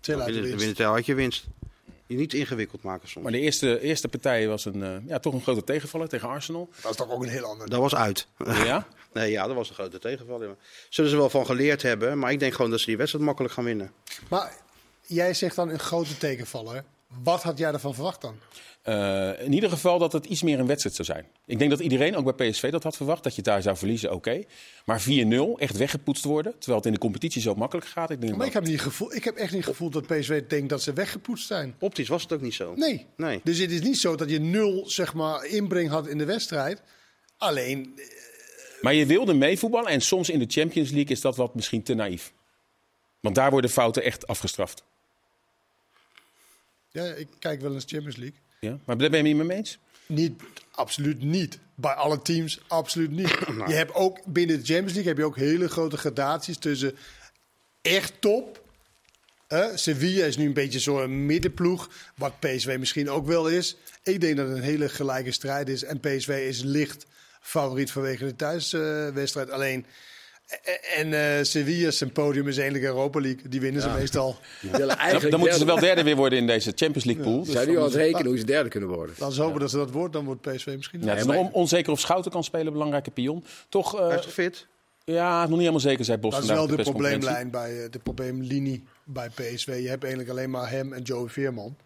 Til 0.00 0.20
uit 0.20 0.26
de 0.26 0.32
winnen 0.32 0.50
winst. 0.50 0.64
winnen 0.78 0.94
had 0.94 1.06
je 1.06 1.14
winst. 1.14 1.44
Je 2.06 2.16
niet 2.16 2.34
ingewikkeld 2.34 2.82
maken 2.82 3.08
soms. 3.08 3.24
Maar 3.24 3.32
de 3.32 3.40
eerste, 3.40 3.80
eerste 3.80 4.08
partij 4.08 4.48
was 4.48 4.64
een, 4.64 4.82
eh, 4.82 4.96
ja, 5.06 5.18
toch 5.18 5.34
een 5.34 5.42
grote 5.42 5.64
tegenvaller 5.64 6.08
tegen 6.08 6.28
Arsenal. 6.28 6.68
Dat 6.82 6.90
is 6.90 6.96
toch 6.96 7.10
ook 7.10 7.22
een 7.22 7.28
heel 7.28 7.44
ander. 7.44 7.70
Dat 7.70 7.80
was 7.80 7.94
uit. 7.94 8.26
Ja? 8.44 8.86
Nee, 9.12 9.30
ja, 9.30 9.46
dat 9.46 9.56
was 9.56 9.68
een 9.68 9.74
grote 9.74 9.98
tegenvaller. 9.98 10.56
Zullen 10.88 11.10
ze 11.10 11.16
wel 11.16 11.30
van 11.30 11.46
geleerd 11.46 11.82
hebben. 11.82 12.18
Maar 12.18 12.32
ik 12.32 12.38
denk 12.38 12.54
gewoon 12.54 12.70
dat 12.70 12.80
ze 12.80 12.86
die 12.86 12.96
wedstrijd 12.96 13.24
makkelijk 13.24 13.54
gaan 13.54 13.64
winnen. 13.64 13.92
Maar 14.28 14.52
jij 15.06 15.34
zegt 15.34 15.56
dan 15.56 15.70
een 15.70 15.78
grote 15.78 16.18
tegenvaller. 16.18 16.84
Wat 17.22 17.42
had 17.42 17.58
jij 17.58 17.72
ervan 17.72 17.94
verwacht 17.94 18.20
dan? 18.20 18.38
Eh, 18.82 19.44
in 19.44 19.52
ieder 19.52 19.70
geval 19.70 19.98
dat 19.98 20.12
het 20.12 20.24
iets 20.24 20.42
meer 20.42 20.58
een 20.58 20.66
wedstrijd 20.66 20.96
zou 20.96 21.08
zijn. 21.08 21.26
Ik 21.46 21.58
denk 21.58 21.70
dat 21.70 21.80
iedereen, 21.80 22.16
ook 22.16 22.36
bij 22.36 22.50
PSV, 22.50 22.70
dat 22.70 22.82
had 22.82 22.96
verwacht. 22.96 23.22
Dat 23.22 23.36
je 23.36 23.42
daar 23.42 23.62
zou 23.62 23.76
verliezen, 23.76 24.12
oké. 24.12 24.42
Maar 24.84 25.00
4-0, 25.00 25.58
echt 25.58 25.76
weggepoetst 25.76 26.24
worden. 26.24 26.52
Terwijl 26.52 26.76
het 26.76 26.86
in 26.86 26.92
de 26.92 26.98
competitie 26.98 27.42
zo 27.42 27.54
makkelijk 27.54 27.86
gaat. 27.86 28.10
Ik 28.10 28.20
denk 28.20 28.36
Maar 28.36 28.46
ik 28.46 28.52
heb, 28.52 28.64
niet 28.64 28.80
gevoel, 28.80 29.14
ik 29.14 29.24
heb 29.24 29.36
echt 29.36 29.52
niet 29.52 29.64
gevoeld 29.64 29.92
dat 29.92 30.06
PSV 30.06 30.42
denkt 30.46 30.68
dat 30.68 30.82
ze 30.82 30.92
weggepoetst 30.92 31.46
zijn. 31.46 31.74
Optisch 31.78 32.08
was 32.08 32.22
het 32.22 32.32
ook 32.32 32.40
niet 32.40 32.54
zo. 32.54 32.74
Nee. 32.74 33.06
Nee. 33.16 33.40
Dus 33.44 33.58
het 33.58 33.70
is 33.70 33.80
niet 33.80 33.98
zo 33.98 34.14
dat 34.16 34.30
je 34.30 34.40
nul 34.40 34.90
zeg 34.90 35.14
maar, 35.14 35.46
inbreng 35.46 35.88
had 35.88 36.06
in 36.06 36.18
de 36.18 36.24
wedstrijd. 36.24 36.82
Alleen, 37.36 38.00
Maar 38.80 38.94
je 38.94 39.06
wilde 39.06 39.34
meevoetballen 39.34 39.90
en 39.90 40.00
soms 40.00 40.30
in 40.30 40.38
de 40.38 40.46
Champions 40.48 40.90
League 40.90 41.10
is 41.10 41.20
dat 41.20 41.36
wat 41.36 41.54
misschien 41.54 41.82
te 41.82 41.94
naïef. 41.94 42.32
Want 43.20 43.34
daar 43.34 43.50
worden 43.50 43.70
fouten 43.70 44.02
echt 44.02 44.26
afgestraft. 44.26 44.84
Ja, 46.92 47.04
ik 47.04 47.28
kijk 47.38 47.60
wel 47.60 47.74
eens 47.74 47.84
Champions 47.86 48.16
League. 48.16 48.38
Ja? 48.60 48.78
Maar 48.84 48.98
daar 48.98 49.10
ben 49.10 49.26
je 49.26 49.34
niet 49.34 49.46
mee 49.46 49.56
eens? 49.56 49.78
Niet, 50.06 50.42
absoluut 50.70 51.22
niet. 51.22 51.58
Bij 51.74 51.92
alle 51.92 52.22
teams, 52.22 52.60
absoluut 52.68 53.10
niet. 53.10 53.38
Je 53.68 53.74
hebt 53.74 53.94
ook 53.94 54.24
binnen 54.24 54.58
de 54.58 54.64
Champions 54.64 54.92
League 54.92 55.08
heb 55.08 55.18
je 55.18 55.24
ook 55.24 55.36
hele 55.36 55.68
grote 55.68 55.96
gradaties 55.96 56.56
tussen 56.58 56.96
echt 57.82 58.12
top. 58.20 58.62
Hè? 59.48 59.76
Sevilla 59.76 60.24
is 60.24 60.36
nu 60.36 60.46
een 60.46 60.52
beetje 60.52 60.78
zo'n 60.78 61.26
middenploeg, 61.26 61.90
wat 62.16 62.40
PSV 62.40 62.76
misschien 62.78 63.10
ook 63.10 63.26
wel 63.26 63.48
is. 63.48 63.76
Ik 64.02 64.20
denk 64.20 64.36
dat 64.36 64.48
het 64.48 64.56
een 64.56 64.62
hele 64.62 64.88
gelijke 64.88 65.32
strijd 65.32 65.68
is. 65.68 65.84
En 65.84 66.00
PSV 66.00 66.44
is 66.48 66.62
licht 66.62 67.06
favoriet 67.40 67.90
vanwege 67.90 68.24
de 68.24 68.36
thuiswedstrijd. 68.36 69.50
Alleen, 69.50 69.86
En 70.96 71.12
eh 71.12 71.42
Sevilla, 71.44 71.90
zijn 71.90 72.12
podium 72.12 72.48
is 72.48 72.56
eigenlijk 72.56 72.86
Europa 72.88 73.20
League. 73.20 73.48
Die 73.48 73.60
winnen 73.60 73.82
ze 73.82 73.88
meestal. 73.88 74.36
Die 74.60 74.70
willen 74.70 74.88
Dan, 74.88 74.96
eigenlijk 74.96 75.30
dan 75.30 75.40
moeten 75.40 75.58
ze 75.58 75.64
wel 75.64 75.78
derde 75.78 76.02
weer 76.02 76.16
worden 76.16 76.38
in 76.38 76.46
deze 76.46 76.72
Champions 76.74 77.04
League 77.04 77.24
pool. 77.24 77.44
Ze 77.44 77.52
Dus 77.52 77.60
nu 77.60 77.66
dan 77.66 77.76
al 77.76 77.82
moeten 77.82 78.00
rekenen 78.00 78.26
hoe 78.26 78.38
ze 78.38 78.44
derde 78.44 78.68
kunnen 78.68 78.88
worden. 78.88 79.14
We 79.18 79.24
hopen 79.24 79.60
dat 79.60 79.70
ze 79.70 79.76
dat 79.76 79.90
wordt. 79.90 80.12
Dan 80.12 80.24
wordt 80.24 80.40
PSV 80.40 80.72
misschien. 80.76 81.00
Ja, 81.02 81.08
het 81.08 81.18
is 81.18 81.26
nog 81.26 81.36
on- 81.36 81.52
onzeker 81.52 81.92
of 81.92 82.00
Schouten 82.00 82.30
kan 82.30 82.44
spelen, 82.44 82.72
belangrijke 82.72 83.10
pion. 83.10 83.44
Toch, 83.68 83.98
eh, 84.00 84.06
Hij 84.08 84.16
is 84.18 84.22
toch 84.24 84.32
fit? 84.32 84.66
ja, 85.04 85.40
nog 85.40 85.48
niet 85.50 85.58
helemaal 85.58 85.80
zeker, 85.80 86.04
zei 86.04 86.18
Bos 86.18 86.34
Dat 86.34 86.42
is 86.42 86.48
wel 86.48 86.66
de 86.66 86.74
persconferentie. 86.74 87.18
probleemlijn 87.28 87.50
bij 87.74 87.84
eh, 87.84 87.90
de 87.90 87.98
probleemlinie 87.98 88.84
bij 89.04 89.28
PSV. 89.28 89.66
Je 89.66 89.88
hebt 89.88 90.02
eigenlijk 90.02 90.28
alleen 90.30 90.50
maar 90.50 90.70
hem 90.70 90.92
en 90.92 91.02
Joey 91.02 91.28
Veerman. 91.28 91.76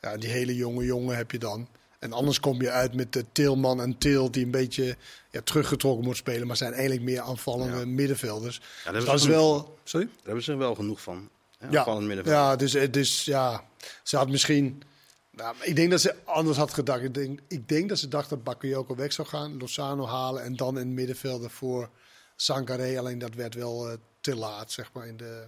Ja, 0.00 0.16
die 0.16 0.30
hele 0.30 0.54
jonge 0.54 0.84
jongen 0.84 1.16
heb 1.16 1.30
je 1.30 1.38
dan. 1.38 1.68
En 2.02 2.12
anders 2.12 2.40
kom 2.40 2.60
je 2.60 2.70
uit 2.70 2.94
met 2.94 3.12
de 3.12 3.24
Tilman 3.32 3.80
en 3.80 3.98
Til 3.98 4.30
die 4.30 4.44
een 4.44 4.50
beetje 4.50 4.96
ja, 5.30 5.40
teruggetrokken 5.44 6.04
moet 6.04 6.16
spelen, 6.16 6.46
maar 6.46 6.56
zijn 6.56 6.72
eigenlijk 6.72 7.02
meer 7.02 7.20
aanvallende 7.20 7.86
middenvelders. 7.86 8.58
daar 8.58 8.66
Dus 8.68 8.84
hebben 8.84 9.04
dat 9.04 9.14
is 9.14 9.22
ze 9.22 9.28
wel. 9.28 9.78
Sorry? 9.84 10.06
Daar 10.06 10.24
hebben 10.24 10.42
ze 10.42 10.56
wel 10.56 10.74
genoeg 10.74 11.00
van. 11.00 11.28
Ja, 11.70 11.84
Ja, 12.24 12.32
ja, 12.32 12.56
dus, 12.56 12.74
eh, 12.74 12.92
dus 12.92 13.24
ja, 13.24 13.64
ze 14.02 14.16
had 14.16 14.28
misschien. 14.28 14.82
Nou, 15.30 15.54
ik 15.60 15.76
denk 15.76 15.90
dat 15.90 16.00
ze 16.00 16.14
anders 16.24 16.56
had 16.56 16.74
gedacht. 16.74 17.02
Ik 17.02 17.14
denk, 17.14 17.40
ik 17.48 17.68
denk 17.68 17.88
dat 17.88 17.98
ze 17.98 18.08
dacht 18.08 18.30
dat 18.30 18.44
Bakayoko 18.44 18.94
weg 18.94 19.12
zou 19.12 19.28
gaan, 19.28 19.58
Lozano 19.58 20.06
halen 20.06 20.42
en 20.42 20.56
dan 20.56 20.78
in 20.78 20.86
het 20.86 20.94
middenveld 20.94 21.52
voor 21.52 21.90
Sangaré. 22.36 22.98
Alleen 22.98 23.18
dat 23.18 23.34
werd 23.34 23.54
wel 23.54 23.90
eh, 23.90 23.96
te 24.20 24.36
laat, 24.36 24.72
zeg 24.72 24.90
maar. 24.92 25.06
In 25.06 25.16
de... 25.16 25.46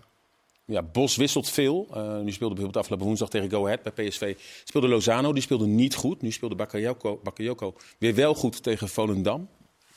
Ja, 0.67 0.83
Bos 0.83 1.17
wisselt 1.17 1.51
veel. 1.51 1.89
Eh, 1.95 2.03
nu 2.03 2.31
speelde 2.31 2.55
bijvoorbeeld 2.55 2.77
afgelopen 2.77 3.07
woensdag 3.07 3.31
tegen 3.31 3.51
Go 3.51 3.65
Ahead 3.65 3.83
bij 3.83 4.09
PSV. 4.09 4.37
Speelde 4.65 4.89
Lozano, 4.89 5.33
die 5.33 5.43
speelde 5.43 5.67
niet 5.67 5.95
goed. 5.95 6.23
Nu 6.23 6.31
speelde 6.31 6.55
Bakayoko, 6.55 7.21
Bakayoko 7.23 7.77
weer 7.99 8.15
wel 8.15 8.35
goed 8.35 8.63
tegen 8.63 8.89
Volendam. 8.89 9.49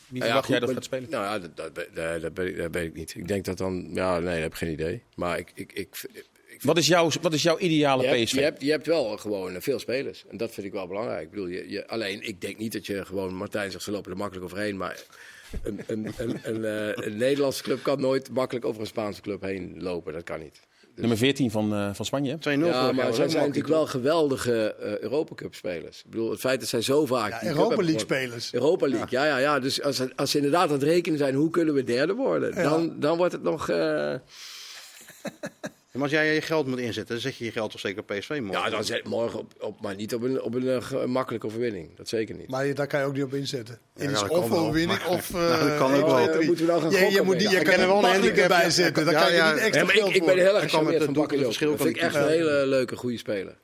Wie 0.07 0.21
verwacht 0.21 0.47
jij 0.47 0.59
dat 0.59 0.71
gaat 0.71 0.83
spelen? 0.83 1.09
Nou 1.09 1.23
ja, 1.23 1.39
dat, 1.39 1.57
dat, 1.57 1.75
dat, 1.75 2.21
dat, 2.21 2.31
weet 2.33 2.49
ik, 2.49 2.57
dat 2.57 2.73
weet 2.73 2.87
ik 2.87 2.93
niet. 2.93 3.15
Ik 3.15 3.27
denk 3.27 3.45
dat 3.45 3.57
dan... 3.57 3.89
Ja, 3.93 4.19
nee, 4.19 4.33
dat 4.33 4.41
heb 4.41 4.51
ik 4.51 4.57
geen 4.57 4.71
idee. 4.71 5.03
Maar 5.15 5.37
ik... 5.37 5.51
ik, 5.55 5.71
ik, 5.73 6.05
ik 6.47 6.61
Wat 6.61 6.77
is, 6.77 6.87
jouw, 6.87 7.09
wat 7.21 7.33
is 7.33 7.43
jouw 7.43 7.57
ideale 7.57 8.03
je, 8.03 8.07
hebt, 8.07 8.23
PSV? 8.23 8.35
je, 8.35 8.41
hebt, 8.41 8.61
je 8.61 8.71
hebt 8.71 8.85
wel 8.85 9.17
gewoon 9.17 9.55
eh, 9.55 9.61
veel 9.61 9.79
spelers. 9.79 10.23
En 10.29 10.37
dat 10.37 10.51
vind 10.51 10.67
ik 10.67 10.73
wel 10.73 10.87
belangrijk. 10.87 11.23
Ik 11.23 11.29
bedoel, 11.29 11.47
je, 11.47 11.69
je, 11.69 11.87
alleen, 11.87 12.27
ik 12.27 12.41
denk 12.41 12.57
niet 12.57 12.73
dat 12.73 12.85
je 12.85 13.05
gewoon... 13.05 13.33
Martijn 13.33 13.71
zegt, 13.71 13.83
ze 13.83 13.91
lopen 13.91 14.11
er 14.11 14.17
makkelijk 14.17 14.45
overheen. 14.45 14.77
Maar 14.77 15.03
een, 15.63 15.81
een, 15.87 16.13
een, 16.17 16.39
een, 16.43 16.65
eh, 16.65 17.05
een 17.05 17.17
Nederlandse 17.17 17.63
club 17.63 17.83
kan 17.83 18.01
nooit 18.01 18.29
makkelijk 18.31 18.65
over 18.65 18.81
een 18.81 18.87
Spaanse 18.87 19.21
club 19.21 19.41
heen 19.41 19.75
lopen. 19.77 20.13
Dat 20.13 20.23
kan 20.23 20.39
niet. 20.39 20.59
Nummer 20.95 21.17
14 21.17 21.51
van, 21.51 21.73
eh, 21.73 21.93
van 21.93 22.05
Spanje. 22.05 22.31
hè? 22.31 22.37
2-0 22.37 22.39
Ja, 22.39 22.55
vorig 22.55 22.73
jaar 22.73 22.95
maar 22.95 23.13
zij 23.13 23.29
zijn 23.29 23.41
natuurlijk 23.41 23.73
wel 23.73 23.85
geweldige 23.87 24.73
eh 24.73 24.99
Europa 24.99 25.35
Cup 25.35 25.55
spelers. 25.55 26.03
Ik 26.03 26.09
bedoel, 26.09 26.29
het 26.31 26.39
feit 26.39 26.59
dat 26.59 26.69
zij 26.69 26.81
zo 26.81 27.05
vaak... 27.05 27.41
Ja, 27.41 27.47
Europa 27.49 27.75
League 27.75 27.99
spelers. 27.99 28.53
Europa 28.53 28.87
League, 28.87 29.07
ja, 29.09 29.25
ja, 29.25 29.37
ja. 29.37 29.59
Dus 29.59 29.81
als, 29.81 30.01
als 30.15 30.31
ze 30.31 30.37
inderdaad 30.37 30.67
aan 30.67 30.73
het 30.73 30.83
rekenen 30.83 31.17
zijn, 31.17 31.35
hoe 31.35 31.49
kunnen 31.49 31.73
we 31.73 31.83
derde 31.83 32.13
worden? 32.13 32.55
Dan, 32.55 32.99
dan 32.99 33.17
wordt 33.17 33.33
het 33.33 33.43
nog... 33.43 33.69
eh, 33.69 34.13
Maar 35.97 36.07
als 36.07 36.11
jij 36.17 36.33
je 36.33 36.41
geld 36.41 36.67
moet 36.67 36.79
inzetten, 36.79 37.13
dan 37.13 37.19
zet 37.23 37.35
je 37.35 37.45
je 37.45 37.51
geld 37.51 37.71
toch 37.71 37.79
zeker 37.79 38.01
op 38.01 38.07
PSV 38.07 38.29
morgen? 38.29 38.63
Ja, 38.63 38.69
dan 38.69 38.83
zet 38.83 39.03
morgen 39.03 39.39
op, 39.39 39.53
op, 39.59 39.81
maar 39.81 39.95
niet 39.95 40.13
op 40.15 40.21
een, 40.21 40.41
op 40.41 40.53
een, 40.53 40.67
eh, 40.67 41.05
makkelijke 41.05 41.45
overwinning. 41.47 41.95
Dat 41.95 42.07
zeker 42.07 42.35
niet. 42.35 42.49
Maar 42.49 42.65
je- 42.65 42.73
daar 42.73 42.87
kan 42.87 42.99
je 42.99 43.05
ook 43.05 43.13
niet 43.13 43.23
op 43.23 43.33
inzetten. 43.33 43.79
Het 43.93 44.03
Ja, 44.03 44.09
is 44.11 44.21
of 44.23 44.51
overwinning 44.51 45.05
of. 45.05 45.31
Nou, 45.33 45.69
dat 45.69 45.77
kan 45.77 45.91
eh, 45.93 45.99
ook 45.99 46.05
wel. 46.05 46.15
twee, 46.23 46.35
drie. 46.35 46.47
Moeten 46.47 46.65
we 46.65 46.71
nou 46.71 46.81
gaan 46.93 47.11
je, 47.11 47.21
moet 47.21 47.37
niet, 47.37 47.45
mee? 47.47 47.55
je 47.57 47.61
kan 47.63 47.73
er 47.73 47.87
wel 47.87 47.97
een 47.97 48.03
handicap, 48.11 48.47
bij 48.47 48.63
ja. 48.63 48.69
zetten. 48.69 49.05
Dan 49.05 49.13
Ja, 49.13 49.21
kan 49.21 49.33
je 49.33 49.41
niet 49.41 49.61
extra 49.61 49.79
Ja, 49.79 49.85
maar 49.85 49.95
ik, 49.95 50.01
geld 50.01 50.15
ik 50.15 50.25
ben 50.25 50.37
heel 50.37 50.53
erg 50.55 50.63
gecharmeerd 50.63 51.01
het 51.01 51.15
van 51.15 51.27
verschil 51.29 51.69
Dat 51.69 51.81
vind 51.81 51.95
ik 51.95 52.01
echt 52.01 52.15
een 52.15 52.27
hele 52.27 52.65
leuke, 52.65 52.95
goede 52.95 53.17
speler. 53.17 53.57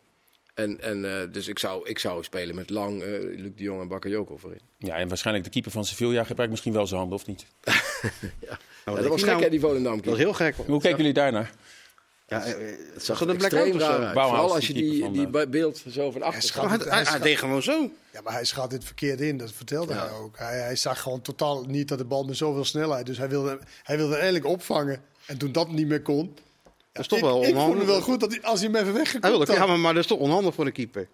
En, 0.54 0.82
en 0.82 1.06
eh, 1.06 1.28
dus 1.32 1.48
ik 1.48 1.60
zou, 1.60 1.90
ik 1.90 2.00
zou 2.00 2.24
spelen 2.24 2.56
met 2.56 2.70
Lang, 2.70 3.02
eh 3.02 3.10
Luc 3.22 3.52
de 3.56 3.64
Jong 3.64 3.82
en 3.82 3.88
Bakayoko 3.88 4.38
voorin. 4.38 4.60
Ja, 4.78 4.96
en 4.96 5.08
waarschijnlijk 5.08 5.46
de 5.46 5.52
keeper 5.52 5.72
van 5.72 5.86
Sevilla 5.86 6.24
gebruikt 6.24 6.52
misschien 6.52 6.74
wel 6.74 6.88
zijn 6.88 7.00
handen, 7.00 7.18
of 7.18 7.26
niet? 7.26 7.46
Nou, 8.86 8.98
Ja, 8.98 9.04
dat 9.04 9.12
was 9.12 9.22
gek, 9.22 9.30
nou? 9.32 9.44
hè, 9.44 9.50
die 9.50 9.60
Volendam. 9.60 10.02
Dat 10.02 10.14
is 10.14 10.20
heel 10.20 10.34
gek. 10.34 10.56
Hoe 10.56 10.80
kijken 10.82 10.98
jullie 10.98 11.14
daarnaar? 11.14 11.52
Ja, 12.34 12.44
eh, 12.46 12.70
eh, 12.70 12.78
Het 12.94 13.04
zag 13.06 13.18
blackout 13.26 13.52
extreem 13.52 13.80
raar 13.80 14.14
Vooral 14.14 14.54
als 14.54 14.68
je 14.68 14.74
die, 14.74 15.12
die 15.12 15.26
eh, 15.26 15.32
be- 15.32 15.48
beeld 15.48 15.84
zo 15.90 16.12
van 16.12 16.22
achter 16.22 16.42
schat. 16.44 16.70
hij, 16.70 16.78
hij, 16.84 17.04
hij 17.04 17.20
deed 17.20 17.38
gewoon 17.38 17.62
zo. 17.64 17.90
Ja, 18.12 18.22
maar 18.22 18.34
hij 18.34 18.46
schat 18.46 18.70
dit 18.70 18.84
verkeerd 18.84 19.22
in, 19.22 19.38
dat 19.38 19.52
vertelde 19.52 19.94
hij 19.94 20.12
ook. 20.12 20.38
Hij, 20.38 20.60
hij 20.60 20.76
zag 20.76 21.02
gewoon 21.02 21.22
totaal 21.22 21.64
niet 21.68 21.88
dat 21.88 21.98
de 21.98 22.06
bal 22.06 22.24
met 22.24 22.38
zoveel 22.38 22.66
snelheid. 22.66 23.06
Dus 23.06 23.18
hij 23.18 23.30
wilde, 23.30 23.60
hij 23.84 23.98
wilde 23.98 24.14
eigenlijk 24.16 24.46
opvangen. 24.46 25.02
En 25.26 25.38
toen 25.38 25.52
dat 25.52 25.72
niet 25.72 25.88
meer 25.88 26.02
kon. 26.02 26.36
Dat 26.92 27.02
is 27.02 27.08
toch 27.08 27.20
wel 27.20 27.38
ik 27.38 27.44
vond 27.44 27.56
het 27.56 27.64
onhandig. 27.64 27.86
wel 27.88 28.02
goed 28.02 28.20
dat 28.20 28.32
hij, 28.32 28.42
als 28.42 28.60
hij 28.62 28.70
hem 28.72 28.80
even 28.82 28.94
Hij 28.94 29.04
wilde, 29.04 29.38
weggekomen 29.38 29.56
ja, 29.56 29.66
maar, 29.66 29.80
maar 29.80 29.94
dat 29.94 30.04
is 30.04 30.10
toch 30.10 30.20
onhandig 30.20 30.54
voor 30.54 30.66
een 30.66 30.72
keeper. 30.72 31.08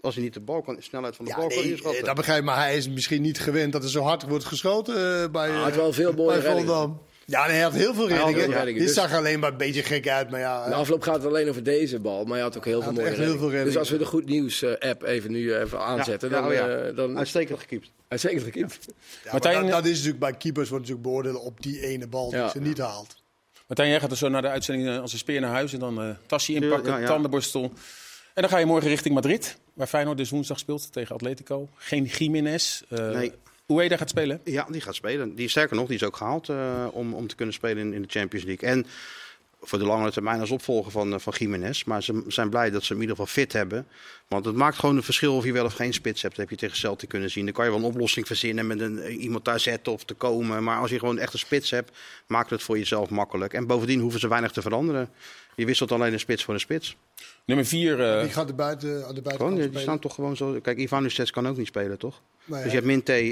Als 0.00 0.14
hij 0.14 0.24
niet 0.24 0.34
de 0.34 0.40
bal 0.40 0.62
kan, 0.62 0.74
de 0.74 0.82
snelheid 0.82 1.16
van 1.16 1.24
de 1.24 1.30
Ja, 1.30 1.36
bal 1.36 1.48
kan 1.48 1.58
nee, 1.58 1.70
inschatten. 1.70 2.04
dat 2.04 2.14
begrijp 2.14 2.38
ik. 2.38 2.44
Maar 2.44 2.56
hij 2.56 2.76
is 2.76 2.88
misschien 2.88 3.22
niet 3.22 3.40
gewend 3.40 3.72
dat 3.72 3.82
er 3.82 3.90
zo 3.90 4.02
hard 4.02 4.22
wordt 4.28 4.44
geschoten 4.44 5.32
bij, 5.32 5.48
hij 5.50 5.60
had 5.60 5.74
wel 5.74 5.92
veel 5.92 6.12
mooie. 6.12 6.40
Ja, 7.26 7.44
nee, 7.46 7.54
hij 7.54 7.62
had 7.62 7.72
heel 7.72 7.94
veel 7.94 8.08
reddingen. 8.08 8.64
Dit 8.64 8.76
dus- 8.76 8.94
zag 8.94 9.12
alleen 9.14 9.38
maar 9.38 9.50
een 9.50 9.56
beetje 9.56 9.82
gek 9.82 10.08
uit. 10.08 10.30
Maar 10.30 10.40
ja, 10.40 10.68
De 10.68 10.74
afloop 10.74 11.02
gaat 11.02 11.14
het 11.14 11.24
alleen 11.24 11.48
over 11.48 11.62
deze 11.62 12.00
bal, 12.00 12.24
maar 12.24 12.36
je 12.36 12.42
had 12.42 12.56
ook 12.56 12.64
heel 12.64 12.82
veel 12.82 12.92
mooie 12.92 13.10
heel 13.10 13.38
veel 13.38 13.50
Dus 13.50 13.76
als 13.76 13.90
we 13.90 13.98
de 13.98 14.04
Goed 14.04 14.26
Nieuws 14.26 14.62
eh, 14.62 14.90
app 14.90 15.02
even 15.02 15.30
nu 15.30 15.54
even 15.54 15.80
aanzetten, 15.80 16.30
ja, 16.30 16.34
dan... 16.40 16.46
oh 16.46 16.52
ja. 16.52 16.68
eh, 16.68 16.96
dan 16.96 17.18
Uitstekend 17.18 17.58
gekiept. 17.60 17.90
Uitstekend 18.08 18.42
gekiept. 18.42 18.78
Martijn- 19.30 19.62
dat, 19.62 19.70
dat 19.70 19.84
is 19.84 19.90
natuurlijk 19.90 20.18
bij 20.18 20.32
keepers 20.32 20.68
wordt 20.68 20.84
natuurlijk 20.84 21.12
beoordelen 21.12 21.40
op 21.40 21.62
die 21.62 21.80
ene 21.80 22.06
bal 22.06 22.30
die 22.30 22.48
ze 22.48 22.60
niet 22.60 22.78
haalt. 22.78 23.16
Martijn, 23.66 23.88
jij 23.88 24.00
gaat 24.00 24.10
er 24.10 24.16
zo 24.16 24.28
naar 24.28 24.42
de 24.42 24.48
uitzending 24.48 24.88
eh, 24.88 25.00
als 25.00 25.12
een 25.12 25.18
speer 25.18 25.40
naar 25.40 25.50
huis 25.50 25.72
en 25.72 25.78
dan 25.78 26.02
eh 26.02 26.10
tasje 26.26 26.52
inpakken, 26.54 26.92
Ja, 26.92 26.98
ja. 26.98 27.06
tandenborstel. 27.06 27.62
En 28.34 28.42
dan 28.42 28.48
ga 28.50 28.58
je 28.58 28.66
morgen 28.66 28.88
richting 28.88 29.14
Madrid, 29.14 29.58
waar 29.74 29.86
Feyenoord 29.86 30.16
dus 30.16 30.30
woensdag 30.30 30.58
speelt 30.58 30.92
tegen 30.92 31.14
Atletico. 31.14 31.68
Geen 31.76 32.04
Jiménez. 32.04 32.82
eh 32.88 33.08
Nee. 33.08 33.32
Ueda 33.66 33.96
gaat 33.96 34.08
spelen. 34.08 34.40
Ja, 34.44 34.66
die 34.70 34.80
gaat 34.80 34.94
spelen. 34.94 35.34
Die, 35.34 35.48
sterker 35.48 35.76
nog, 35.76 35.86
die 35.86 35.96
is 35.96 36.04
ook 36.04 36.16
gehaald 36.16 36.48
eh, 36.48 36.86
om, 36.90 37.14
om 37.14 37.26
te 37.26 37.34
kunnen 37.34 37.54
spelen 37.54 37.78
in, 37.78 37.92
in 37.92 38.02
de 38.02 38.08
Champions 38.08 38.46
League. 38.46 38.68
En 38.68 38.86
voor 39.60 39.78
de 39.78 39.84
langere 39.84 40.10
termijn 40.10 40.40
als 40.40 40.50
opvolger 40.50 40.90
van, 40.90 41.12
eh, 41.12 41.18
van 41.18 41.32
Jiménez. 41.38 41.84
Maar 41.84 42.02
ze 42.02 42.24
zijn 42.28 42.50
blij 42.50 42.70
dat 42.70 42.82
ze 42.82 42.92
hem 42.92 43.02
in 43.02 43.08
ieder 43.08 43.16
geval 43.16 43.42
fit 43.42 43.52
hebben. 43.52 43.86
Want 44.28 44.44
het 44.44 44.54
maakt 44.54 44.78
gewoon 44.78 44.96
een 44.96 45.02
verschil 45.02 45.36
of 45.36 45.44
je 45.44 45.52
wel 45.52 45.64
of 45.64 45.74
geen 45.74 45.92
spits 45.92 46.22
hebt. 46.22 46.36
Dat 46.36 46.48
heb 46.48 46.58
je 46.58 46.66
tegen 46.66 46.76
Celtic 46.76 47.08
kunnen 47.08 47.30
zien. 47.30 47.44
Dan 47.44 47.54
kan 47.54 47.64
je 47.64 47.70
wel 47.70 47.80
een 47.80 47.86
oplossing 47.86 48.26
verzinnen 48.26 48.66
met 48.66 48.80
een, 48.80 48.98
eh, 48.98 49.22
iemand 49.22 49.44
daar 49.44 49.60
zetten 49.60 49.92
of 49.92 50.04
te 50.04 50.14
komen. 50.14 50.64
Maar 50.64 50.78
als 50.78 50.90
je 50.90 50.98
gewoon 50.98 51.18
echt 51.18 51.32
een 51.32 51.38
spits 51.38 51.70
hebt, 51.70 51.90
maakt 52.26 52.50
het 52.50 52.62
voor 52.62 52.78
jezelf 52.78 53.10
makkelijk. 53.10 53.52
En 53.52 53.66
bovendien 53.66 54.00
hoeven 54.00 54.20
ze 54.20 54.28
weinig 54.28 54.52
te 54.52 54.62
veranderen. 54.62 55.08
Je 55.54 55.66
wisselt 55.66 55.92
alleen 55.92 56.12
een 56.12 56.20
spits 56.20 56.44
voor 56.44 56.54
een 56.54 56.60
spits. 56.60 56.96
Nummer 57.46 57.66
4. 57.66 57.96
Die 58.22 58.30
gaat 58.30 58.48
er 58.48 58.54
buiten, 58.54 58.88
aan 58.90 58.96
de 58.96 59.04
Gewoon, 59.04 59.22
buitenkant 59.22 59.72
die 59.72 59.80
staan 59.80 59.98
toch 59.98 60.14
gewoon 60.14 60.36
zo. 60.36 60.60
Kijk, 60.62 60.78
kan 61.30 61.48
ook 61.48 61.56
niet 61.56 61.66
spelen, 61.66 61.98
toch? 61.98 62.22
Nee, 62.44 62.62
dus 62.62 62.70
je 62.70 62.76
hebt 62.76 62.88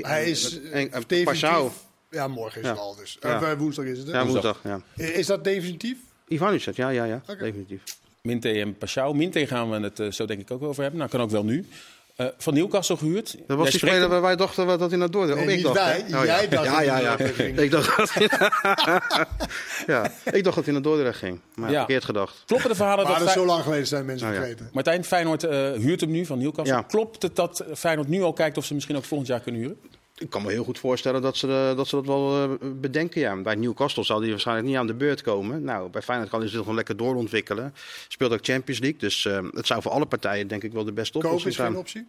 hij 0.06 0.30
is 0.30 0.60
en, 0.60 0.72
eh, 0.72 0.82
en. 0.82 1.24
Pashao. 1.24 1.72
Ja, 2.10 2.28
morgen 2.28 2.60
is 2.60 2.66
Ja. 2.66 2.72
het 2.72 2.80
al 2.82 2.94
dus. 2.96 3.16
Ja. 3.20 3.42
Eh, 3.42 3.58
woensdag 3.58 3.84
is 3.84 3.98
het. 3.98 4.06
hè? 4.06 4.12
Ja, 4.12 4.26
Woensdag. 4.26 4.60
Ja. 4.64 4.80
Is 4.96 5.26
dat 5.26 5.44
definitief? 5.44 5.96
Ivan 6.28 6.50
Lucets, 6.50 6.76
ja, 6.76 6.88
ja, 6.88 7.04
ja. 7.04 7.22
Definitief. 7.26 7.82
Minte 8.22 8.48
en 8.48 8.78
Pashao. 8.78 9.12
Minte 9.12 9.46
gaan 9.46 9.70
we 9.70 9.80
het 9.80 10.00
eh, 10.00 10.10
zo 10.10 10.26
denk 10.26 10.40
ik 10.40 10.50
ook 10.50 10.62
over 10.62 10.80
hebben. 10.82 10.98
Nou, 10.98 11.10
kan 11.10 11.20
ook 11.20 11.30
wel 11.30 11.44
nu. 11.44 11.66
Eh, 12.14 12.26
van 12.38 12.54
Newcastle 12.54 12.96
gehuurd. 12.96 13.24
Dat 13.32 13.42
Jij 13.46 13.56
was 13.56 13.70
die 13.70 13.78
spreekt 13.78 13.94
speler 13.94 14.08
waar 14.10 14.22
wij 14.22 14.36
dachten 14.36 14.66
dat 14.78 14.90
hij 14.90 14.98
naar 14.98 15.10
Dordrecht 15.10 15.38
Nee, 15.38 15.48
Ook 15.48 15.50
ik 15.50 15.64
niet 15.64 15.74
dacht, 15.74 16.08
wij. 16.08 16.18
Oh, 16.20 16.24
Jij 16.24 16.42
ja. 16.42 16.48
dacht 16.48 16.64
ja, 16.64 16.70
dat 16.70 16.74
hij 16.76 16.84
ja, 16.84 16.92
naar 16.92 17.02
ja. 17.02 17.08
Dordrecht 17.08 17.34
ging. 17.34 17.58
Ik 17.58 17.70
dacht 17.70 17.96
dat 17.96 18.12
hij... 18.12 18.28
ja, 19.94 20.10
ik 20.32 20.44
dacht 20.44 20.56
dat 20.56 20.64
hij 20.64 20.72
naar 20.72 20.82
Dordrecht 20.82 21.18
ging. 21.18 21.40
Maar 21.54 21.70
Ja. 21.70 21.78
verkeerd 21.78 22.04
gedacht. 22.04 22.42
Kloppen 22.46 22.68
de 22.68 22.74
verhalen 22.76 23.04
Maar 23.04 23.14
dat 23.14 23.24
dat 23.24 23.32
zo 23.34 23.46
lang 23.46 23.62
geleden 23.62 23.86
zijn 23.86 24.04
mensen 24.04 24.28
Oh, 24.28 24.34
ja. 24.34 24.40
vergeten. 24.40 24.70
Martijn 24.72 25.04
Feyenoord 25.04 25.44
eh, 25.44 25.72
huurt 25.72 26.00
hem 26.00 26.10
nu 26.10 26.26
van 26.26 26.38
Newcastle. 26.38 26.76
Ja. 26.76 26.82
Klopt 26.82 27.22
het 27.22 27.36
dat 27.36 27.64
Feyenoord 27.74 28.08
nu 28.08 28.22
al 28.22 28.32
kijkt 28.32 28.56
of 28.56 28.64
ze 28.64 28.74
misschien 28.74 28.96
ook 28.96 29.04
volgend 29.04 29.28
jaar 29.28 29.40
kunnen 29.40 29.60
huren? 29.60 29.78
Ik 30.18 30.30
kan 30.30 30.42
me 30.42 30.50
heel 30.50 30.64
goed 30.64 30.78
voorstellen 30.78 31.22
dat 31.22 31.36
ze, 31.36 31.46
de- 31.46 31.72
dat, 31.76 31.88
ze 31.88 31.96
dat 31.96 32.06
wel 32.06 32.42
eh, 32.42 32.68
bedenken. 32.74 33.20
Ja. 33.20 33.36
Bij 33.36 33.54
Newcastle 33.54 34.02
zal 34.04 34.20
hij 34.20 34.30
waarschijnlijk 34.30 34.66
niet 34.66 34.76
aan 34.76 34.86
de 34.86 34.94
beurt 34.94 35.22
komen. 35.22 35.64
Nou, 35.64 35.88
bij 35.90 36.02
Feyenoord 36.02 36.30
kan 36.30 36.40
hij 36.40 36.48
zich 36.48 36.58
gewoon 36.58 36.74
lekker 36.74 36.96
doorontwikkelen. 36.96 37.74
Speelt 38.08 38.32
ook 38.32 38.38
Champions 38.44 38.80
League. 38.80 38.98
Dus 38.98 39.24
eh, 39.24 39.38
het 39.52 39.66
zou 39.66 39.82
voor 39.82 39.90
alle 39.92 40.06
partijen 40.06 40.48
denk 40.48 40.62
ik 40.62 40.72
wel 40.72 40.84
de 40.84 40.92
beste 40.92 41.12
Koop 41.12 41.24
oplossing 41.24 41.52
is 41.52 41.58
geen 41.58 41.66
zijn. 41.66 41.78
optie. 41.78 42.06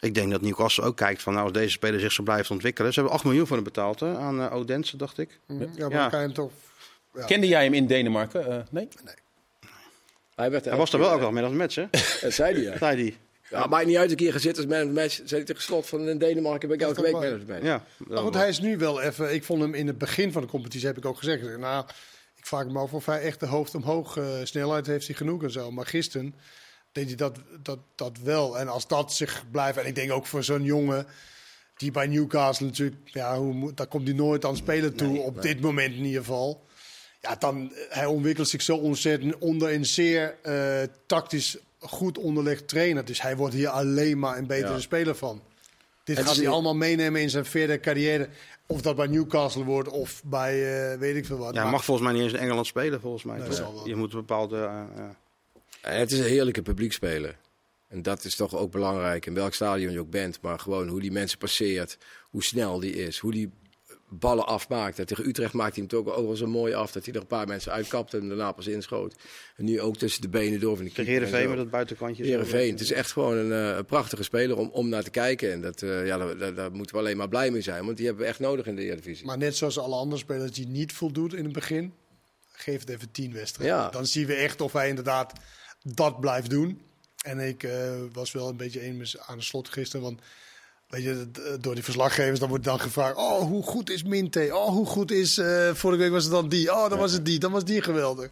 Ik 0.00 0.14
denk 0.14 0.30
dat 0.30 0.40
Newcastle 0.40 0.84
ook 0.84 0.96
kijkt 0.96 1.22
van 1.22 1.32
nou, 1.32 1.44
als 1.44 1.52
deze 1.54 1.70
speler 1.70 2.00
zich 2.00 2.12
zo 2.12 2.22
blijft 2.22 2.50
ontwikkelen. 2.50 2.92
Ze 2.92 2.98
hebben 3.00 3.16
8 3.18 3.24
miljoen 3.26 3.46
voor 3.46 3.56
hem 3.56 3.64
betaald 3.64 4.00
hè, 4.00 4.16
aan 4.16 4.40
eh, 4.42 4.54
Odense, 4.54 4.96
dacht 4.96 5.18
ik. 5.18 5.38
Ja, 5.46 5.54
maar 5.88 5.90
Ja. 5.90 6.08
kan 6.08 6.18
je 6.20 6.24
hem 6.24 6.34
toch... 6.34 6.50
Ja. 7.14 7.24
Kende 7.24 7.46
jij 7.48 7.64
hem 7.64 7.74
in 7.74 7.86
Denemarken? 7.86 8.46
Eh, 8.46 8.58
nee? 8.70 8.88
Hij, 10.34 10.50
werd 10.50 10.64
Hij 10.64 10.76
was 10.76 10.92
er 10.92 10.98
wel 10.98 11.10
ook 11.12 11.20
wel 11.20 11.32
met 11.32 11.44
als 11.44 11.52
match, 11.52 11.74
hè? 11.74 11.86
Dat 12.20 12.32
zei 12.40 12.52
hij, 12.54 12.62
ja. 12.62 12.78
Zei 12.78 13.02
hij. 13.02 13.16
Ja, 13.50 13.66
maakt 13.66 13.86
niet 13.86 13.96
uit 13.96 14.10
een 14.10 14.16
keer 14.16 14.32
gezet 14.32 14.56
als 14.56 14.66
man 14.66 14.80
of 14.80 14.86
the 14.86 14.92
match. 14.92 15.14
Zei 15.14 15.28
hij 15.30 15.44
tegen 15.44 15.62
slot 15.62 15.86
van 15.86 16.08
in 16.08 16.18
Denemarken 16.18 16.68
ben 16.68 16.76
ik 16.78 16.82
elke 16.84 17.02
week 17.02 17.12
man 17.12 17.22
of 17.34 17.38
the 17.40 17.46
match. 17.46 17.62
Ja, 17.64 17.84
Maar 17.98 18.18
goed, 18.18 18.34
hij 18.34 18.48
is 18.48 18.60
nu 18.60 18.78
wel 18.78 19.02
even... 19.02 19.34
Ik 19.34 19.44
vond 19.44 19.62
hem 19.62 19.74
in 19.74 19.86
het 19.86 19.98
begin 19.98 20.32
van 20.32 20.42
de 20.42 20.48
competitie, 20.48 20.86
heb 20.86 20.96
ik 20.96 21.04
ook 21.04 21.18
gezegd. 21.18 21.58
Nou, 21.58 21.84
ik 22.36 22.46
vraag 22.46 22.66
me 22.66 22.78
af 22.78 22.92
of 22.92 23.06
hij 23.06 23.20
echt 23.20 23.40
de 23.40 23.46
hoofd 23.46 23.74
omhoog 23.74 24.16
eh, 24.16 24.24
snelheid 24.42 24.86
heeft 24.86 25.06
hij 25.06 25.16
genoeg 25.16 25.42
en 25.42 25.50
zo. 25.50 25.70
Maar 25.70 25.86
gisteren 25.86 26.34
deed 26.92 27.06
hij 27.06 27.14
dat, 27.16 27.38
dat, 27.62 27.78
dat 27.94 28.18
wel. 28.24 28.58
En 28.58 28.68
als 28.68 28.88
dat 28.88 29.12
zich 29.12 29.44
blijft... 29.50 29.78
En 29.78 29.86
ik 29.86 29.94
denk 29.94 30.12
ook 30.12 30.26
voor 30.26 30.44
zo'n 30.44 30.64
jongen... 30.64 31.06
Die 31.76 31.90
bij 31.90 32.06
Newcastle 32.06 32.66
natuurlijk... 32.66 32.96
Ja, 33.04 33.38
hoe, 33.38 33.52
moet- 33.54 33.76
daar 33.76 33.86
komt 33.86 34.06
hij 34.06 34.16
nooit 34.16 34.44
aan 34.44 34.56
spelen 34.56 34.94
toe. 34.94 35.18
op 35.18 35.42
dit 35.42 35.60
moment 35.60 35.94
in 35.94 36.04
ieder 36.04 36.20
geval. 36.20 36.64
Ja, 37.20 37.34
dan... 37.38 37.72
eh, 37.74 37.96
Hij 37.96 38.06
ontwikkelt 38.06 38.48
zich 38.48 38.62
zo 38.62 38.76
ontzettend 38.76 39.38
onder 39.38 39.72
een 39.72 39.86
zeer 39.86 40.36
eh, 40.42 40.82
tactisch 41.06 41.56
goed 41.88 42.18
onderlegd 42.18 42.68
trainer. 42.68 43.04
Dus 43.04 43.22
hij 43.22 43.36
wordt 43.36 43.54
hier 43.54 43.68
alleen 43.68 44.18
maar 44.18 44.38
een 44.38 44.46
betere 44.46 44.72
Ja. 44.72 44.80
speler 44.80 45.14
van. 45.14 45.42
Dit 46.04 46.16
Het 46.16 46.26
gaat 46.26 46.36
hij 46.36 46.48
allemaal 46.48 46.74
meenemen 46.74 47.20
in 47.20 47.30
zijn 47.30 47.44
verder 47.44 47.80
carrière. 47.80 48.28
Of 48.66 48.80
dat 48.82 48.96
bij 48.96 49.06
Newcastle 49.06 49.64
wordt 49.64 49.88
of 49.88 50.22
bij 50.24 50.52
eh, 50.92 50.98
weet 50.98 51.16
ik 51.16 51.26
veel 51.26 51.36
wat. 51.38 51.54
Ja, 51.54 51.62
Maar- 51.62 51.70
mag 51.72 51.84
volgens 51.84 52.06
mij 52.06 52.16
niet 52.16 52.24
eens 52.24 52.32
in 52.32 52.44
Engeland 52.44 52.66
spelen, 52.66 53.00
volgens 53.00 53.24
mij. 53.24 53.38
Nee. 53.38 53.48
Je 53.84 53.96
moet 53.96 54.12
een 54.12 54.18
bepaalde... 54.18 54.56
eh, 54.56 55.02
En 55.92 55.98
het 55.98 56.12
is 56.12 56.18
een 56.18 56.24
heerlijke 56.24 56.62
publiekspeler. 56.62 57.36
En 57.88 58.02
dat 58.02 58.24
is 58.24 58.36
toch 58.36 58.54
ook 58.56 58.70
belangrijk. 58.70 59.26
In 59.26 59.34
welk 59.34 59.54
stadion 59.54 59.92
je 59.92 60.00
ook 60.00 60.10
bent. 60.10 60.38
Maar 60.40 60.58
gewoon 60.58 60.88
hoe 60.88 61.00
die 61.00 61.12
mensen 61.12 61.38
passeert. 61.38 61.98
Hoe 62.30 62.42
snel 62.42 62.80
die 62.80 62.92
is. 62.94 63.18
Hoe 63.18 63.32
die 63.32 63.50
ballen 64.08 64.46
afmaakt. 64.46 64.98
En 64.98 65.06
tegen 65.06 65.26
Utrecht 65.26 65.52
maakt 65.52 65.76
hij 65.76 65.84
hem 65.88 66.04
toch 66.04 66.14
ook 66.14 66.26
wel 66.26 66.36
zo 66.36 66.46
mooi 66.46 66.74
af. 66.74 66.92
Dat 66.92 67.04
hij 67.04 67.14
er 67.14 67.20
een 67.20 67.26
paar 67.26 67.46
mensen 67.46 67.72
uitkapte 67.72 68.18
en 68.18 68.28
daarna 68.28 68.52
pas 68.52 68.66
inschoot. 68.66 69.14
En 69.56 69.64
nu 69.64 69.80
ook 69.80 69.96
tussen 69.96 70.22
de 70.22 70.28
benen 70.28 70.60
door 70.60 70.76
van 70.76 70.84
de 70.84 70.90
tegen 70.90 71.04
keeper 71.04 71.26
Heerenveen 71.26 71.48
met 71.48 71.58
dat 71.58 71.70
buitenkantje. 71.70 72.24
Heerenveen. 72.24 72.70
Het 72.70 72.80
is 72.80 72.92
echt 72.92 73.12
gewoon 73.12 73.36
een, 73.36 73.52
eh, 73.52 73.76
een 73.76 73.84
prachtige 73.84 74.22
speler 74.22 74.56
om, 74.56 74.68
om 74.68 74.88
naar 74.88 75.02
te 75.02 75.10
kijken. 75.10 75.52
En 75.52 75.60
dat, 75.60 75.82
eh, 75.82 76.06
ja, 76.06 76.18
daar, 76.18 76.38
daar, 76.38 76.54
daar 76.54 76.72
moeten 76.72 76.94
we 76.94 77.00
alleen 77.00 77.16
maar 77.16 77.28
blij 77.28 77.50
mee 77.50 77.60
zijn. 77.60 77.84
Want 77.84 77.96
die 77.96 78.06
hebben 78.06 78.24
we 78.24 78.30
echt 78.30 78.40
nodig 78.40 78.66
in 78.66 78.76
de 78.76 78.82
Eredivisie. 78.82 79.26
Maar 79.26 79.38
net 79.38 79.56
zoals 79.56 79.78
alle 79.78 79.96
andere 79.96 80.20
spelers 80.20 80.52
die 80.52 80.66
niet 80.66 80.92
voldoet 80.92 81.34
in 81.34 81.44
het 81.44 81.52
begin, 81.52 81.92
geef 82.52 82.80
het 82.80 82.88
even 82.88 83.10
tien 83.10 83.32
wedstrijden. 83.32 83.76
Ja. 83.76 83.90
Dan 83.90 84.06
zien 84.06 84.26
we 84.26 84.34
echt 84.34 84.60
of 84.60 84.72
hij 84.72 84.88
inderdaad 84.88 85.32
dat 85.82 86.20
blijft 86.20 86.50
doen. 86.50 86.80
En 87.22 87.38
ik 87.38 87.62
eh, 87.62 87.94
was 88.12 88.32
wel 88.32 88.48
een 88.48 88.56
beetje 88.56 88.80
eens 88.80 89.18
aan 89.18 89.38
de 89.38 89.44
slot 89.44 89.68
gisteren. 89.68 90.04
Want 90.04 90.20
weet 90.88 91.02
je, 91.02 91.26
eh, 91.32 91.52
door 91.60 91.74
die 91.74 91.84
verslaggevers 91.84 92.38
dan 92.40 92.48
wordt 92.48 92.64
dan 92.64 92.80
gevraagd: 92.80 93.16
Oh, 93.16 93.40
hoe 93.40 93.62
goed 93.62 93.90
is 93.90 94.02
Minte? 94.02 94.48
Oh, 94.52 94.68
hoe 94.68 94.86
goed 94.86 95.10
is. 95.10 95.38
eh, 95.38 95.74
vorige 95.74 96.00
week 96.02 96.10
was 96.10 96.22
het 96.24 96.32
dan 96.32 96.48
die. 96.48 96.72
Oh, 96.72 96.88
dan 96.88 96.98
was 96.98 97.12
het 97.12 97.24
die. 97.24 97.38
Dan 97.38 97.52
was 97.52 97.64
die 97.64 97.82
geweldig. 97.82 98.30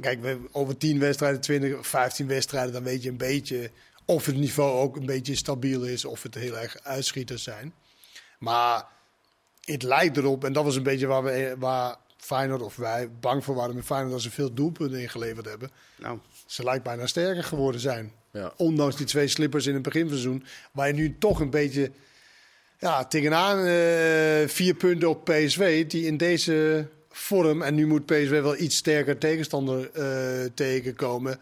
Kijk, 0.00 0.36
over 0.52 0.76
10 0.76 0.98
wedstrijden, 0.98 1.40
20, 1.40 1.86
15 1.86 2.26
wedstrijden, 2.26 2.72
dan 2.72 2.82
weet 2.82 3.02
je 3.02 3.08
een 3.08 3.16
beetje 3.16 3.70
of 4.04 4.26
het 4.26 4.36
niveau 4.36 4.80
ook 4.80 4.96
een 4.96 5.06
beetje 5.06 5.34
stabiel 5.34 5.82
is. 5.82 6.04
Of 6.04 6.22
het 6.22 6.34
heel 6.34 6.58
erg 6.58 6.76
uitschieters 6.82 7.42
zijn. 7.42 7.74
Maar 8.38 8.84
het 9.64 9.82
lijkt 9.82 10.16
erop, 10.16 10.44
en 10.44 10.52
dat 10.52 10.64
was 10.64 10.76
een 10.76 10.82
beetje 10.82 11.06
waar, 11.06 11.22
we, 11.22 11.54
waar 11.58 11.96
Feyenoord 12.16 12.62
of 12.62 12.76
wij 12.76 13.10
bang 13.20 13.44
voor 13.44 13.54
waren 13.54 13.74
met 13.74 13.84
Feyenoord, 13.84 14.12
dat 14.12 14.22
ze 14.22 14.30
veel 14.30 14.54
doelpunten 14.54 15.00
ingeleverd 15.00 15.46
hebben. 15.46 15.70
Nou, 15.96 16.18
Ze 16.54 16.64
lijkt 16.64 16.84
bijna 16.84 17.06
sterker 17.06 17.44
geworden 17.44 17.80
zijn. 17.80 18.12
Ja. 18.32 18.52
Ondanks 18.56 18.96
die 18.96 19.06
twee 19.06 19.28
slippers 19.28 19.66
in 19.66 19.74
het 19.74 19.82
beginseizoen, 19.82 20.44
waar 20.72 20.86
je 20.86 20.92
nu 20.92 21.16
toch 21.18 21.40
een 21.40 21.50
beetje 21.50 21.90
ja, 22.78 23.04
tegenaan 23.04 23.58
eh 23.66 24.48
vier 24.48 24.74
punten 24.74 25.08
op 25.08 25.24
PSV, 25.24 25.86
die 25.86 26.06
in 26.06 26.16
deze 26.16 26.86
vorm, 27.10 27.62
en 27.62 27.74
nu 27.74 27.86
moet 27.86 28.06
PSV 28.06 28.40
wel 28.40 28.58
iets 28.58 28.76
sterker 28.76 29.18
tegenstander 29.18 29.90
eh, 29.92 30.50
tegenkomen, 30.54 31.38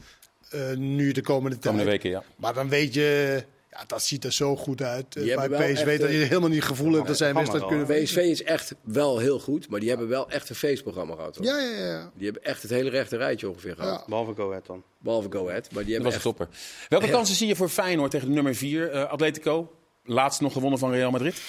eh, 0.51 0.73
nu 0.73 1.13
de 1.13 1.23
komende 1.23 1.59
tijd. 1.59 1.75
Komende 1.75 1.91
weken, 1.91 2.11
ja. 2.11 2.23
Maar 2.37 2.55
dan 2.55 2.69
weet 2.69 2.95
je, 2.95 3.45
ja, 3.73 3.85
dat 3.87 4.03
ziet 4.03 4.25
er 4.25 4.33
zo 4.33 4.57
goed 4.57 4.83
uit 4.83 5.17
eh, 5.17 5.23
Die 5.23 5.49
bij 5.49 5.73
PSV, 5.73 5.87
echt, 5.87 6.01
dat 6.01 6.11
je 6.11 6.21
eh, 6.21 6.29
helemaal 6.29 6.49
niet 6.49 6.59
het 6.59 6.69
gevoel 6.69 6.93
hebt 6.93 7.07
dat 7.07 7.17
zij 7.17 7.35
wel, 7.35 7.67
kunnen 7.67 7.87
PSV 7.87 8.17
is 8.17 8.43
echt 8.43 8.75
wel 8.83 9.19
heel 9.19 9.39
goed. 9.39 9.69
Maar 9.69 9.81
die 9.81 9.89
hebben 9.89 10.09
wel 10.09 10.31
echt 10.31 10.49
een 10.49 10.55
feestprogramma 10.55 11.15
gehad. 11.15 11.37
Hoor. 11.37 11.47
Ja, 11.47 11.59
ja, 11.59 11.87
ja. 11.87 12.11
Die 12.15 12.25
hebben 12.25 12.45
echt 12.45 12.63
het 12.63 12.71
hele 12.71 12.91
rechte 12.91 13.17
rijtje 13.17 13.49
ongeveer 13.49 13.75
gehad. 13.75 13.99
Ja. 13.99 14.05
behalve 14.07 14.35
Go 14.35 14.49
Ahead 14.49 14.67
dan. 14.67 14.83
Behalve 14.99 15.29
Go 15.31 15.49
Ahead. 15.49 15.71
Maar 15.73 15.85
die 15.85 15.95
Dat 15.95 16.03
hebben 16.03 16.03
was 16.03 16.13
een 16.13 16.31
echt... 16.31 16.39
topper. 16.39 16.49
Welke 16.89 17.11
kansen 17.11 17.37
zie 17.37 17.47
je 17.47 17.57
voor 17.57 17.69
Feyenoord 17.69 18.11
tegen 18.11 18.29
de 18.29 18.35
nummer 18.35 18.55
4, 18.55 19.07
Atletico? 19.07 19.73
Laatst 20.05 20.41
nog 20.41 20.53
gewonnen 20.53 20.79
van 20.79 20.91
Real 20.91 21.11
Madrid. 21.11 21.41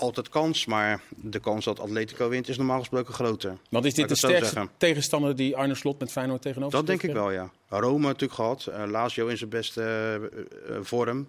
Altijd 0.00 0.28
kans, 0.28 0.66
maar 0.66 1.00
de 1.08 1.38
kans 1.38 1.64
dat 1.64 1.80
Atletico 1.80 2.28
wint 2.28 2.48
is 2.48 2.56
normaal 2.56 2.78
gesproken 2.78 3.14
groter. 3.14 3.58
Want 3.70 3.84
is 3.84 3.94
dit 3.94 4.08
de 4.08 4.16
sterkste 4.16 4.68
tegenstander 4.76 5.36
die 5.36 5.56
Arne 5.56 5.74
Slot 5.74 5.98
met 5.98 6.12
Feyenoord 6.12 6.42
tegenover 6.42 6.78
Dat 6.78 6.86
denk 6.86 7.02
ik 7.02 7.12
wel, 7.12 7.30
ja. 7.30 7.50
Roma 7.68 8.06
natuurlijk 8.06 8.32
gehad. 8.32 8.66
eh 8.66 8.82
Lazio 8.86 9.26
in 9.26 9.38
zijn 9.38 9.50
beste 9.50 9.82
eh, 9.82 10.76
eh, 10.76 10.82
vorm. 10.82 11.28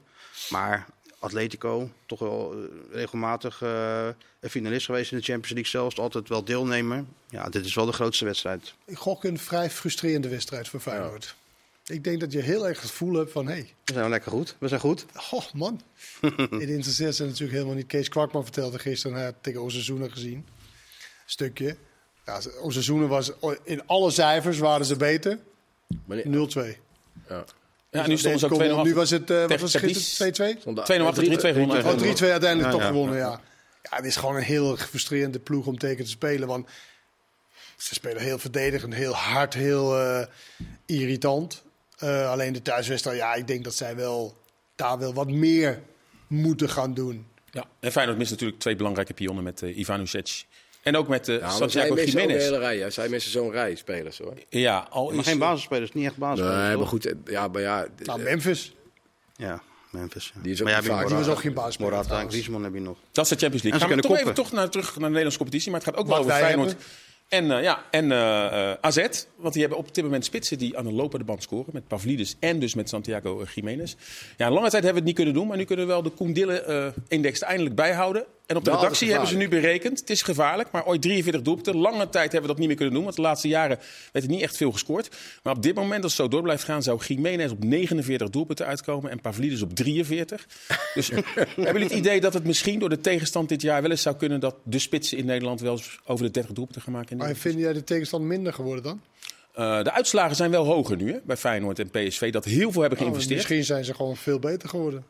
Maar 0.49 0.88
Atletico, 1.19 1.89
toch 2.05 2.19
wel 2.19 2.55
regelmatig 2.91 3.62
eh, 3.62 4.07
een 4.39 4.49
finalist 4.49 4.86
geweest 4.86 5.12
in 5.12 5.17
de 5.17 5.23
Champions 5.23 5.53
League 5.53 5.71
zelfs. 5.71 5.97
Altijd 5.99 6.29
wel 6.29 6.43
deelnemer. 6.43 7.05
Ja, 7.29 7.49
dit 7.49 7.65
is 7.65 7.75
wel 7.75 7.86
de 7.86 7.91
grootste 7.91 8.25
wedstrijd. 8.25 8.73
Ik 8.86 8.97
gok 8.97 9.23
een 9.23 9.39
vrij 9.39 9.69
frustrerende 9.69 10.29
wedstrijd 10.29 10.67
voor 10.67 10.79
Feyenoord. 10.79 11.36
Ik 11.91 12.04
denk 12.04 12.19
dat 12.19 12.32
je 12.32 12.39
heel 12.41 12.67
erg 12.67 12.82
het 12.82 12.89
gevoel 12.89 13.13
hebt 13.13 13.32
van, 13.32 13.47
hé, 13.47 13.54
hey, 13.54 13.62
We 13.62 13.91
zijn 13.91 13.99
wel 13.99 14.10
lekker 14.10 14.32
goed. 14.32 14.56
We 14.60 14.67
zijn 14.67 14.80
goed. 14.80 15.06
goh 15.13 15.51
man. 15.54 15.82
Het 16.49 16.62
interesseert 16.69 17.15
ze 17.15 17.23
natuurlijk 17.23 17.51
helemaal 17.51 17.75
niet. 17.75 17.88
Kees 17.88 18.10
Kwakman 18.10 18.43
vertelde 18.43 18.80
gisteren, 18.80 19.15
hij 19.17 19.25
had 19.25 19.36
tegen 19.41 19.62
Osasuna 19.62 20.08
gezien, 20.10 20.45
stukje. 21.25 21.75
Ja, 22.25 22.41
Osasuna 22.62 23.06
was, 23.06 23.32
in 23.63 23.88
alle 23.88 24.12
cijfers 24.12 24.58
waren 24.58 24.86
ze 24.86 24.95
beter, 24.95 25.38
0-2. 25.38 25.39
Maar 26.06 26.21
nee, 26.25 26.47
0-2. 26.47 26.77
ja. 27.30 27.45
Ja, 27.91 28.08
nu 28.08 28.17
stonden 28.17 28.39
ze 28.39 28.45
ook 28.45 28.84
2-0 28.84 28.84
Nu 28.84 28.93
was 28.93 29.10
het, 29.10 29.30
eh, 29.30 29.45
wat 29.47 29.60
was 29.60 29.73
het 29.73 29.84
gisteren, 29.84 30.34
2-2? 30.34 30.60
Stond 30.60 30.75
daar- 30.75 30.86
2-0 30.86 31.08
achter, 31.08 31.23
3-2 31.23 31.54
gewonnen. 31.54 31.86
Oh, 31.86 31.91
3-2 31.91 32.32
uiteindelijk 32.32 32.71
Ja, 32.71 32.71
toch 32.71 32.82
ja. 32.82 32.88
gewonnen, 32.88 33.17
ja. 33.17 33.41
Ja, 33.84 33.95
het 33.95 34.06
is 34.06 34.15
gewoon 34.15 34.36
een 34.36 34.41
heel 34.43 34.77
frustrerende 34.77 35.39
ploeg 35.39 35.65
om 35.65 35.77
tegen 35.77 36.04
te 36.04 36.10
spelen. 36.10 36.47
Want 36.47 36.67
ze 37.77 37.93
spelen 37.93 38.21
heel 38.21 38.39
verdedigend, 38.39 38.93
heel 38.93 39.13
hard, 39.13 39.54
heel 39.54 39.99
eh, 39.99 40.25
irritant. 40.86 41.63
Eh, 42.02 42.30
alleen 42.32 42.54
de 42.54 42.62
thuiswedstrijd, 42.62 43.18
ja, 43.18 43.34
ik 43.34 43.48
denk 43.48 43.64
dat 43.64 43.76
zij 43.76 43.96
wel 43.96 44.38
daar 44.76 45.00
wel 45.00 45.14
wat 45.14 45.30
meer 45.30 45.82
moeten 46.28 46.70
gaan 46.70 46.94
doen. 46.94 47.26
Ja. 47.52 47.64
En 47.80 47.92
Feyenoord 47.92 48.18
mist 48.18 48.32
natuurlijk 48.32 48.60
twee 48.60 48.76
belangrijke 48.76 49.14
pionnen 49.14 49.44
met 49.44 49.62
uh. 49.62 50.46
En 50.84 50.96
ook 50.96 51.08
met 51.08 51.28
uh, 51.28 51.36
Ja, 51.36 51.42
maar 51.42 51.50
zij 51.52 51.58
Santiago 51.60 51.96
Jiménez. 51.96 52.44
hele 52.44 52.58
rij. 52.60 52.78
hè. 52.78 52.90
Zij 52.90 53.10
missen 53.10 53.32
zo'n 53.32 53.52
rij 53.52 53.76
spelers 53.76 54.18
hoor. 54.18 54.34
Ja, 54.50 54.88
al 54.90 55.06
Maar 55.10 55.16
is 55.20 55.26
geen 55.28 55.38
basisspelers, 55.40 55.92
niet 55.92 56.06
echt 56.06 56.18
basisspelers. 56.18 56.68
Nee, 56.68 56.78
maar 56.78 56.88
goed. 56.88 57.06
eh, 57.06 57.14
Ja, 57.26 57.48
maar 57.48 57.62
ja. 57.62 57.86
Nou, 58.04 58.20
eh, 58.20 58.26
Memphis, 58.26 58.76
Ja, 59.36 59.62
Memphis. 59.90 60.32
ja. 60.36 60.42
Die 60.42 60.52
is 60.52 60.60
ook 60.62 60.68
maar 60.68 60.84
ja, 60.84 61.06
die 61.06 61.16
was 61.16 61.28
ook 61.28 61.40
geen 61.40 61.54
basisspeler 61.54 61.92
Morata 61.92 62.20
en. 62.20 62.30
Griezmann 62.30 62.64
heb 62.64 62.74
je 62.74 62.80
nog. 62.80 62.98
Dat 63.12 63.24
is 63.24 63.30
de 63.32 63.38
Champions 63.38 63.64
League. 63.64 63.72
En 63.72 63.80
ze 63.80 63.94
Gaan 63.94 63.96
we 63.96 64.08
toch 64.08 64.18
even 64.20 64.34
toch 64.34 64.52
naar, 64.52 64.70
terug 64.70 64.86
naar 64.88 64.96
de 64.96 65.06
Nederlandse 65.06 65.38
competitie. 65.38 65.72
Maar 65.72 65.80
het 65.80 65.90
gaat 65.90 65.98
ook 66.00 66.08
Wat 66.08 66.18
wel 66.18 66.26
over 66.26 66.46
Feyenoord. 66.46 66.68
hebben. 66.70 66.86
En, 67.32 67.52
eh, 67.52 67.63
ja, 67.63 67.86
en 67.91 68.12
eh, 68.12 68.72
eh, 68.72 68.78
AZ, 68.82 69.08
want 69.36 69.54
die 69.54 69.62
hebben 69.62 69.80
op 69.80 69.96
dit 69.96 70.04
moment 70.04 70.26
spitsen 70.26 70.58
die 70.58 70.78
aan 70.78 70.84
de 70.84 70.91
lopende 70.91 71.26
band 71.26 71.44
scoren. 71.44 71.70
Met 71.74 71.88
Pavlidis 71.88 72.36
en 72.39 72.60
dus 72.60 72.76
met 72.76 72.89
Santiago 72.89 73.44
Jiménez. 73.56 73.96
Ja, 74.38 74.50
lange 74.50 74.70
tijd 74.70 74.84
hebben 74.84 74.91
we 74.91 74.98
het 74.98 75.04
niet 75.04 75.15
kunnen 75.15 75.34
doen. 75.34 75.48
Maar 75.48 75.58
nu 75.58 75.63
kunnen 75.63 75.86
we 75.86 75.91
wel 75.91 76.02
de 76.02 76.10
Koen 76.10 76.34
Dille-index 76.34 77.41
eindelijk 77.41 77.76
bijhouden. 77.76 78.26
En 78.45 78.56
op 78.58 78.63
de 78.65 78.71
redactie 78.71 79.10
hebben 79.10 79.27
ze 79.27 79.38
nu 79.38 79.49
berekend. 79.49 79.99
Het 79.99 80.10
is 80.10 80.21
gevaarlijk, 80.21 80.71
maar 80.71 80.86
ooit 80.86 81.01
43 81.01 81.41
doelpunten. 81.41 81.75
Lange 81.77 82.10
tijd 82.10 82.32
hebben 82.32 82.41
we 82.41 82.47
dat 82.47 82.58
niet 82.58 82.67
meer 82.67 82.75
kunnen 82.75 82.93
doen. 82.93 83.04
Want 83.04 83.15
de 83.15 83.21
laatste 83.21 83.47
jaren 83.47 83.80
werd 84.12 84.25
er 84.25 84.32
niet 84.32 84.41
echt 84.41 84.58
veel 84.58 84.71
gescoord. 84.71 85.10
Maar 85.43 85.56
op 85.56 85.63
dit 85.63 85.75
moment, 85.75 86.04
als 86.04 86.17
het 86.17 86.21
zo 86.21 86.27
door 86.27 86.41
blijft 86.41 86.63
gaan, 86.63 86.84
zou 86.84 87.01
Jiménez 87.08 87.51
op 87.51 87.63
49 87.63 88.30
doelpunten 88.30 88.65
uitkomen. 88.65 89.12
En 89.12 89.21
Pavlidis 89.21 89.62
op 89.62 89.75
43. 89.75 90.47
Dus 90.93 91.08
hebben 91.10 91.56
jullie 91.56 91.84
het 91.84 91.91
idee 91.91 92.21
dat 92.21 92.34
het 92.34 92.45
misschien 92.45 92.80
door 92.80 92.89
de 92.89 93.01
tegenstand 93.01 93.49
dit 93.49 93.62
jaar 93.62 93.82
wel 93.82 93.91
eens 93.91 94.01
zou 94.01 94.15
kunnen 94.15 94.39
dat 94.39 94.56
de 94.63 94.80
spitsen 94.80 95.17
in 95.17 95.25
Nederland 95.25 95.62
wel 95.62 95.71
eens 95.71 95.99
over 96.06 96.25
de 96.25 96.32
30 96.32 96.51
doelpunten 96.54 96.82
gaan 96.82 96.93
maken? 96.93 97.17
Maar 97.17 97.36
vind 97.36 97.60
jij 97.60 97.73
de 97.73 97.84
tegenstand 97.84 98.23
minder 98.23 98.54
geworden 98.54 98.84
dan? 98.84 99.01
uh, 99.58 99.84
de 99.84 99.91
uitslagen 99.91 100.36
zijn 100.36 100.51
wel 100.51 100.65
hoger 100.65 100.97
nu 100.97 101.12
hè, 101.12 101.17
bij 101.23 101.38
Feyenoord 101.38 101.80
en 101.80 101.89
PSV. 101.89 102.32
Dat 102.32 102.45
heel 102.45 102.71
veel 102.71 102.82
hebben 102.82 102.99
Oh, 102.99 103.06
geïnvesteerd. 103.06 103.38
misschien 103.39 103.63
zijn 103.63 103.86
ze 103.86 103.93
gewoon 103.93 104.17
veel 104.17 104.39
beter 104.39 104.69
geworden. 104.69 105.04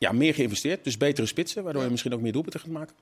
Ja, 0.00 0.12
meer 0.12 0.34
geïnvesteerd. 0.34 0.84
Dus 0.84 0.96
betere 0.96 1.26
spitsen, 1.26 1.62
waardoor 1.62 1.82
je 1.82 1.90
misschien 1.90 2.14
ook 2.14 2.20
meer 2.20 2.32
doelpunten 2.32 2.60
gaat 2.60 2.70
maken. 2.70 2.94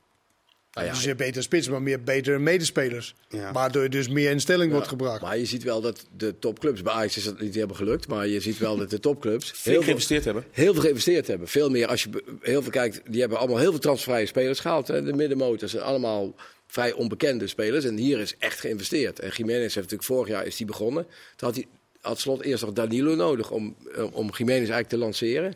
nou 0.72 0.86
ja, 0.86 0.92
dus 0.92 1.00
je 1.00 1.06
hebt 1.06 1.18
betere 1.18 1.42
spits, 1.42 1.68
maar 1.68 1.82
meer 1.82 2.02
betere 2.02 2.38
medespelers. 2.38 3.14
Ja. 3.28 3.52
Waardoor 3.52 3.82
je 3.82 3.88
dus 3.88 4.08
meer 4.08 4.30
in 4.30 4.40
stelling 4.40 4.72
wordt 4.72 4.88
gebracht. 4.88 5.20
Maar 5.20 5.38
je 5.38 5.44
ziet 5.46 5.62
wel 5.62 5.80
dat 5.80 6.06
de 6.16 6.38
topclubs, 6.38 6.82
bij 6.82 6.92
Ajax 6.92 7.16
is 7.16 7.24
dat 7.24 7.40
niet 7.40 7.54
hebben 7.54 7.76
gelukt, 7.76 8.08
maar 8.08 8.26
je 8.26 8.40
ziet 8.40 8.58
wel 8.58 8.76
dat 8.76 8.90
de 8.90 9.00
topclubs 9.00 9.50
Veel 9.50 9.62
heel 9.62 9.72
veel, 9.72 9.82
geïnvesteerd 9.82 10.24
hebben. 10.24 10.44
heel 10.50 10.72
veel 10.72 10.82
geïnvesteerd 10.82 11.26
hebben. 11.26 11.48
Veel 11.48 11.70
meer 11.70 11.86
als 11.86 12.02
je 12.02 12.38
heel 12.40 12.62
veel 12.62 12.70
kijkt, 12.70 13.00
die 13.10 13.20
hebben 13.20 13.38
allemaal 13.38 13.58
heel 13.58 13.70
veel 13.70 13.80
transfervrije 13.80 14.26
spelers 14.26 14.60
gehaald. 14.60 14.88
Hè. 14.88 15.02
De 15.02 15.12
middenmotors 15.12 15.70
zijn 15.70 15.82
allemaal 15.82 16.34
vrij 16.66 16.92
onbekende 16.92 17.46
spelers 17.46 17.84
en 17.84 17.96
hier 17.96 18.18
is 18.18 18.34
echt 18.38 18.60
geïnvesteerd. 18.60 19.18
En 19.18 19.30
Jiménez 19.30 19.62
heeft 19.62 19.74
natuurlijk 19.74 20.04
vorig 20.04 20.28
jaar 20.28 20.46
is 20.46 20.56
die 20.56 20.66
begonnen. 20.66 21.02
Toen 21.36 21.48
had 21.48 21.54
hij 21.54 21.66
had 22.00 22.20
slot 22.20 22.42
eerst 22.42 22.64
nog 22.64 22.72
Danilo 22.72 23.14
nodig 23.14 23.50
om, 23.50 23.76
om 24.12 24.30
Jiménez 24.36 24.58
eigenlijk 24.58 24.88
te 24.88 24.96
lanceren. 24.96 25.54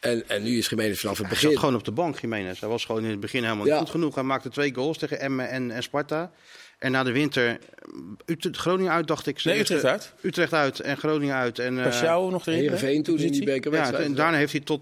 En, 0.00 0.28
en 0.28 0.42
nu 0.42 0.58
is 0.58 0.68
Jiménez 0.68 1.00
vanaf 1.00 1.16
het 1.18 1.26
Hij 1.26 1.34
begin. 1.34 1.50
zat 1.50 1.58
gewoon 1.60 1.74
op 1.74 1.84
de 1.84 1.92
bank, 1.92 2.18
Jiménez. 2.20 2.60
Hij 2.60 2.68
was 2.68 2.84
gewoon 2.84 3.04
in 3.04 3.10
het 3.10 3.20
begin 3.20 3.42
helemaal 3.42 3.64
niet 3.64 3.72
Ja. 3.74 3.78
goed 3.78 3.90
genoeg. 3.90 4.14
Hij 4.14 4.24
maakte 4.24 4.48
twee 4.48 4.74
goals 4.74 4.98
tegen 4.98 5.20
Emmen 5.20 5.48
en, 5.48 5.70
en 5.70 5.82
Sparta. 5.82 6.30
En 6.78 6.92
na 6.92 7.02
de 7.02 7.12
winter, 7.12 7.58
Utrecht, 8.26 8.56
Groningen 8.56 8.92
uit 8.92 9.06
dacht 9.06 9.26
ik. 9.26 9.44
Nee, 9.44 9.58
Utrecht 9.60 9.84
uit. 9.84 10.12
Utrecht 10.22 10.52
uit 10.52 10.80
en 10.80 10.96
Groningen 10.96 11.34
uit. 11.34 11.58
En, 11.58 11.78
eh, 11.78 11.84
Pashao 11.84 12.30
nog 12.30 12.46
erin. 12.46 12.58
Heerenveen 12.60 13.02
toen 13.02 13.14
in 13.14 13.20
die 13.20 13.26
Positie. 13.28 13.46
ja, 13.48 13.54
bekerwedstrijd. 13.54 14.04
en 14.04 14.14
daarna 14.14 14.36
heeft 14.36 14.52
hij 14.52 14.60
tot 14.60 14.80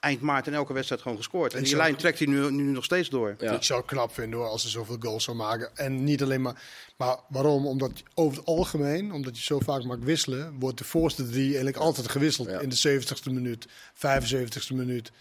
eind 0.00 0.20
maart 0.20 0.46
in 0.46 0.54
elke 0.54 0.72
wedstrijd 0.72 1.02
gewoon 1.02 1.16
gescoord. 1.16 1.54
En 1.54 1.62
die 1.62 1.76
lijn 1.76 1.96
trekt 1.96 2.18
hij 2.18 2.26
nu, 2.28 2.50
nu 2.50 2.62
nog 2.62 2.84
steeds 2.84 3.08
door. 3.08 3.34
Ja. 3.38 3.52
Ik 3.52 3.62
zou 3.62 3.80
het 3.80 3.88
knap 3.88 4.14
vinden 4.14 4.38
hoor, 4.38 4.48
als 4.48 4.62
ze 4.62 4.68
zoveel 4.68 4.96
goals 5.00 5.24
zou 5.24 5.36
maken. 5.36 5.70
En 5.74 6.04
niet 6.04 6.22
alleen 6.22 6.42
maar. 6.42 6.62
Maar 6.96 7.16
waarom? 7.28 7.66
Omdat 7.66 7.90
over 8.14 8.38
het 8.38 8.46
algemeen, 8.46 9.12
omdat 9.12 9.36
je 9.38 9.44
zo 9.44 9.58
vaak 9.58 9.84
mag 9.84 9.96
wisselen, 10.00 10.54
wordt 10.58 10.78
de 10.78 10.84
voorste 10.84 11.28
drie 11.28 11.46
eigenlijk 11.46 11.76
altijd 11.76 12.08
gewisseld 12.10 12.48
Ja. 12.48 12.60
in 12.60 12.68
de 12.68 12.76
70ste 13.00 13.30
minuut, 13.32 13.66
75ste 13.94 14.74
minuut. 14.74 15.12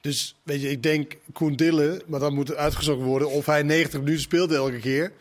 Dus 0.00 0.34
weet 0.42 0.60
je, 0.62 0.70
ik 0.70 0.82
denk 0.82 1.16
Koen 1.32 1.56
Dille, 1.56 2.02
maar 2.06 2.20
dan 2.20 2.34
moet 2.34 2.54
uitgezocht 2.54 3.00
worden 3.02 3.30
of 3.30 3.46
hij 3.46 3.62
90 3.62 3.98
minuten 4.00 4.20
speelt 4.22 4.52
elke 4.52 4.78
keer. 4.78 5.12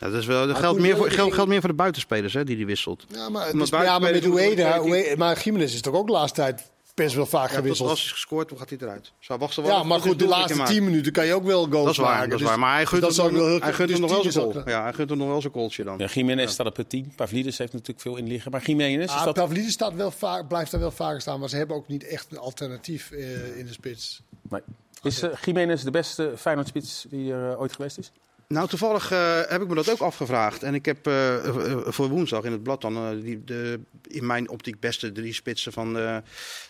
Ja, 0.00 0.10
dat, 0.10 0.20
is 0.20 0.26
wel, 0.26 0.46
dat 0.46 0.56
geldt, 0.58 0.80
meer 0.80 0.96
voor, 0.96 1.10
geldt, 1.10 1.34
geldt 1.34 1.50
meer 1.50 1.60
voor 1.60 1.68
de 1.68 1.74
buitenspelers 1.74 2.32
hè, 2.34 2.44
die 2.44 2.56
hij 2.56 2.66
wisselt. 2.66 3.04
Ja, 3.08 3.28
maar, 3.28 3.56
ja, 3.56 3.98
maar 3.98 4.12
met 4.12 4.24
Ueda, 4.24 4.80
Ueda- 4.80 5.16
maar 5.16 5.36
Gimenez 5.36 5.74
is 5.74 5.80
toch 5.80 5.94
ook 5.94 6.06
de 6.06 6.12
laatste 6.12 6.40
tijd 6.40 6.70
best 6.96 7.14
wel 7.14 7.26
vaak 7.26 7.48
Ja, 7.50 7.54
gewisseld. 7.56 7.88
als 7.88 8.00
hij 8.02 8.10
gescoord, 8.10 8.48
dan 8.48 8.58
gaat 8.58 8.68
hij 8.70 8.78
eruit. 8.80 9.12
Zou 9.18 9.38
wachten 9.38 9.62
wel 9.62 9.72
Ja, 9.72 9.82
maar 9.82 10.00
goed 10.00 10.18
de 10.18 10.26
laatste. 10.26 10.62
10 10.62 10.84
minuten 10.84 11.12
kan 11.12 11.26
je 11.26 11.34
ook 11.34 11.44
wel 11.44 11.64
goals 11.66 11.84
Dat 11.84 11.92
is 11.92 11.96
waar, 11.98 12.06
maken. 12.10 12.28
dat 12.30 12.32
is 12.32 12.38
Dus- 12.38 12.48
waar. 12.48 12.58
Maar 12.58 12.72
hij 12.72 12.80
dus 12.80 12.88
gunt 12.88 13.00
dat 13.02 13.10
hem 13.10 13.20
zou 13.20 13.28
ik 13.28 13.34
nog- 13.34 13.42
wel 13.44 13.52
heel 13.52 13.60
hij 13.62 13.72
gunt 13.72 13.88
hem 13.90 14.00
dus 14.00 14.06
nog 14.06 14.10
wel 14.10 14.20
10 14.22 14.32
zijn 14.32 14.52
goal. 14.52 14.68
Ja, 14.68 14.82
hij 14.82 14.92
gunt 14.92 15.08
hem 15.10 15.18
nog 15.18 15.28
wel 15.28 15.40
zijn 15.40 15.52
goaltje 15.52 15.84
dan. 15.84 15.98
Ja, 15.98 16.06
Jiménez 16.06 16.52
staat 16.52 16.66
op 16.66 16.76
het 16.76 16.88
10. 16.88 17.12
Pavlidis 17.16 17.58
heeft 17.58 17.72
natuurlijk 17.72 18.00
veel 18.00 18.16
in 18.16 18.26
liggen. 18.26 18.50
Maar 18.50 18.62
Jiménez, 18.64 19.04
is 19.04 19.10
Ah, 19.10 19.24
dat... 19.24 19.34
Pavlidis 19.34 19.72
staat 19.72 19.94
wel 19.94 20.10
vaak, 20.10 20.48
blijft 20.48 20.70
daar 20.70 20.80
wel 20.80 20.90
vaker 20.90 21.20
staan, 21.20 21.40
maar 21.40 21.48
ze 21.48 21.56
hebben 21.56 21.76
ook 21.76 21.88
niet 21.88 22.06
echt 22.06 22.26
een 22.30 22.38
alternatief 22.38 23.10
eh, 23.10 23.58
in 23.58 23.66
de 23.66 23.72
spits. 23.72 24.20
Nee. 24.48 24.60
Is 25.02 25.22
eh, 25.22 25.30
Jiménez 25.44 25.82
de 25.82 25.90
beste 25.90 26.32
Feyenoord-spits 26.36 27.06
die 27.08 27.32
er 27.32 27.50
eh, 27.52 27.60
ooit 27.60 27.72
geweest 27.72 27.98
is? 27.98 28.10
Nou, 28.48 28.68
toevallig 28.68 29.10
eh, 29.10 29.40
heb 29.46 29.62
ik 29.62 29.68
me 29.68 29.74
dat 29.74 29.90
ook 29.90 30.00
afgevraagd. 30.00 30.62
En 30.62 30.74
ik 30.74 30.84
heb 30.84 31.06
eh, 31.06 31.46
eh, 31.46 31.78
voor 31.86 32.08
woensdag 32.08 32.44
in 32.44 32.52
het 32.52 32.62
blad 32.62 32.80
dan 32.80 33.20
die, 33.20 33.44
de, 33.44 33.80
in 34.08 34.26
mijn 34.26 34.48
optiek 34.48 34.80
beste 34.80 35.12
drie 35.12 35.32
spitsen 35.32 35.72
van 35.72 35.94
de, 35.94 36.22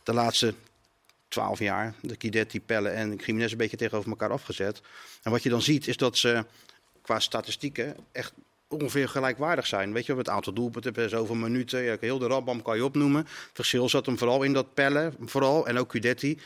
de 0.03 0.12
laatste 0.12 0.55
twaalf 1.29 1.59
jaar. 1.59 1.95
De 2.01 2.14
Guidetti, 2.18 2.61
Pelle 2.61 2.89
en 2.89 3.14
Jiménez 3.14 3.53
een 3.53 3.59
beetje 3.59 3.77
tegenover 3.77 4.11
elkaar 4.11 4.31
afgezet. 4.31 4.81
En 5.22 5.31
wat 5.31 5.43
je 5.43 5.49
dan 5.49 5.62
ziet 5.62 5.87
is 5.87 5.97
dat 5.97 6.16
ze 6.16 6.45
qua 7.03 7.18
statistieken 7.18 7.97
echt 8.12 8.33
ongeveer 8.68 9.09
gelijkwaardig 9.09 9.66
zijn. 9.66 9.93
Weet 9.93 10.07
je, 10.07 10.16
het 10.16 10.29
aantal 10.29 10.53
doelpunten 10.53 11.11
zoveel 11.11 11.35
minuten. 11.35 11.99
Heel 12.01 12.18
de 12.18 12.27
Rambam 12.27 12.62
kan 12.62 12.77
je 12.77 12.85
opnoemen. 12.85 13.20
Het 13.20 13.51
verschil 13.53 13.89
zat 13.89 14.07
hem 14.07 14.18
vooral 14.18 14.43
in 14.43 14.53
dat 14.53 14.74
Pelle, 14.74 15.12
vooral, 15.20 15.66
en 15.66 15.79
ook 15.79 15.91
Guidetti. 15.91 16.39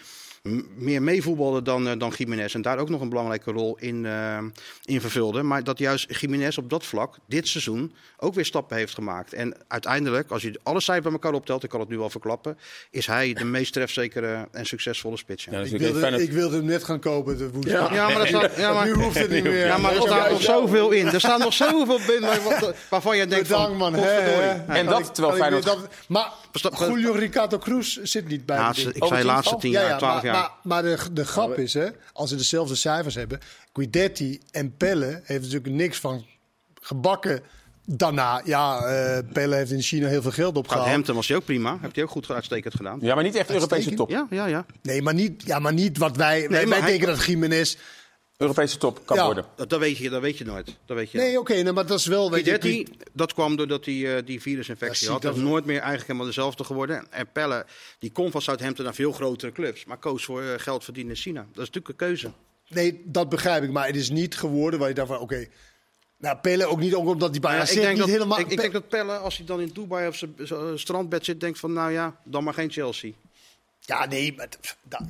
Meer 0.76 1.03
meevoetbalde 1.03 1.62
dan, 1.62 1.88
eh, 1.88 1.99
dan 1.99 2.12
Jiménez. 2.16 2.55
En 2.55 2.62
daar 2.62 2.78
ook 2.78 2.88
nog 2.88 3.01
een 3.01 3.09
belangrijke 3.09 3.51
rol 3.53 3.76
in, 3.78 4.07
eh, 4.07 4.38
in 4.84 5.01
vervulde. 5.01 5.43
Maar 5.43 5.64
dat 5.64 5.78
juist 5.78 6.20
Jiménez 6.20 6.57
op 6.59 6.70
dat 6.70 6.84
vlak 6.86 7.16
dit 7.26 7.49
seizoen 7.49 7.95
ook 8.18 8.34
weer 8.34 8.45
stappen 8.45 8.76
heeft 8.76 8.95
gemaakt. 8.95 9.32
En 9.32 9.55
uiteindelijk, 9.68 10.30
als 10.30 10.43
je 10.43 10.61
alle 10.62 10.80
cijfers 10.80 11.05
bij 11.05 11.12
elkaar 11.12 11.32
optelt, 11.32 11.64
ik 11.64 11.70
kan 11.70 11.80
het 11.80 11.88
nu 11.88 11.99
al 11.99 12.11
verklappen, 12.11 12.59
is 12.91 13.07
hij 13.07 13.32
de 13.32 13.45
meest 13.45 13.72
trefzekere 13.72 14.49
en 14.53 14.66
succesvolle 14.66 15.16
spits. 15.16 15.45
ja. 15.45 15.53
Ja, 15.53 15.64
Ik 15.64 15.78
wilde, 15.78 16.22
ik 16.22 16.32
wilde 16.32 16.57
hem 16.57 16.64
net 16.64 16.84
gaan 16.84 17.01
kopen 17.01 17.38
de 17.38 17.51
woensdag. 17.51 17.93
Ja, 17.95 18.09
maar, 18.09 18.18
dat 18.18 18.26
staat, 18.26 18.57
ja, 18.57 18.72
maar, 18.72 18.86
nu 18.86 18.93
hoeft 18.93 19.18
het 19.18 19.30
niet 19.30 19.43
meer. 19.45 19.66
ja, 19.66 19.78
maar 19.78 19.95
er 19.97 20.03
staat 20.03 20.30
nog 20.30 20.43
zoveel 20.43 20.91
in. 20.91 21.07
Er 21.07 21.20
staan 21.20 21.41
nog 21.41 21.53
zoveel 21.53 21.86
wat- 22.45 22.74
waarvan 22.91 23.16
je 23.16 23.26
denkt 23.26 23.49
van... 23.49 23.57
Bedankt 23.62 23.78
man. 23.78 23.93
hè, 23.95 24.01
potverdorie. 24.01 24.41
hè. 24.41 24.55
Ja. 24.55 24.64
En 24.66 24.84
Kan 24.84 24.86
dat 24.86 24.99
ik- 25.01 25.14
terwijl 25.14 25.36
Feyenoord- 25.36 25.64
dat- 25.64 25.88
Maar 26.09 26.32
Julio 26.78 27.12
Ricardo 27.12 27.59
Cruz 27.59 27.96
zit 28.03 28.28
niet 28.28 28.46
bij 28.46 28.57
Laatste, 28.57 28.88
ik 28.88 29.05
zei 29.05 29.20
tien 29.20 29.24
laatste 29.24 29.57
tien 29.57 29.70
Ja, 29.70 29.80
jaar, 29.80 29.90
ja, 29.90 29.96
twaalf 29.96 30.22
maar, 30.22 30.24
jaar. 30.24 30.34
Maar, 30.34 30.51
maar 30.62 30.82
de, 30.82 31.12
de 31.12 31.24
grap 31.24 31.59
is, 31.59 31.74
hè, 31.74 31.86
als 32.12 32.30
ze 32.30 32.36
dezelfde 32.36 32.74
cijfers 32.74 33.14
hebben... 33.14 33.38
Guidetti 33.72 34.40
en 34.51 34.76
Pelle 34.76 35.20
heeft 35.24 35.42
natuurlijk 35.42 35.74
niks 35.74 35.98
van 35.98 36.26
gebakken 36.80 37.40
daarna. 37.84 38.42
Ja, 38.44 38.78
eh 38.78 39.18
Pelle 39.32 39.55
heeft 39.55 39.70
in 39.70 39.82
China 39.82 40.09
heel 40.09 40.22
veel 40.22 40.30
geld 40.30 40.57
opgehaald. 40.57 40.88
Hampton 40.88 41.14
was 41.14 41.28
hij 41.28 41.36
ook 41.36 41.44
prima. 41.44 41.78
Heeft 41.80 41.94
hij 41.94 42.05
ook 42.05 42.11
goed 42.11 42.30
uitstekend 42.30 42.74
gedaan. 42.74 42.98
Ja, 43.03 43.14
maar 43.14 43.24
niet 43.24 43.34
echt 43.34 43.51
Europese 43.51 43.94
top. 43.94 44.11
Ja, 44.11 44.26
ja, 44.30 44.46
ja. 44.46 44.66
Nee, 44.82 45.03
maar 45.03 45.14
niet, 45.14 45.42
ja, 45.46 45.59
maar 45.59 45.72
niet 45.72 45.98
wat 45.98 46.16
wij... 46.16 46.48
wij, 46.48 46.61
maar 46.61 46.68
wij 46.68 46.78
hij- 46.80 46.90
denken 46.90 47.09
dat 47.09 47.24
Jiménez... 47.24 47.76
Europese 48.41 48.78
top 48.78 49.01
kan 49.07 49.16
Ja. 49.16 49.24
worden. 49.24 49.45
Dat, 49.57 49.68
dat, 49.70 49.80
weet 49.80 49.97
je, 49.97 50.11
dat 50.11 50.20
weet 50.20 50.38
je 50.38 50.45
nooit. 50.45 50.76
Dat 50.86 50.97
weet 50.97 51.11
je 51.11 51.18
Nee, 51.18 51.38
oké, 51.38 51.55
nee, 51.55 51.72
maar 51.72 51.86
dat 51.86 51.99
is 51.99 52.07
wel... 52.07 52.30
Weet 52.30 52.45
je, 52.47 52.86
dat 53.12 53.32
kwam 53.34 53.57
doordat 53.57 53.84
hij 53.84 54.16
eh, 54.16 54.22
die 54.24 54.41
virusinfectie 54.41 55.07
Ja, 55.07 55.12
had. 55.12 55.22
Dat 55.22 55.36
is 55.36 55.43
nooit 55.43 55.64
meer 55.64 55.76
eigenlijk 55.78 56.07
helemaal 56.07 56.26
dezelfde 56.26 56.64
geworden. 56.64 57.07
En 57.12 57.26
Pelle, 57.32 57.66
die 57.99 58.11
kon 58.12 58.30
van 58.30 58.43
Southampton 58.43 58.84
naar 58.84 58.95
veel 58.95 59.12
grotere 59.12 59.53
clubs. 59.53 59.84
Maar 59.84 59.97
koos 59.97 60.24
voor 60.24 60.43
eh, 60.43 60.49
geld 60.57 60.84
verdienen 60.84 61.12
in 61.14 61.18
China. 61.20 61.41
Dat 61.41 61.49
is 61.62 61.70
natuurlijk 61.70 61.88
een 61.88 61.97
keuze. 61.97 62.30
Nee, 62.68 63.03
dat 63.05 63.28
begrijp 63.28 63.62
ik. 63.62 63.70
Maar 63.70 63.86
het 63.86 63.97
is 63.97 64.11
niet 64.11 64.36
geworden 64.36 64.78
waar 64.80 64.88
je 64.88 64.95
dacht 64.95 65.09
van, 65.09 65.18
oké... 65.18 65.47
nou, 66.16 66.36
Pelle 66.38 66.66
ook 66.66 66.80
niet, 66.80 66.95
ook 66.95 67.07
omdat 67.07 67.30
hij 67.30 67.41
bij 67.41 67.57
Ja, 67.57 67.88
niet 67.91 67.99
dat, 67.99 68.09
helemaal... 68.09 68.38
ik, 68.38 68.51
ik 68.51 68.61
denk 68.61 68.72
dat 68.72 68.88
Pelle, 68.88 69.16
als 69.16 69.36
hij 69.36 69.47
dan 69.47 69.61
in 69.61 69.70
Dubai 69.74 70.07
op 70.07 70.14
zijn 70.14 70.34
zijn 70.38 70.78
strandbed 70.78 71.24
zit, 71.24 71.41
denkt 71.41 71.59
van... 71.59 71.72
Nou 71.72 71.93
ja, 71.93 72.16
dan 72.24 72.45
maar 72.45 72.55
geen 72.55 72.70
Chelsea. 72.70 73.12
Ja, 73.80 74.07
nee, 74.07 74.34
maar, 74.36 74.49
da- 74.82 75.07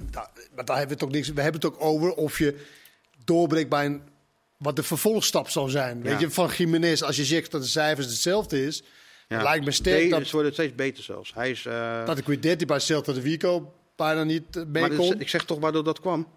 maar 0.55 0.65
daar 0.65 0.79
hebben 0.79 0.97
we 0.97 1.03
toch 1.05 1.13
niks... 1.13 1.29
We 1.29 1.41
hebben 1.43 1.61
het 1.61 1.71
ook 1.71 1.81
over 1.85 2.13
of 2.13 2.39
je 2.39 2.65
doorbreekt 3.35 3.69
bij 3.69 3.87
een... 3.87 4.03
Wat 4.59 4.77
de 4.77 4.83
vervolgstap 4.83 5.49
zou 5.49 5.71
zijn. 5.71 6.03
Weet 6.03 6.13
Ja. 6.13 6.19
je, 6.19 6.31
van 6.31 6.51
Jiménez, 6.57 7.03
als 7.03 7.17
je 7.17 7.25
zegt 7.25 7.51
dat 7.51 7.63
de 7.63 7.69
cijfers 7.69 8.07
hetzelfde 8.07 8.67
is... 8.67 8.83
Ja. 9.29 9.43
lijkt 9.43 9.65
me 9.65 9.71
sterk 9.71 10.11
dat, 10.11 10.27
Ze 10.27 10.33
worden 10.33 10.53
steeds 10.53 10.75
beter 10.75 11.05
zelfs. 11.05 11.35
Hij 11.35 11.51
is... 11.51 11.67
eh, 11.67 12.07
dat 12.07 12.17
de 12.17 12.23
Guidetti 12.23 12.67
bij 12.67 12.79
Celta 12.79 13.13
de 13.13 13.21
Vico 13.21 13.73
bijna 13.97 14.25
niet 14.25 14.57
eh, 14.57 14.63
mee 14.63 14.81
maar 14.83 14.91
dat 14.91 14.99
is- 15.01 15.09
kon. 15.11 15.21
ik 15.21 15.29
zeg 15.29 15.45
toch 15.45 15.59
waardoor 15.59 15.85
dat 15.85 16.01
kwam. 16.01 16.29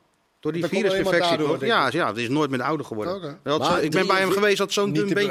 Door 0.44 0.52
die 0.52 0.62
virusinfectie. 0.66 1.38
daardoor, 1.38 1.66
Ja, 1.66 1.90
ja, 1.92 2.08
het 2.08 2.18
is 2.18 2.30
nooit 2.30 2.50
meer 2.50 2.62
ouder 2.62 2.86
geworden. 2.86 3.14
Had 3.44 3.66
zo- 3.66 3.76
ik 3.76 3.92
ben 3.92 3.92
bij 3.92 4.00
hem 4.00 4.06
43 4.08 4.34
geweest, 4.34 4.58
had 4.58 4.72
zo'n 4.72 4.94
dun 4.94 5.08
beentje. 5.14 5.28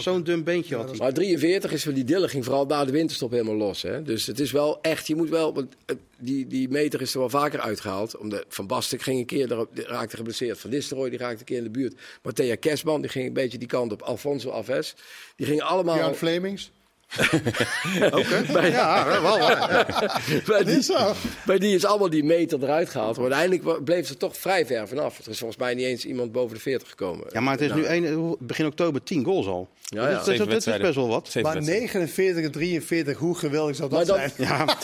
Zo'n 0.00 0.22
dun 0.22 0.44
beentje 0.44 0.76
had 0.76 0.88
hij. 0.88 0.98
Maar 0.98 1.12
43 1.12 1.72
is 1.72 1.82
van 1.82 1.92
die 1.94 2.04
dille 2.04 2.28
ging 2.28 2.44
vooral 2.44 2.64
na 2.66 2.84
de 2.84 2.92
winterstop 2.92 3.30
helemaal 3.30 3.54
los. 3.54 3.82
Hè? 3.82 4.02
Dus 4.02 4.26
het 4.26 4.40
is 4.40 4.52
wel 4.52 4.78
echt, 4.82 5.06
je 5.06 5.14
moet 5.16 5.28
wel, 5.28 5.54
want 5.54 5.74
eh, 5.86 5.96
die, 6.18 6.46
die 6.46 6.68
meter 6.68 7.00
is 7.00 7.12
er 7.14 7.18
wel 7.18 7.28
vaker 7.28 7.60
uitgehaald. 7.60 8.16
Omdat 8.16 8.44
Van 8.48 8.66
Basten 8.66 9.00
ging 9.00 9.18
een 9.18 9.26
keer, 9.26 9.48
daarop, 9.48 9.68
raakte 9.74 10.16
geblesseerd. 10.16 10.58
Van 10.58 10.70
Nistelrooy 10.70 11.10
die 11.10 11.18
raakte 11.18 11.38
een 11.38 11.44
keer 11.44 11.56
in 11.58 11.64
de 11.64 11.70
buurt. 11.70 11.94
Matthea 12.22 12.54
Kerstman 12.56 13.00
die 13.00 13.10
ging 13.10 13.26
een 13.26 13.32
beetje 13.32 13.58
die 13.58 13.68
kant 13.68 13.92
op. 13.92 14.02
Alfonso 14.02 14.50
Alves. 14.50 14.94
Die 15.36 15.46
gingen 15.46 15.64
allemaal 15.64 15.96
Jan 15.96 16.14
Flemings. 16.14 16.70
bij, 18.52 18.70
Ja, 18.70 19.20
wel 19.22 19.38
waar. 19.38 19.86
bij, 20.46 20.64
die, 20.64 20.86
bij 21.46 21.58
die 21.58 21.74
is 21.74 21.84
allemaal 21.84 22.10
die 22.10 22.24
meter 22.24 22.62
eruit 22.62 22.88
gehaald. 22.90 23.16
Maar 23.18 23.32
uiteindelijk 23.32 23.84
bleef 23.84 24.06
ze 24.06 24.16
toch 24.16 24.36
vrij 24.36 24.66
ver 24.66 24.88
vanaf. 24.88 25.18
Er 25.24 25.30
is 25.30 25.38
volgens 25.38 25.60
mij 25.60 25.74
niet 25.74 25.84
eens 25.84 26.04
iemand 26.04 26.32
boven 26.32 26.54
de 26.56 26.62
40 26.62 26.88
gekomen. 26.88 27.26
Ja, 27.32 27.40
maar 27.40 27.52
het 27.52 27.60
is 27.62 27.72
nu 27.72 27.86
een, 27.86 28.36
begin 28.38 28.66
oktober 28.66 29.02
10 29.02 29.24
goals 29.24 29.46
al. 29.46 29.68
Ja, 29.82 30.00
dat, 30.00 30.10
ja. 30.10 30.18
is- 30.18 30.24
Zeven 30.24 30.26
dat, 30.26 30.38
dat 30.38 30.46
is 30.46 30.52
wedstrijden. 30.52 30.86
best 30.86 30.96
wel 30.98 31.08
wat. 31.08 31.34
Maar 31.34 31.42
wedstrijden. 31.54 31.80
49 31.82 32.44
en 32.44 32.50
43, 32.52 33.18
hoe 33.18 33.34
geweldig 33.36 33.76
zou 33.76 33.90
dat, 33.90 34.06
zijn? 34.06 34.32
Ja, 34.36 34.64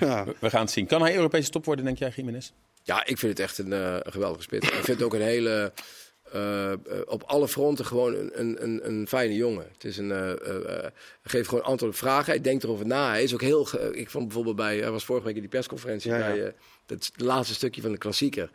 ja. 0.00 0.24
We 0.38 0.50
gaan 0.50 0.60
het 0.60 0.70
zien. 0.70 0.86
Kan 0.86 1.02
hij 1.02 1.14
Europese 1.14 1.50
top 1.50 1.64
worden, 1.64 1.84
denk 1.84 1.98
jij, 1.98 2.12
Jiménez? 2.16 2.50
Ja, 2.82 3.00
ik 3.06 3.18
vind 3.18 3.38
het 3.38 3.40
echt 3.40 3.58
een, 3.58 3.72
eh, 3.72 3.94
een 4.02 4.12
geweldige 4.12 4.42
spits. 4.42 4.66
Ik 4.68 4.72
vind 4.74 4.86
het 4.86 5.02
ook 5.02 5.14
een 5.14 5.20
hele. 5.20 5.72
Eh, 6.32 6.72
eh, 6.72 6.78
op 7.06 7.22
alle 7.22 7.48
fronten 7.48 7.84
gewoon 7.84 8.14
een, 8.14 8.62
een, 8.62 8.86
een, 8.88 9.08
fijne 9.08 9.34
jongen. 9.34 9.66
Het 9.72 9.84
is 9.84 9.96
een, 9.96 10.12
eh, 10.12 10.86
geeft 11.22 11.48
gewoon 11.48 11.64
antwoord 11.64 11.92
op 11.92 11.98
vragen. 11.98 12.32
Hij 12.32 12.40
denkt 12.40 12.64
erover 12.64 12.86
na. 12.86 13.08
Hij 13.10 13.22
is 13.22 13.34
ook 13.34 13.40
heel. 13.40 13.68
ik 13.92 14.10
vond 14.10 14.24
bijvoorbeeld 14.24 14.56
bij. 14.56 14.78
Hij 14.78 14.90
was 14.90 15.04
vorige 15.04 15.26
week 15.26 15.34
in 15.34 15.40
die 15.40 15.50
persconferentie. 15.50 16.10
Ja. 16.10 16.18
Bij, 16.18 16.54
dat 16.86 17.10
laatste 17.16 17.54
stukje 17.54 17.82
van 17.82 17.92
de 17.92 17.98
klassieker. 17.98 18.50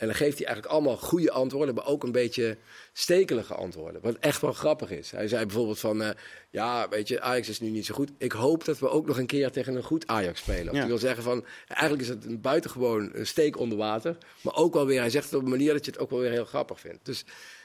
En 0.00 0.06
dan 0.06 0.14
geeft 0.14 0.38
hij 0.38 0.46
eigenlijk 0.46 0.74
allemaal 0.74 0.96
goede 0.96 1.30
antwoorden, 1.30 1.74
maar 1.74 1.86
ook 1.86 2.02
een 2.02 2.12
beetje 2.12 2.56
stekelige 2.92 3.54
antwoorden. 3.54 4.00
Wat 4.02 4.16
echt 4.20 4.40
wel 4.40 4.52
grappig 4.52 4.90
is. 4.90 5.10
Hij 5.10 5.28
zei 5.28 5.46
bijvoorbeeld 5.46 5.78
van, 5.78 6.02
eh, 6.02 6.10
ja, 6.50 6.88
weet 6.88 7.08
je, 7.08 7.20
Ajax 7.20 7.48
is 7.48 7.60
nu 7.60 7.68
niet 7.68 7.86
zo 7.86 7.94
goed. 7.94 8.10
Ik 8.18 8.32
hoop 8.32 8.64
dat 8.64 8.78
we 8.78 8.88
ook 8.88 9.06
nog 9.06 9.18
een 9.18 9.26
keer 9.26 9.50
tegen 9.50 9.74
een 9.74 9.82
goed 9.82 10.06
Ajax 10.06 10.40
spelen. 10.40 10.72
Ja. 10.72 10.78
hij 10.78 10.88
wil 10.88 10.98
zeggen 10.98 11.22
van, 11.22 11.44
eigenlijk 11.68 12.02
is 12.02 12.08
het 12.08 12.24
een 12.24 12.40
buitengewoon 12.40 13.10
een 13.12 13.26
steek 13.26 13.58
onder 13.58 13.78
water. 13.78 14.16
Maar 14.40 14.54
ook 14.54 14.74
wel 14.74 14.86
weer, 14.86 15.00
hij 15.00 15.10
zegt 15.10 15.24
het 15.24 15.34
op 15.34 15.42
een 15.44 15.50
manier 15.50 15.72
dat 15.72 15.84
je 15.84 15.90
het 15.90 16.00
ook 16.00 16.10
wel 16.10 16.18
weer 16.20 16.30
heel 16.30 16.44
grappig 16.44 16.80
vindt. 16.80 17.04
Dus 17.04 17.24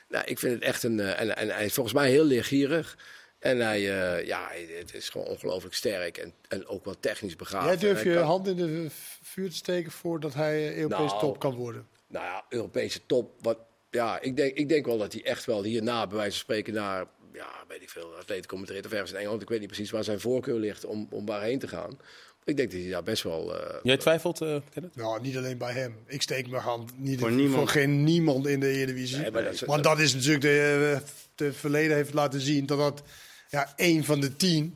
nou, 0.10 0.26
ik 0.26 0.40
vind 0.40 0.54
het 0.54 0.64
echt 0.64 0.84
een, 0.84 1.00
eh, 1.00 1.20
en, 1.22 1.38
en 1.38 1.50
hij 1.50 1.66
is 1.66 1.74
volgens 1.74 1.96
mij 1.96 2.10
heel 2.10 2.26
leergierig. 2.26 2.98
En 3.40 3.60
hij, 3.60 3.78
eh, 3.80 4.26
ja, 4.28 4.50
het 4.78 4.94
is 4.94 5.10
gewoon 5.10 5.28
ongelooflijk 5.28 5.76
sterk 5.76 6.18
en, 6.18 6.34
en 6.48 6.68
ook 6.68 6.86
wel 6.86 6.96
technisch 7.00 7.36
begaafd. 7.36 7.82
Jij 7.82 7.92
hij 7.94 8.04
je 8.04 8.14
kan- 8.14 8.24
hand 8.24 8.48
in 8.48 8.56
de 8.56 8.88
vuur 9.22 9.50
te 9.50 9.56
steken 9.56 9.92
voordat 9.92 10.34
hij 10.34 10.68
eh, 10.68 10.78
Europees 10.78 11.10
Nou, 11.10 11.20
top 11.20 11.40
kan 11.40 11.56
worden. 11.56 11.88
Nou 12.08 12.26
ja, 12.26 12.46
Europese 12.50 13.00
top. 13.06 13.32
Wat, 13.42 13.58
ja, 13.90 14.22
ik 14.22 14.36
denk, 14.36 14.54
ik 14.58 14.70
denk 14.70 14.86
wel 14.86 14.98
dat 14.98 15.14
hij 15.14 15.24
echt 15.26 15.46
wel 15.46 15.64
hierna, 15.64 16.08
bij 16.08 16.16
wijze 16.18 16.32
van 16.32 16.40
spreken, 16.40 16.74
naar, 16.74 17.06
ja, 17.34 17.48
weet 17.68 17.82
ik 17.82 17.90
veel, 17.90 18.16
Atletico 18.16 18.58
Madrid 18.58 18.86
of 18.86 18.92
ergens 18.92 19.12
in 19.12 19.18
Engeland. 19.18 19.42
Ik 19.42 19.50
weet 19.50 19.60
niet 19.60 19.68
precies 19.68 19.92
waar 19.92 20.04
zijn 20.04 20.20
voorkeur 20.20 20.60
ligt 20.60 20.86
om, 20.86 21.08
om 21.12 21.26
waarheen 21.26 21.60
te 21.60 21.68
gaan. 21.68 22.00
Ik 22.44 22.58
denk 22.58 22.72
dat 22.72 22.80
hij 22.82 22.90
daar 22.90 23.04
best 23.04 23.24
wel... 23.24 23.60
eh, 23.60 23.76
Jij 23.84 23.98
twijfelt, 23.98 24.42
eh 24.42 24.56
Kenneth? 24.74 24.96
Nou, 24.96 25.22
niet 25.22 25.38
alleen 25.38 25.58
bij 25.58 25.74
hem. 25.74 25.96
Ik 26.08 26.22
steek 26.22 26.50
mijn 26.50 26.62
hand 26.64 27.00
niet 27.00 27.20
Voor 27.20 27.30
voor, 27.30 27.38
niemand. 27.38 27.70
geen 27.70 28.04
niemand 28.04 28.48
in 28.48 28.60
de 28.60 28.68
Eredivisie. 28.70 29.18
Nee, 29.18 29.32
maar 29.32 29.44
dat 29.44 29.54
is- 29.54 29.62
Want 29.62 29.84
dat 29.84 30.00
is 30.00 30.14
natuurlijk 30.14 30.42
de, 30.42 30.92
eh, 30.96 31.08
de 31.36 31.54
verleden 31.54 31.96
heeft 31.96 32.14
laten 32.14 32.42
zien 32.42 32.66
dat 32.66 32.78
dat 32.78 33.04
ja, 33.50 33.74
één 33.76 34.04
van 34.04 34.20
de 34.20 34.36
tien. 34.36 34.76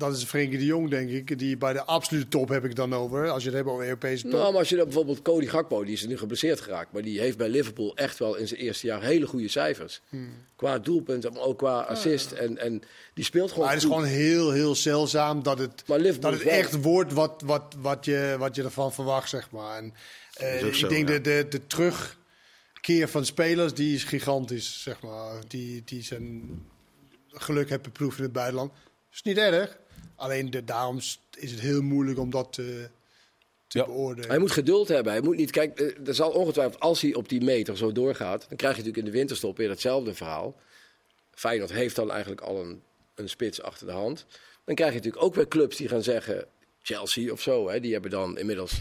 Dat 0.00 0.16
is 0.16 0.24
Frenkie 0.24 0.58
de 0.58 0.64
Jong, 0.64 0.90
denk 0.90 1.10
ik. 1.10 1.38
Die 1.38 1.56
bij 1.56 1.72
de 1.72 1.84
absolute 1.84 2.28
top 2.28 2.48
heb 2.48 2.64
ik 2.64 2.74
dan 2.74 2.94
over. 2.94 3.30
Als 3.30 3.42
je 3.42 3.48
het 3.48 3.58
hebt 3.58 3.68
over 3.68 3.84
Europese 3.84 4.22
top. 4.22 4.32
Nou, 4.32 4.50
maar 4.50 4.58
als 4.58 4.68
je 4.68 4.76
dan 4.76 4.84
bijvoorbeeld 4.84 5.22
Cody 5.22 5.46
Gakpo, 5.46 5.84
die 5.84 5.92
is 5.92 6.06
nu 6.06 6.18
geblesseerd 6.18 6.60
geraakt. 6.60 6.92
Maar 6.92 7.02
die 7.02 7.20
heeft 7.20 7.36
bij 7.36 7.48
Liverpool 7.48 7.96
echt 7.96 8.18
wel 8.18 8.36
in 8.36 8.48
zijn 8.48 8.60
eerste 8.60 8.86
jaar 8.86 9.02
hele 9.02 9.26
goede 9.26 9.48
cijfers. 9.48 10.00
Qua 10.56 10.78
doelpunten, 10.78 11.32
maar 11.32 11.42
ook 11.42 11.58
qua 11.58 11.80
assist. 11.80 12.32
En, 12.32 12.58
en 12.58 12.82
die 13.14 13.24
speelt 13.24 13.48
gewoon 13.50 13.64
maar 13.64 13.74
het 13.74 13.82
is 13.82 13.88
gewoon 13.88 14.04
heel, 14.04 14.50
heel 14.50 14.74
zeldzaam 14.74 15.42
dat 15.42 15.58
het, 15.58 15.82
Maar 15.86 15.98
Liverpool 15.98 16.30
dat 16.30 16.40
het 16.40 16.48
echt 16.48 16.82
wordt 16.82 17.12
wat, 17.12 17.42
wat, 17.44 17.74
wat, 17.78 18.04
je, 18.04 18.36
wat 18.38 18.54
je 18.56 18.62
ervan 18.62 18.92
verwacht, 18.92 19.28
zeg 19.28 19.50
maar. 19.50 19.76
En, 19.76 19.94
eh, 20.34 20.66
ik 20.66 20.74
zo, 20.74 20.88
denk 20.88 21.08
ja. 21.08 21.14
dat 21.14 21.24
de, 21.24 21.46
de 21.48 21.66
terugkeer 21.66 23.08
van 23.08 23.24
spelers, 23.24 23.74
die 23.74 23.94
is 23.94 24.04
gigantisch, 24.04 24.82
zeg 24.82 25.02
maar. 25.02 25.32
Die, 25.48 25.82
die 25.84 26.02
zijn 26.02 26.58
geluk 27.26 27.68
hebben 27.68 27.92
beproefd 27.92 28.18
in 28.18 28.24
het 28.24 28.32
buitenland. 28.32 28.72
is 29.12 29.22
niet 29.22 29.38
erg. 29.38 29.78
Alleen 30.20 30.50
de, 30.50 30.64
daarom 30.64 30.96
is 31.36 31.50
het 31.50 31.60
heel 31.60 31.82
moeilijk 31.82 32.18
om 32.18 32.30
dat 32.30 32.52
te, 32.52 32.88
te 33.66 33.78
Ja. 33.78 33.84
beoordelen. 33.84 34.28
Hij 34.30 34.38
moet 34.38 34.50
geduld 34.50 34.88
hebben. 34.88 35.12
Hij 35.12 35.22
moet 35.22 35.36
niet. 35.36 35.50
Kijk, 35.50 35.80
eh, 35.80 36.08
er 36.08 36.14
zal 36.14 36.30
ongetwijfeld, 36.30 36.80
als 36.80 37.00
hij 37.00 37.14
op 37.14 37.28
die 37.28 37.40
meter 37.40 37.76
zo 37.76 37.92
doorgaat, 37.92 38.46
dan 38.48 38.56
krijg 38.56 38.76
je 38.76 38.82
natuurlijk 38.82 39.06
in 39.06 39.12
de 39.12 39.18
winterstop 39.18 39.56
weer 39.56 39.68
hetzelfde 39.68 40.14
verhaal. 40.14 40.56
Feyenoord 41.30 41.72
heeft 41.72 41.96
dan 41.96 42.10
eigenlijk 42.10 42.40
al 42.40 42.60
een, 42.60 42.82
een 43.14 43.28
spits 43.28 43.62
achter 43.62 43.86
de 43.86 43.92
hand. 43.92 44.26
Dan 44.64 44.74
krijg 44.74 44.90
je 44.90 44.96
natuurlijk 44.96 45.24
ook 45.24 45.34
weer 45.34 45.48
clubs 45.48 45.76
die 45.76 45.88
gaan 45.88 46.02
zeggen: 46.02 46.46
Chelsea 46.82 47.32
of 47.32 47.40
zo, 47.40 47.68
hè, 47.68 47.80
die 47.80 47.92
hebben 47.92 48.10
dan 48.10 48.38
inmiddels. 48.38 48.80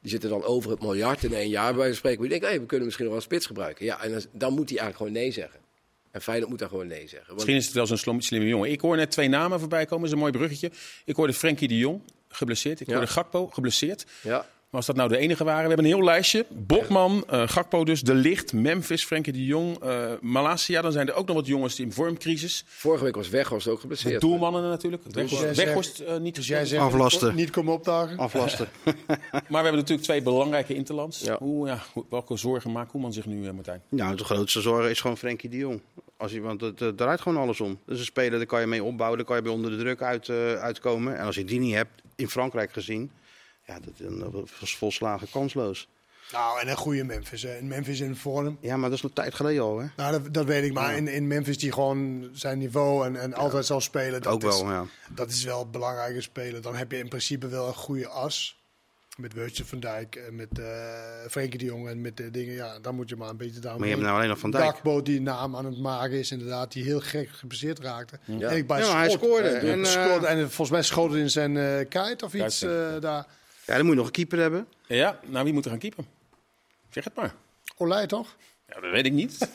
Die 0.00 0.10
zitten 0.10 0.30
dan 0.30 0.44
over 0.44 0.70
het 0.70 0.80
miljard 0.80 1.24
in 1.24 1.34
één 1.34 1.48
jaar 1.48 1.74
bij 1.74 1.94
spreken. 1.94 2.20
Maar 2.20 2.28
denkt, 2.28 2.44
hey, 2.44 2.60
we 2.60 2.66
kunnen 2.66 2.84
misschien 2.86 3.06
nog 3.06 3.14
wel 3.14 3.22
een 3.24 3.30
spits 3.30 3.46
gebruiken. 3.46 3.84
Ja, 3.84 4.02
en 4.02 4.10
dan, 4.10 4.24
dan 4.32 4.52
moet 4.52 4.68
hij 4.68 4.78
eigenlijk 4.78 4.96
gewoon 4.96 5.12
nee 5.12 5.32
zeggen. 5.32 5.60
En 6.10 6.22
Feyenoord 6.22 6.50
moet 6.50 6.58
daar 6.58 6.68
gewoon 6.68 6.86
nee 6.86 7.00
zeggen. 7.00 7.18
Want, 7.26 7.34
Misschien 7.34 7.56
is 7.56 7.64
het 7.64 7.74
wel 7.74 7.86
zo'n 7.86 7.96
slim- 7.96 8.20
slimme 8.20 8.46
jongen. 8.48 8.70
Ik 8.70 8.80
hoor 8.80 8.96
net 8.96 9.10
twee 9.10 9.28
namen 9.28 9.58
voorbij 9.60 9.84
komen. 9.84 9.98
Dat 9.98 10.06
is 10.06 10.12
een 10.12 10.18
mooi 10.18 10.32
bruggetje. 10.32 10.70
Ik 11.04 11.16
hoorde 11.16 11.32
Frenkie 11.32 11.68
de 11.68 11.78
Jong, 11.78 12.00
geblesseerd. 12.28 12.80
Ik 12.80 12.86
hoorde 12.86 13.06
Gakpo, 13.06 13.46
geblesseerd. 13.46 14.06
ja, 14.22 14.46
Maar 14.70 14.78
als 14.80 14.86
dat 14.88 14.96
nou 14.96 15.08
de 15.08 15.16
enige 15.16 15.44
waren, 15.44 15.62
we 15.62 15.66
hebben 15.68 15.84
een 15.86 15.92
heel 15.96 16.04
lijstje. 16.04 16.46
Botman, 16.48 17.24
eh, 17.28 17.48
Gakpo 17.48 17.84
dus, 17.84 18.00
De 18.02 18.14
Licht, 18.14 18.52
Memphis, 18.52 19.04
Frenkie 19.04 19.32
de 19.32 19.44
Jong, 19.44 19.78
eh 19.82 20.12
Malasia. 20.20 20.82
Dan 20.82 20.92
zijn 20.92 21.08
er 21.08 21.14
ook 21.14 21.26
nog 21.26 21.36
wat 21.36 21.46
jongens 21.46 21.74
die 21.74 21.84
in 21.86 21.92
vormcrisis. 21.92 22.64
vorige 22.66 23.04
week 23.04 23.14
was 23.14 23.28
Weghorst 23.28 23.66
ook 23.68 23.74
De 23.74 23.80
geblesseerd. 23.80 24.20
doelmannen 24.20 24.62
natuurlijk. 24.62 25.02
Weghorst, 25.10 25.42
jij 25.42 25.54
zegt- 25.54 25.66
Weghorst 25.66 25.98
eh, 26.00 26.16
niet 26.16 26.34
Dus 26.34 26.46
gespeeld. 26.46 26.68
zegt 26.68 26.82
Aflasten. 26.82 27.34
niet 27.34 27.50
komen 27.50 27.72
opdagen? 27.72 28.18
Aflasten. 28.18 28.68
Maar 29.30 29.40
we 29.48 29.54
hebben 29.56 29.74
natuurlijk 29.74 30.02
twee 30.02 30.22
belangrijke 30.22 30.74
interlands. 30.74 31.20
Ja. 31.20 31.36
Hoe, 31.38 31.66
ja, 31.66 31.82
welke 32.10 32.36
zorgen 32.36 32.72
maakt 32.72 32.90
Koeman 32.90 33.12
zich 33.12 33.26
nu, 33.26 33.46
eh, 33.46 33.52
Martijn? 33.52 33.82
Nou, 33.88 34.16
de 34.16 34.24
grootste 34.24 34.60
zorg 34.60 34.88
is 34.90 35.00
gewoon 35.00 35.16
Frenkie 35.18 35.50
de 35.50 35.56
Jong. 35.56 35.80
Als 36.16 36.32
je, 36.32 36.40
want 36.40 36.60
het, 36.60 36.80
het 36.80 36.96
draait 36.96 37.20
gewoon 37.20 37.38
alles 37.42 37.60
om. 37.60 37.78
Dus 37.86 37.98
een 37.98 38.04
speler, 38.04 38.38
daar 38.38 38.46
kan 38.46 38.60
je 38.60 38.66
mee 38.66 38.84
opbouwen, 38.84 39.18
daar 39.18 39.26
kan 39.26 39.36
je 39.36 39.42
bij 39.42 39.52
onder 39.52 39.70
de 39.70 39.76
druk 39.76 40.02
uit, 40.02 40.28
eh, 40.28 40.52
uitkomen. 40.54 41.18
En 41.18 41.24
als 41.26 41.34
je 41.34 41.44
die 41.44 41.58
niet 41.60 41.74
hebt, 41.74 41.90
in 42.16 42.28
Frankrijk 42.28 42.72
gezien, 42.72 43.10
ja, 43.70 43.78
dat, 43.80 44.20
dan 44.20 44.46
was 44.60 44.76
volslagen 44.76 45.30
kansloos. 45.30 45.88
Nou, 46.32 46.60
en 46.60 46.68
een 46.68 46.76
goede 46.76 47.04
Memphis. 47.04 47.42
Hè. 47.42 47.50
En 47.54 47.68
Memphis 47.68 48.00
in 48.00 48.16
vorm. 48.16 48.58
Ja, 48.60 48.76
maar 48.76 48.88
dat 48.90 48.98
is 48.98 49.04
een 49.04 49.12
tijd 49.12 49.34
geleden 49.34 49.62
al, 49.62 49.78
hè? 49.78 49.86
Nou, 49.96 50.12
dat, 50.12 50.34
dat 50.34 50.44
weet 50.44 50.64
ik. 50.64 50.72
Maar 50.72 50.96
in, 50.96 51.08
in 51.08 51.26
Memphis 51.26 51.58
die 51.58 51.72
gewoon 51.72 52.28
zijn 52.32 52.58
niveau 52.58 53.06
en, 53.06 53.16
en 53.16 53.34
altijd 53.34 53.66
zal 53.66 53.80
spelen. 53.80 54.22
Dat 54.22 54.32
Ook 54.32 54.42
is, 54.44 54.60
wel, 54.60 54.70
ja. 54.70 54.84
Dat 55.14 55.30
is 55.30 55.44
wel 55.44 55.60
een 55.62 55.70
belangrijke 55.70 56.20
speler. 56.20 56.62
Dan 56.62 56.74
heb 56.76 56.90
je 56.90 56.98
in 56.98 57.08
principe 57.08 57.48
wel 57.48 57.66
een 57.66 57.74
goede 57.74 58.08
as. 58.08 58.58
Met 59.16 59.32
Virgil 59.34 59.64
van 59.64 59.80
Dijk 59.80 60.16
en 60.16 60.34
met 60.34 60.58
eh 60.58 60.66
Frenkie 61.30 61.58
de 61.58 61.64
Jong 61.64 61.88
en 61.88 62.00
met 62.00 62.16
de 62.16 62.30
dingen. 62.30 62.54
Ja, 62.54 62.78
dan 62.78 62.94
moet 62.94 63.08
je 63.08 63.16
maar 63.16 63.28
een 63.28 63.36
beetje 63.36 63.60
daar. 63.60 63.72
Maar 63.78 63.84
je 63.88 63.92
hebt 63.92 64.04
nou 64.04 64.16
alleen 64.16 64.28
nog 64.28 64.38
Van 64.38 64.50
Dijk. 64.50 64.64
Dakbo 64.64 65.02
die 65.02 65.20
naam 65.20 65.56
aan 65.56 65.64
het 65.64 65.78
maken 65.78 66.18
is, 66.18 66.30
inderdaad. 66.30 66.72
Die 66.72 66.84
heel 66.84 67.00
gek 67.00 67.28
geblesseerd 67.32 67.78
raakte. 67.78 68.18
Ja. 68.24 68.48
En 68.48 68.56
ik 68.56 68.66
bij 68.66 68.80
Ja, 68.80 68.96
hij 68.96 69.10
scoorde. 69.10 69.48
eh, 69.48 69.72
En, 69.72 69.84
eh, 69.84 69.90
scoorde. 69.90 70.26
En 70.26 70.38
volgens 70.38 70.70
mij 70.70 70.82
schoot 70.82 71.10
het 71.10 71.18
in 71.20 71.30
zijn 71.30 71.56
eh 71.56 71.78
kite 71.88 72.24
of 72.24 72.34
iets 72.34 72.62
eh, 72.62 72.70
daar. 73.00 73.26
Ja, 73.70 73.76
dan 73.76 73.84
moet 73.84 73.94
je 73.94 73.98
nog 74.00 74.06
een 74.06 74.12
keeper 74.12 74.38
hebben. 74.38 74.66
Ja, 74.86 75.20
nou 75.26 75.44
wie 75.44 75.52
moet 75.52 75.64
er 75.64 75.70
gaan 75.70 75.78
keepen? 75.78 76.06
Zeg 76.90 77.04
het 77.04 77.14
maar. 77.14 77.34
Olij 77.76 78.06
toch? 78.06 78.36
Ja, 78.68 78.80
dat 78.80 78.90
weet 78.90 79.06
ik 79.06 79.12
niet. 79.12 79.38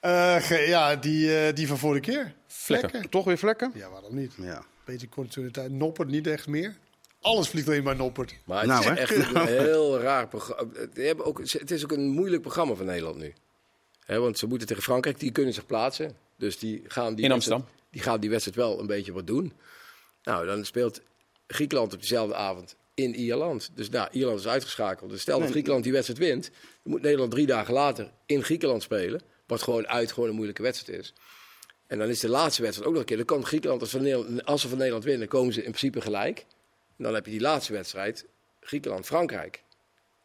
Eh, 0.00 0.66
ja, 0.68 0.96
die, 0.96 1.38
eh, 1.38 1.54
die 1.54 1.66
van 1.66 1.78
vorige 1.78 2.00
keer. 2.00 2.34
Vlekken. 2.46 3.08
Toch 3.10 3.24
weer 3.24 3.38
vlekken? 3.38 3.70
Ja, 3.74 3.90
waarom 3.90 4.14
niet? 4.14 4.32
Ja. 4.36 4.64
Beetje 4.84 5.08
continuïteit. 5.08 5.70
Noppert 5.70 6.08
niet 6.08 6.26
echt 6.26 6.46
meer. 6.46 6.76
Alles 7.20 7.48
vliegt 7.48 7.66
alleen 7.68 7.82
maar 7.82 7.96
Noppert. 7.96 8.34
Maar 8.44 8.58
het 8.58 8.66
Nou, 8.66 8.80
is 8.80 8.86
hè? 8.86 8.94
echt 8.94 9.14
een 9.34 9.46
heel 9.64 10.00
raar 10.00 10.28
programma. 10.28 10.72
hebben 10.94 11.24
ook, 11.24 11.38
het 11.40 11.70
is 11.70 11.84
ook 11.84 11.92
een 11.92 12.08
moeilijk 12.08 12.42
programma 12.42 12.74
van 12.74 12.86
Nederland 12.86 13.16
nu. 13.16 13.32
Hè, 14.04 14.18
want 14.20 14.38
ze 14.38 14.46
moeten 14.46 14.66
tegen 14.66 14.82
Frankrijk, 14.82 15.20
die 15.20 15.32
kunnen 15.32 15.54
zich 15.54 15.66
plaatsen. 15.66 16.16
Dus 16.36 16.58
die 16.58 16.82
gaan 16.86 17.14
die, 17.14 17.24
In 17.24 17.30
wedstrijd- 17.30 17.60
Amsterdam. 17.60 17.66
die 17.90 18.02
gaan 18.02 18.20
die 18.20 18.30
wedstrijd 18.30 18.56
wel 18.56 18.80
een 18.80 18.86
beetje 18.86 19.12
wat 19.12 19.26
doen. 19.26 19.52
Nou, 20.22 20.46
dan 20.46 20.64
speelt 20.64 21.00
Griekenland 21.54 21.92
op 21.94 22.00
dezelfde 22.00 22.34
avond 22.34 22.76
in 22.94 23.14
Ierland. 23.14 23.70
Dus 23.74 23.90
nou, 23.90 24.08
Ierland 24.12 24.38
is 24.38 24.46
uitgeschakeld. 24.46 25.10
Dus 25.10 25.20
stel 25.20 25.40
dat 25.40 25.50
Griekenland 25.50 25.82
die 25.84 25.92
wedstrijd 25.92 26.20
wint, 26.20 26.50
dan 26.82 26.92
moet 26.92 27.02
Nederland 27.02 27.30
drie 27.30 27.46
dagen 27.46 27.74
later 27.74 28.10
in 28.26 28.42
Griekenland 28.42 28.82
spelen. 28.82 29.22
Wat 29.46 29.62
gewoon 29.62 29.88
uit 29.88 30.12
gewoon 30.12 30.28
een 30.28 30.34
moeilijke 30.34 30.62
wedstrijd 30.62 30.98
is. 30.98 31.14
En 31.86 31.98
dan 31.98 32.08
is 32.08 32.20
de 32.20 32.28
laatste 32.28 32.62
wedstrijd 32.62 32.88
ook 32.88 32.94
nog 32.94 33.02
een 33.02 33.08
keer. 33.08 33.16
Dan 33.16 33.26
kan 33.26 33.44
Griekenland, 33.44 33.80
als, 33.80 33.90
van 33.90 34.02
Nederland, 34.02 34.44
als 34.44 34.60
ze 34.60 34.68
van 34.68 34.78
Nederland 34.78 35.04
winnen, 35.04 35.28
komen 35.28 35.52
ze 35.52 35.58
in 35.58 35.70
principe 35.70 36.00
gelijk. 36.00 36.38
En 36.96 37.04
dan 37.04 37.14
heb 37.14 37.24
je 37.24 37.30
die 37.30 37.40
laatste 37.40 37.72
wedstrijd, 37.72 38.26
Griekenland-Frankrijk. 38.60 39.62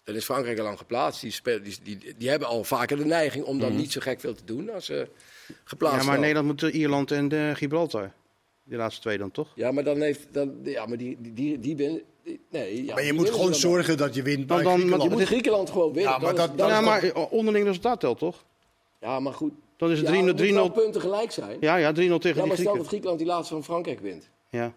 Dan 0.03 0.15
is 0.15 0.25
Frankrijk 0.25 0.57
al 0.57 0.63
lang 0.63 0.77
geplaatst. 0.77 1.21
Die, 1.21 1.31
spelen, 1.31 1.63
die, 1.63 1.77
die, 1.83 2.15
die 2.17 2.29
hebben 2.29 2.47
al 2.47 2.63
vaker 2.63 2.97
de 2.97 3.05
neiging 3.05 3.45
om 3.45 3.59
dan 3.59 3.75
niet 3.75 3.91
zo 3.91 4.01
gek 4.01 4.19
veel 4.19 4.35
te 4.35 4.45
doen 4.45 4.69
als 4.69 4.85
ze 4.85 5.07
geplaatst 5.63 6.01
Ja, 6.01 6.05
maar. 6.05 6.19
Nederland 6.19 6.47
moet 6.47 6.73
Ierland 6.73 7.11
en 7.11 7.31
eh, 7.31 7.55
Gibraltar. 7.55 8.13
Die 8.69 8.77
laatste 8.77 9.01
twee 9.01 9.17
dan, 9.17 9.31
toch? 9.31 9.51
Ja, 9.55 9.71
maar 9.71 9.83
dan 9.83 10.01
heeft... 10.01 10.27
Dan, 10.31 10.55
ja, 10.63 10.85
maar 10.85 10.97
die, 10.97 11.17
die, 11.19 11.33
die, 11.33 11.59
die 11.59 11.75
die- 11.75 12.39
Nee, 12.49 12.85
ja, 12.85 12.93
Maar 12.93 13.03
je 13.03 13.09
die 13.11 13.19
moet 13.19 13.29
gewoon 13.29 13.55
zorgen 13.55 13.97
dat 13.97 14.15
je 14.15 14.21
wint 14.21 14.47
bij 14.47 14.61
Dan- 14.63 14.71
Griekenland. 14.73 15.03
Je 15.03 15.09
moet 15.09 15.23
Griekenland 15.23 15.69
gewoon 15.69 15.93
winnen. 15.93 16.11
Ja, 16.11 16.17
maar 16.17 16.35
Dan 16.35 16.49
is- 16.51 16.55
dat- 16.57 16.69
ja, 16.69 16.81
maar 16.81 17.03
eh, 17.03 17.31
onderling 17.31 17.65
resultaat 17.65 17.99
telt, 17.99 18.17
toch? 18.19 18.43
ja, 19.01 19.19
maar 19.19 19.33
goed. 19.33 19.53
Dan 19.77 19.91
is 19.91 19.97
het 19.97 20.07
Ja, 20.07 20.13
3-0 20.13 20.17
er 20.17 20.23
moeten 20.23 20.53
wel 20.53 20.69
3-0. 20.69 20.73
punten 20.73 21.01
gelijk 21.01 21.31
zijn. 21.31 21.57
Ja, 21.59 21.75
ja, 21.75 21.91
3-0 21.91 21.93
tegen 21.95 22.07
Ja, 22.07 22.17
die 22.17 22.33
maar 22.33 22.43
stel 22.45 22.53
Grieken. 22.55 22.77
dat 22.77 22.87
Griekenland 22.87 23.19
die 23.19 23.27
laatste 23.27 23.53
van 23.53 23.63
Frankrijk 23.63 23.99
wint. 23.99 24.29
Ja. 24.49 24.73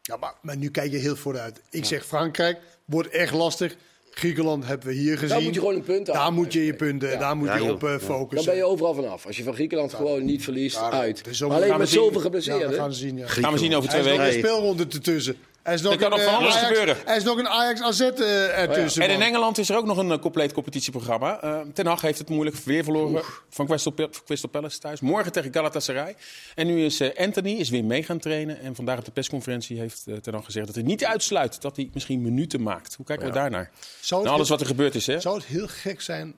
Ja, 0.00 0.16
maar, 0.16 0.34
maar 0.42 0.56
nu 0.56 0.70
kijk 0.70 0.90
je 0.92 0.96
heel 0.98 1.16
vooruit. 1.16 1.62
Ik 1.70 1.84
zeg 1.84 2.06
Frankrijk, 2.06 2.58
wordt 2.84 3.08
echt 3.08 3.34
lastig. 3.34 3.76
Griekenland 4.10 4.66
hebben 4.66 4.86
we 4.88 4.94
hier 4.94 5.12
gezien. 5.18 5.28
Daar 5.28 5.42
moet 5.42 5.54
je 5.54 5.60
gewoon 5.60 5.74
een 5.74 5.82
punt 5.82 6.06
Daar 6.06 6.32
moet 6.32 6.52
je 6.52 6.64
je 6.64 6.74
punten, 6.74 7.18
daar 7.18 7.36
moet 7.36 7.48
Ja, 7.48 7.56
je 7.56 7.72
op 7.72 7.84
eh, 7.84 7.90
Ja. 7.90 7.98
focussen. 7.98 8.36
Dan 8.36 8.44
ben 8.44 8.54
je 8.56 8.64
overal 8.64 8.94
vanaf. 8.94 9.26
Als 9.26 9.36
je 9.36 9.42
van 9.42 9.54
Griekenland 9.54 9.94
gewoon 9.94 10.24
niet 10.24 10.44
verliest, 10.44 10.76
uit. 10.76 11.24
Dus 11.24 11.42
alleen 11.42 11.72
we 11.72 11.78
met 11.78 11.88
zien. 11.88 11.98
zoveel 11.98 12.06
Ja, 12.12 12.16
we 12.16 12.20
geblesseerden. 12.22 12.72
gaan 12.72 12.92
zien. 12.92 13.16
Ja. 13.16 13.26
Gaan 13.26 13.52
we 13.52 13.58
zien 13.58 13.74
over 13.74 13.88
twee 13.88 14.00
is 14.00 14.06
nog 14.08 14.16
weken. 14.16 14.34
een 14.34 14.38
speelronde 14.44 14.86
ertussen. 14.92 15.36
Er 15.68 15.74
is 15.74 15.82
nog 15.82 15.92
Er 15.92 15.98
kan 15.98 16.12
een, 16.12 16.18
nog 16.18 16.26
van 16.26 16.34
eh, 16.34 16.40
alles 16.40 16.54
Ajax- 16.54 16.66
gebeuren. 16.66 17.06
Er 17.06 17.16
is 17.16 17.22
nog 17.22 17.38
een 17.38 17.48
Ajax 17.48 17.82
AZ 17.82 18.00
eh, 18.00 18.58
ertussen. 18.58 19.02
En 19.02 19.10
in. 19.10 19.22
Engeland 19.22 19.58
is 19.58 19.68
er 19.68 19.76
ook 19.76 19.84
nog 19.84 19.96
een 19.96 20.10
eh, 20.10 20.18
compleet 20.18 20.52
competitieprogramma. 20.52 21.64
Ten 21.74 21.86
Hag 21.86 22.00
heeft 22.00 22.18
het 22.18 22.28
moeilijk 22.28 22.56
weer 22.56 22.84
verloren 22.84 23.22
van 23.50 23.66
Crystal, 23.66 23.94
Crystal 24.24 24.50
Palace 24.50 24.78
thuis. 24.78 25.00
Morgen 25.00 25.32
tegen 25.32 25.52
Galatasaray. 25.52 26.16
En 26.54 26.66
nu 26.66 26.84
is 26.84 27.16
Anthony 27.16 27.52
is 27.52 27.68
weer 27.68 27.84
mee 27.84 28.02
gaan 28.02 28.18
trainen. 28.18 28.60
En 28.60 28.74
vandaag 28.74 28.98
op 28.98 29.04
de 29.04 29.10
persconferentie 29.10 29.78
heeft 29.78 30.04
Ten 30.22 30.34
Hag 30.34 30.44
gezegd 30.44 30.66
dat 30.66 30.74
hij 30.74 30.84
niet 30.84 31.04
uitsluit 31.04 31.60
dat 31.60 31.76
hij 31.76 31.90
misschien 31.92 32.22
minuten 32.22 32.62
maakt. 32.62 32.94
Hoe 32.94 33.06
kijken 33.06 33.26
we 33.26 33.32
daarnaar? 33.32 33.70
Zou 34.00 34.24
Na 34.24 34.30
alles 34.30 34.48
wat 34.48 34.60
er 34.60 34.66
gebeurd 34.66 34.94
is, 34.94 35.06
hè? 35.06 35.20
Zou 35.20 35.36
het 35.36 35.46
heel 35.46 35.68
gek 35.68 36.00
zijn, 36.00 36.34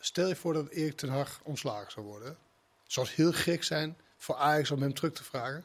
stel 0.00 0.28
je 0.28 0.36
voor 0.36 0.52
dat 0.52 0.68
Erik 0.68 0.96
ten 0.96 1.08
Hag 1.08 1.40
ontslagen 1.42 1.92
zou 1.92 2.06
worden. 2.06 2.36
Zou 2.86 3.06
het 3.06 3.16
heel 3.16 3.32
gek 3.32 3.64
zijn 3.64 3.96
voor 4.16 4.36
Ajax 4.36 4.70
om 4.70 4.82
hem 4.82 4.94
terug 4.94 5.12
te 5.12 5.24
vragen? 5.24 5.64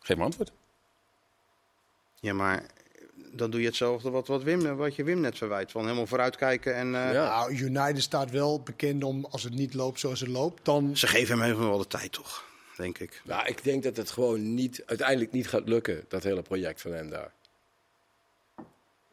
Geef 0.00 0.16
me 0.16 0.24
antwoord. 0.24 0.50
Ja, 2.20 2.32
maar 2.32 2.64
dan 3.32 3.50
doe 3.50 3.60
je 3.60 3.66
hetzelfde 3.66 4.10
wat, 4.10 4.26
wat, 4.26 4.42
Wim, 4.42 4.76
wat 4.76 4.94
je 4.94 5.04
Wim 5.04 5.20
net 5.20 5.36
verwijt. 5.38 5.70
Van 5.70 5.82
helemaal 5.84 6.06
vooruitkijken 6.06 6.74
en... 6.74 6.86
eh, 6.94 7.12
Ja. 7.12 7.24
Nou, 7.28 7.52
United 7.54 8.02
staat 8.02 8.30
wel 8.30 8.60
bekend 8.62 9.04
om, 9.04 9.24
als 9.24 9.42
het 9.42 9.54
niet 9.54 9.74
loopt 9.74 10.00
zoals 10.00 10.20
het 10.20 10.28
loopt, 10.28 10.64
dan... 10.64 10.96
Ze 10.96 11.06
geven 11.06 11.34
hem 11.38 11.44
helemaal 11.44 11.68
wel 11.68 11.78
de 11.78 11.86
tijd, 11.86 12.12
toch? 12.12 12.44
Denk 12.76 12.98
ik. 12.98 13.22
Nou, 13.24 13.46
ik 13.46 13.64
denk 13.64 13.82
dat 13.82 13.96
het 13.96 14.10
gewoon 14.10 14.54
niet, 14.54 14.82
uiteindelijk 14.86 15.32
niet 15.32 15.48
gaat 15.48 15.68
lukken, 15.68 16.04
dat 16.08 16.22
hele 16.22 16.42
project 16.42 16.80
van 16.80 16.92
hem 16.92 17.10
daar. 17.10 17.32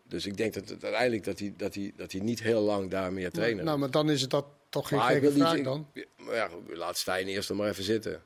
Dus 0.04 0.26
ik 0.26 0.38
denk 0.38 0.54
dat 0.54 0.70
het 0.70 0.84
uiteindelijk 0.84 1.24
dat 1.24 1.40
hij, 1.40 1.54
dat 1.58 1.76
hij, 1.76 1.94
dat 1.96 2.12
hij 2.12 2.22
niet 2.22 2.42
heel 2.42 2.62
lang 2.62 2.90
daar 2.90 3.14
meer 3.14 3.32
trainen. 3.32 3.66
Nou, 3.66 3.78
maar 3.78 3.92
dan 3.92 4.10
is 4.10 4.22
het 4.22 4.30
dat 4.30 4.46
toch 4.70 4.88
geen 4.88 4.98
maar 4.98 5.12
ik 5.16 5.22
gekke 5.22 5.34
wil 5.34 5.42
vraag 5.44 5.56
niet, 5.56 5.64
dan? 5.64 5.88
ik- 5.94 6.08
maar 6.18 6.36
ja, 6.36 6.48
goed, 6.48 6.78
laat 6.78 6.98
Stijn 6.98 7.28
eerst 7.28 7.50
nog 7.50 7.58
maar 7.58 7.70
even 7.70 7.84
zitten. 7.84 8.24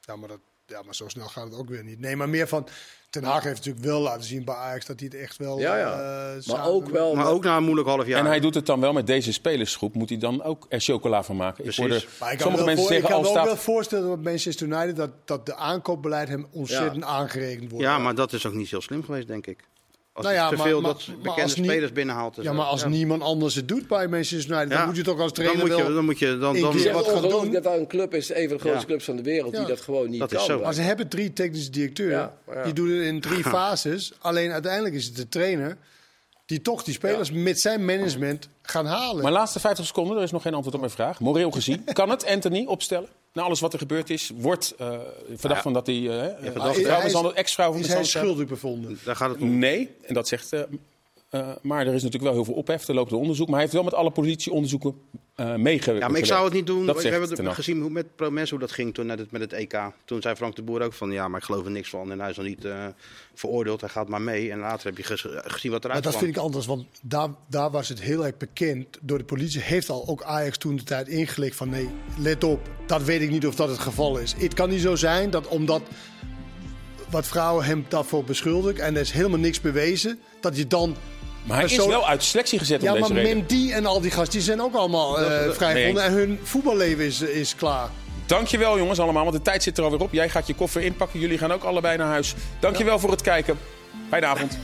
Ja 0.00 0.16
maar, 0.16 0.28
dat, 0.28 0.38
ja, 0.70 0.82
maar 0.84 0.94
zo 0.94 1.08
snel 1.08 1.26
gaat 1.26 1.44
het 1.44 1.54
ook 1.54 1.68
weer 1.68 1.84
niet. 1.84 2.00
Nee, 2.00 2.16
maar 2.16 2.28
meer 2.28 2.48
van... 2.48 2.68
Ten 3.10 3.24
Hag 3.24 3.42
heeft 3.42 3.56
natuurlijk 3.56 3.84
wel 3.84 4.00
laten 4.00 4.24
zien 4.24 4.44
bij 4.44 4.54
Ajax 4.54 4.86
dat 4.86 5.00
hij 5.00 5.08
het 5.12 5.20
echt 5.20 5.36
wel... 5.36 5.58
Ja, 5.58 5.76
ja. 5.76 5.92
eh, 6.36 6.46
maar 6.46 6.66
ook 6.66 6.88
wel. 6.88 7.14
Maar 7.14 7.26
ook 7.26 7.44
na 7.44 7.56
een 7.56 7.62
moeilijk 7.62 7.88
half 7.88 8.06
jaar. 8.06 8.18
En 8.18 8.26
hij 8.26 8.40
doet 8.40 8.54
het 8.54 8.66
dan 8.66 8.80
wel 8.80 8.92
met 8.92 9.06
deze 9.06 9.32
spelersgroep. 9.32 9.94
Moet 9.94 10.08
hij 10.08 10.18
dan 10.18 10.42
ook 10.42 10.66
er 10.68 10.80
chocola 10.80 11.22
van 11.22 11.36
maken? 11.36 11.64
Ik 11.64 11.78
Maar 11.78 11.88
ik 11.88 12.04
kan, 12.18 12.38
sommige 12.38 12.64
mensen 12.64 12.84
voor, 12.84 12.94
ik 12.94 13.00
zeggen, 13.00 13.08
kan 13.08 13.24
al 13.24 13.32
me 13.32 13.38
ook 13.38 13.44
wel 13.44 13.56
voorstellen 13.56 14.08
dat 14.08 14.22
Manchester 14.22 14.66
United 14.66 14.96
dat, 14.96 15.10
dat 15.24 15.46
de 15.46 15.54
aankoopbeleid 15.54 16.28
hem 16.28 16.46
ontzettend 16.50 17.04
aangerekend 17.04 17.70
wordt. 17.70 17.86
Ja, 17.86 17.98
maar 17.98 18.14
dat 18.14 18.32
is 18.32 18.46
ook 18.46 18.54
niet 18.54 18.70
heel 18.70 18.80
slim 18.80 19.04
geweest, 19.04 19.26
denk 19.26 19.46
ik. 19.46 19.64
Als 20.12 20.24
Nou 20.26 20.38
ja, 20.38 20.48
te 20.48 20.56
maar- 20.56 20.66
veel 20.66 20.80
maar- 20.80 20.90
dat 20.92 21.06
maar 21.06 21.16
bekende 21.16 21.42
als 21.42 21.52
spelers 21.52 21.92
binnenhaalt. 21.92 22.36
en 22.36 22.42
Ja, 22.42 22.52
maar 22.52 22.66
als 22.66 22.84
niemand 22.84 23.22
anders 23.22 23.54
het 23.54 23.68
doet 23.68 23.88
bij 23.88 24.08
Manchester 24.08 24.50
United, 24.50 24.68
dan 24.70 24.78
Ja. 24.78 24.86
moet 24.86 24.96
je 24.96 25.02
toch 25.02 25.20
als 25.20 25.32
dan 25.32 25.44
trainer 25.44 25.58
moet 25.66 25.76
je, 25.76 25.82
wel... 25.84 25.94
dan 25.94 26.04
moet 26.04 26.18
je 26.18 26.26
dan, 26.26 26.38
dan, 26.60 26.92
wat 26.92 27.08
gaan 27.08 27.28
doen. 27.28 27.50
dat 27.52 27.62
daar 27.62 27.78
een 27.78 27.86
club 27.86 28.14
is, 28.14 28.28
een 28.34 28.48
van 28.48 28.56
de 28.56 28.62
grootste 28.62 28.80
Ja. 28.80 28.86
clubs 28.86 29.04
van 29.04 29.16
de 29.16 29.22
wereld, 29.22 29.52
Ja. 29.52 29.58
die 29.58 29.68
dat 29.68 29.80
gewoon 29.80 30.10
niet 30.10 30.18
Dat 30.20 30.30
is 30.32 30.36
kan. 30.36 30.46
zo. 30.46 30.60
Maar 30.60 30.74
ze 30.74 30.80
hebben 30.80 31.08
drie 31.08 31.32
technische 31.32 31.70
directeuren. 31.70 32.18
Ja, 32.46 32.54
ja. 32.54 32.62
Die 32.64 32.72
doen 32.72 32.88
het 32.90 33.04
in 33.06 33.20
drie 33.20 33.44
fases. 33.54 34.12
Alleen 34.18 34.50
uiteindelijk 34.50 34.94
is 34.94 35.04
het 35.06 35.16
de 35.16 35.28
trainer 35.28 35.76
die 36.46 36.62
toch 36.62 36.82
die 36.82 36.94
spelers 36.94 37.30
met 37.30 37.60
zijn 37.60 37.84
management 37.84 38.48
gaan 38.62 38.86
halen. 38.86 39.22
Mijn 39.22 39.34
laatste 39.34 39.60
50 39.60 39.86
seconden, 39.86 40.16
er 40.16 40.22
is 40.22 40.30
nog 40.30 40.42
geen 40.42 40.54
antwoord 40.54 40.74
op 40.74 40.80
mijn 40.80 40.92
vraag. 40.92 41.20
Moreel 41.20 41.50
gezien, 41.50 41.84
kan 41.92 42.10
het 42.10 42.26
Anthony 42.26 42.64
opstellen? 42.66 43.08
Na 43.32 43.42
alles 43.42 43.60
wat 43.60 43.72
er 43.72 43.78
gebeurd 43.78 44.10
is, 44.10 44.30
wordt 44.34 44.74
eh 44.78 44.98
verdacht 45.34 45.62
van 45.62 45.72
dat 45.72 45.86
hij 45.86 45.96
uh, 45.96 46.10
hij 46.10 47.06
is- 47.06 47.32
ex-vrouw 47.34 47.72
van 47.72 47.80
is 47.80 47.86
hij 47.92 48.04
schuldig 48.04 48.46
bevonden? 48.46 48.98
daar 49.04 49.16
gaat 49.16 49.30
het 49.30 49.40
om. 49.40 49.58
Nee, 49.58 49.90
en 50.02 50.14
dat 50.14 50.28
zegt. 50.28 50.52
eh, 50.52 50.60
eh, 51.30 51.48
maar 51.62 51.80
er 51.86 51.94
is 51.94 52.02
natuurlijk 52.02 52.22
wel 52.22 52.32
heel 52.32 52.44
veel 52.44 52.54
ophef. 52.54 52.88
Er 52.88 52.94
loopt 52.94 53.10
een 53.12 53.18
onderzoek. 53.18 53.46
Maar 53.46 53.54
hij 53.54 53.62
heeft 53.62 53.74
wel 53.74 53.84
met 53.84 53.94
alle 53.94 54.10
politieonderzoeken 54.10 54.94
eh 55.34 55.54
meegewerkt. 55.54 56.02
Ja, 56.02 56.08
maar 56.08 56.18
ik 56.18 56.24
zou 56.26 56.44
het 56.44 56.52
niet 56.52 56.66
doen. 56.66 56.86
Dat 56.86 57.02
we 57.02 57.08
hebben 57.08 57.28
het 57.30 57.54
gezien 57.54 57.80
hoe 57.80 57.90
met 57.90 58.16
Promes 58.16 58.50
hoe 58.50 58.58
dat 58.58 58.70
ging 58.72 58.94
toen 58.94 59.06
net 59.06 59.18
het, 59.18 59.30
met 59.30 59.40
het 59.40 59.52
EK. 59.52 59.78
Toen 60.04 60.22
zei 60.22 60.34
Frank 60.34 60.56
de 60.56 60.62
Boer 60.62 60.82
ook 60.82 60.92
van 60.92 61.10
ja, 61.10 61.28
maar 61.28 61.38
ik 61.40 61.44
geloof 61.46 61.64
er 61.64 61.70
niks 61.70 61.88
van. 61.90 62.10
En 62.12 62.20
hij 62.20 62.30
is 62.30 62.36
nog 62.36 62.46
niet 62.46 62.64
eh, 62.64 62.86
veroordeeld. 63.34 63.80
Hij 63.80 63.90
gaat 63.90 64.08
maar 64.08 64.22
mee. 64.22 64.50
En 64.50 64.58
later 64.58 64.86
heb 64.86 64.96
je 64.96 65.02
ges- 65.02 65.26
gezien 65.28 65.70
wat 65.70 65.82
Maar 65.82 65.90
eruit 65.90 66.02
dat 66.04 66.12
kwam. 66.12 66.24
vind 66.24 66.36
ik 66.36 66.42
anders, 66.42 66.66
want 66.66 66.84
daar, 67.02 67.28
daar 67.46 67.70
was 67.70 67.88
het 67.88 68.00
heel 68.00 68.24
erg 68.26 68.36
bekend. 68.36 68.98
Door 69.00 69.18
de 69.18 69.24
politie 69.24 69.60
heeft 69.60 69.90
al 69.90 70.08
ook 70.08 70.22
Ajax 70.22 70.58
toen 70.58 70.76
de 70.76 70.82
tijd 70.82 71.08
ingelicht 71.08 71.56
van 71.56 71.68
nee, 71.68 71.88
let 72.18 72.44
op, 72.44 72.60
dat 72.86 73.02
weet 73.02 73.20
ik 73.20 73.30
niet 73.30 73.46
of 73.46 73.54
dat 73.54 73.68
het 73.68 73.78
geval 73.78 74.18
is. 74.18 74.34
Het 74.38 74.54
kan 74.54 74.68
niet 74.68 74.80
zo 74.80 74.96
zijn 74.96 75.30
dat 75.30 75.48
omdat 75.48 75.82
wat 77.10 77.26
vrouwen 77.26 77.64
hem 77.64 77.84
daarvoor 77.88 78.24
beschuldigen 78.24 78.84
en 78.84 78.94
er 78.94 79.00
is 79.00 79.10
helemaal 79.10 79.38
niks 79.38 79.60
bewezen, 79.60 80.18
dat 80.40 80.56
je 80.56 80.66
dan... 80.66 80.96
Maar 81.50 81.58
hij 81.58 81.68
is 81.76 81.86
wel 81.86 82.08
uit 82.08 82.22
selectie 82.24 82.58
gezet 82.58 82.82
Ja, 82.82 82.92
om 82.92 83.00
deze 83.00 83.12
maar 83.12 83.22
reden. 83.22 83.36
Mendy 83.38 83.72
en 83.72 83.86
al 83.86 84.00
die 84.00 84.10
gasten 84.10 84.32
die 84.32 84.40
zijn 84.42 84.62
ook 84.62 84.74
allemaal 84.74 85.18
eh 85.20 85.44
dat- 85.44 85.54
vrijgevonden 85.56 86.02
en 86.02 86.12
hun 86.12 86.40
voetballeven 86.42 87.04
is, 87.04 87.20
is 87.20 87.54
klaar. 87.54 87.88
Dankjewel 88.26 88.78
jongens 88.78 88.98
allemaal, 88.98 89.22
want 89.24 89.36
de 89.36 89.42
tijd 89.42 89.62
zit 89.62 89.78
er 89.78 89.84
alweer 89.84 90.00
op. 90.00 90.12
Jij 90.12 90.28
gaat 90.28 90.46
je 90.46 90.54
koffer 90.54 90.82
inpakken, 90.82 91.20
jullie 91.20 91.38
gaan 91.38 91.52
ook 91.52 91.62
allebei 91.64 91.96
naar 91.96 92.06
huis. 92.06 92.34
Dankjewel 92.60 92.98
voor 92.98 93.10
het 93.10 93.22
kijken. 93.22 93.58
Fijne 94.08 94.26
avond. 94.26 94.58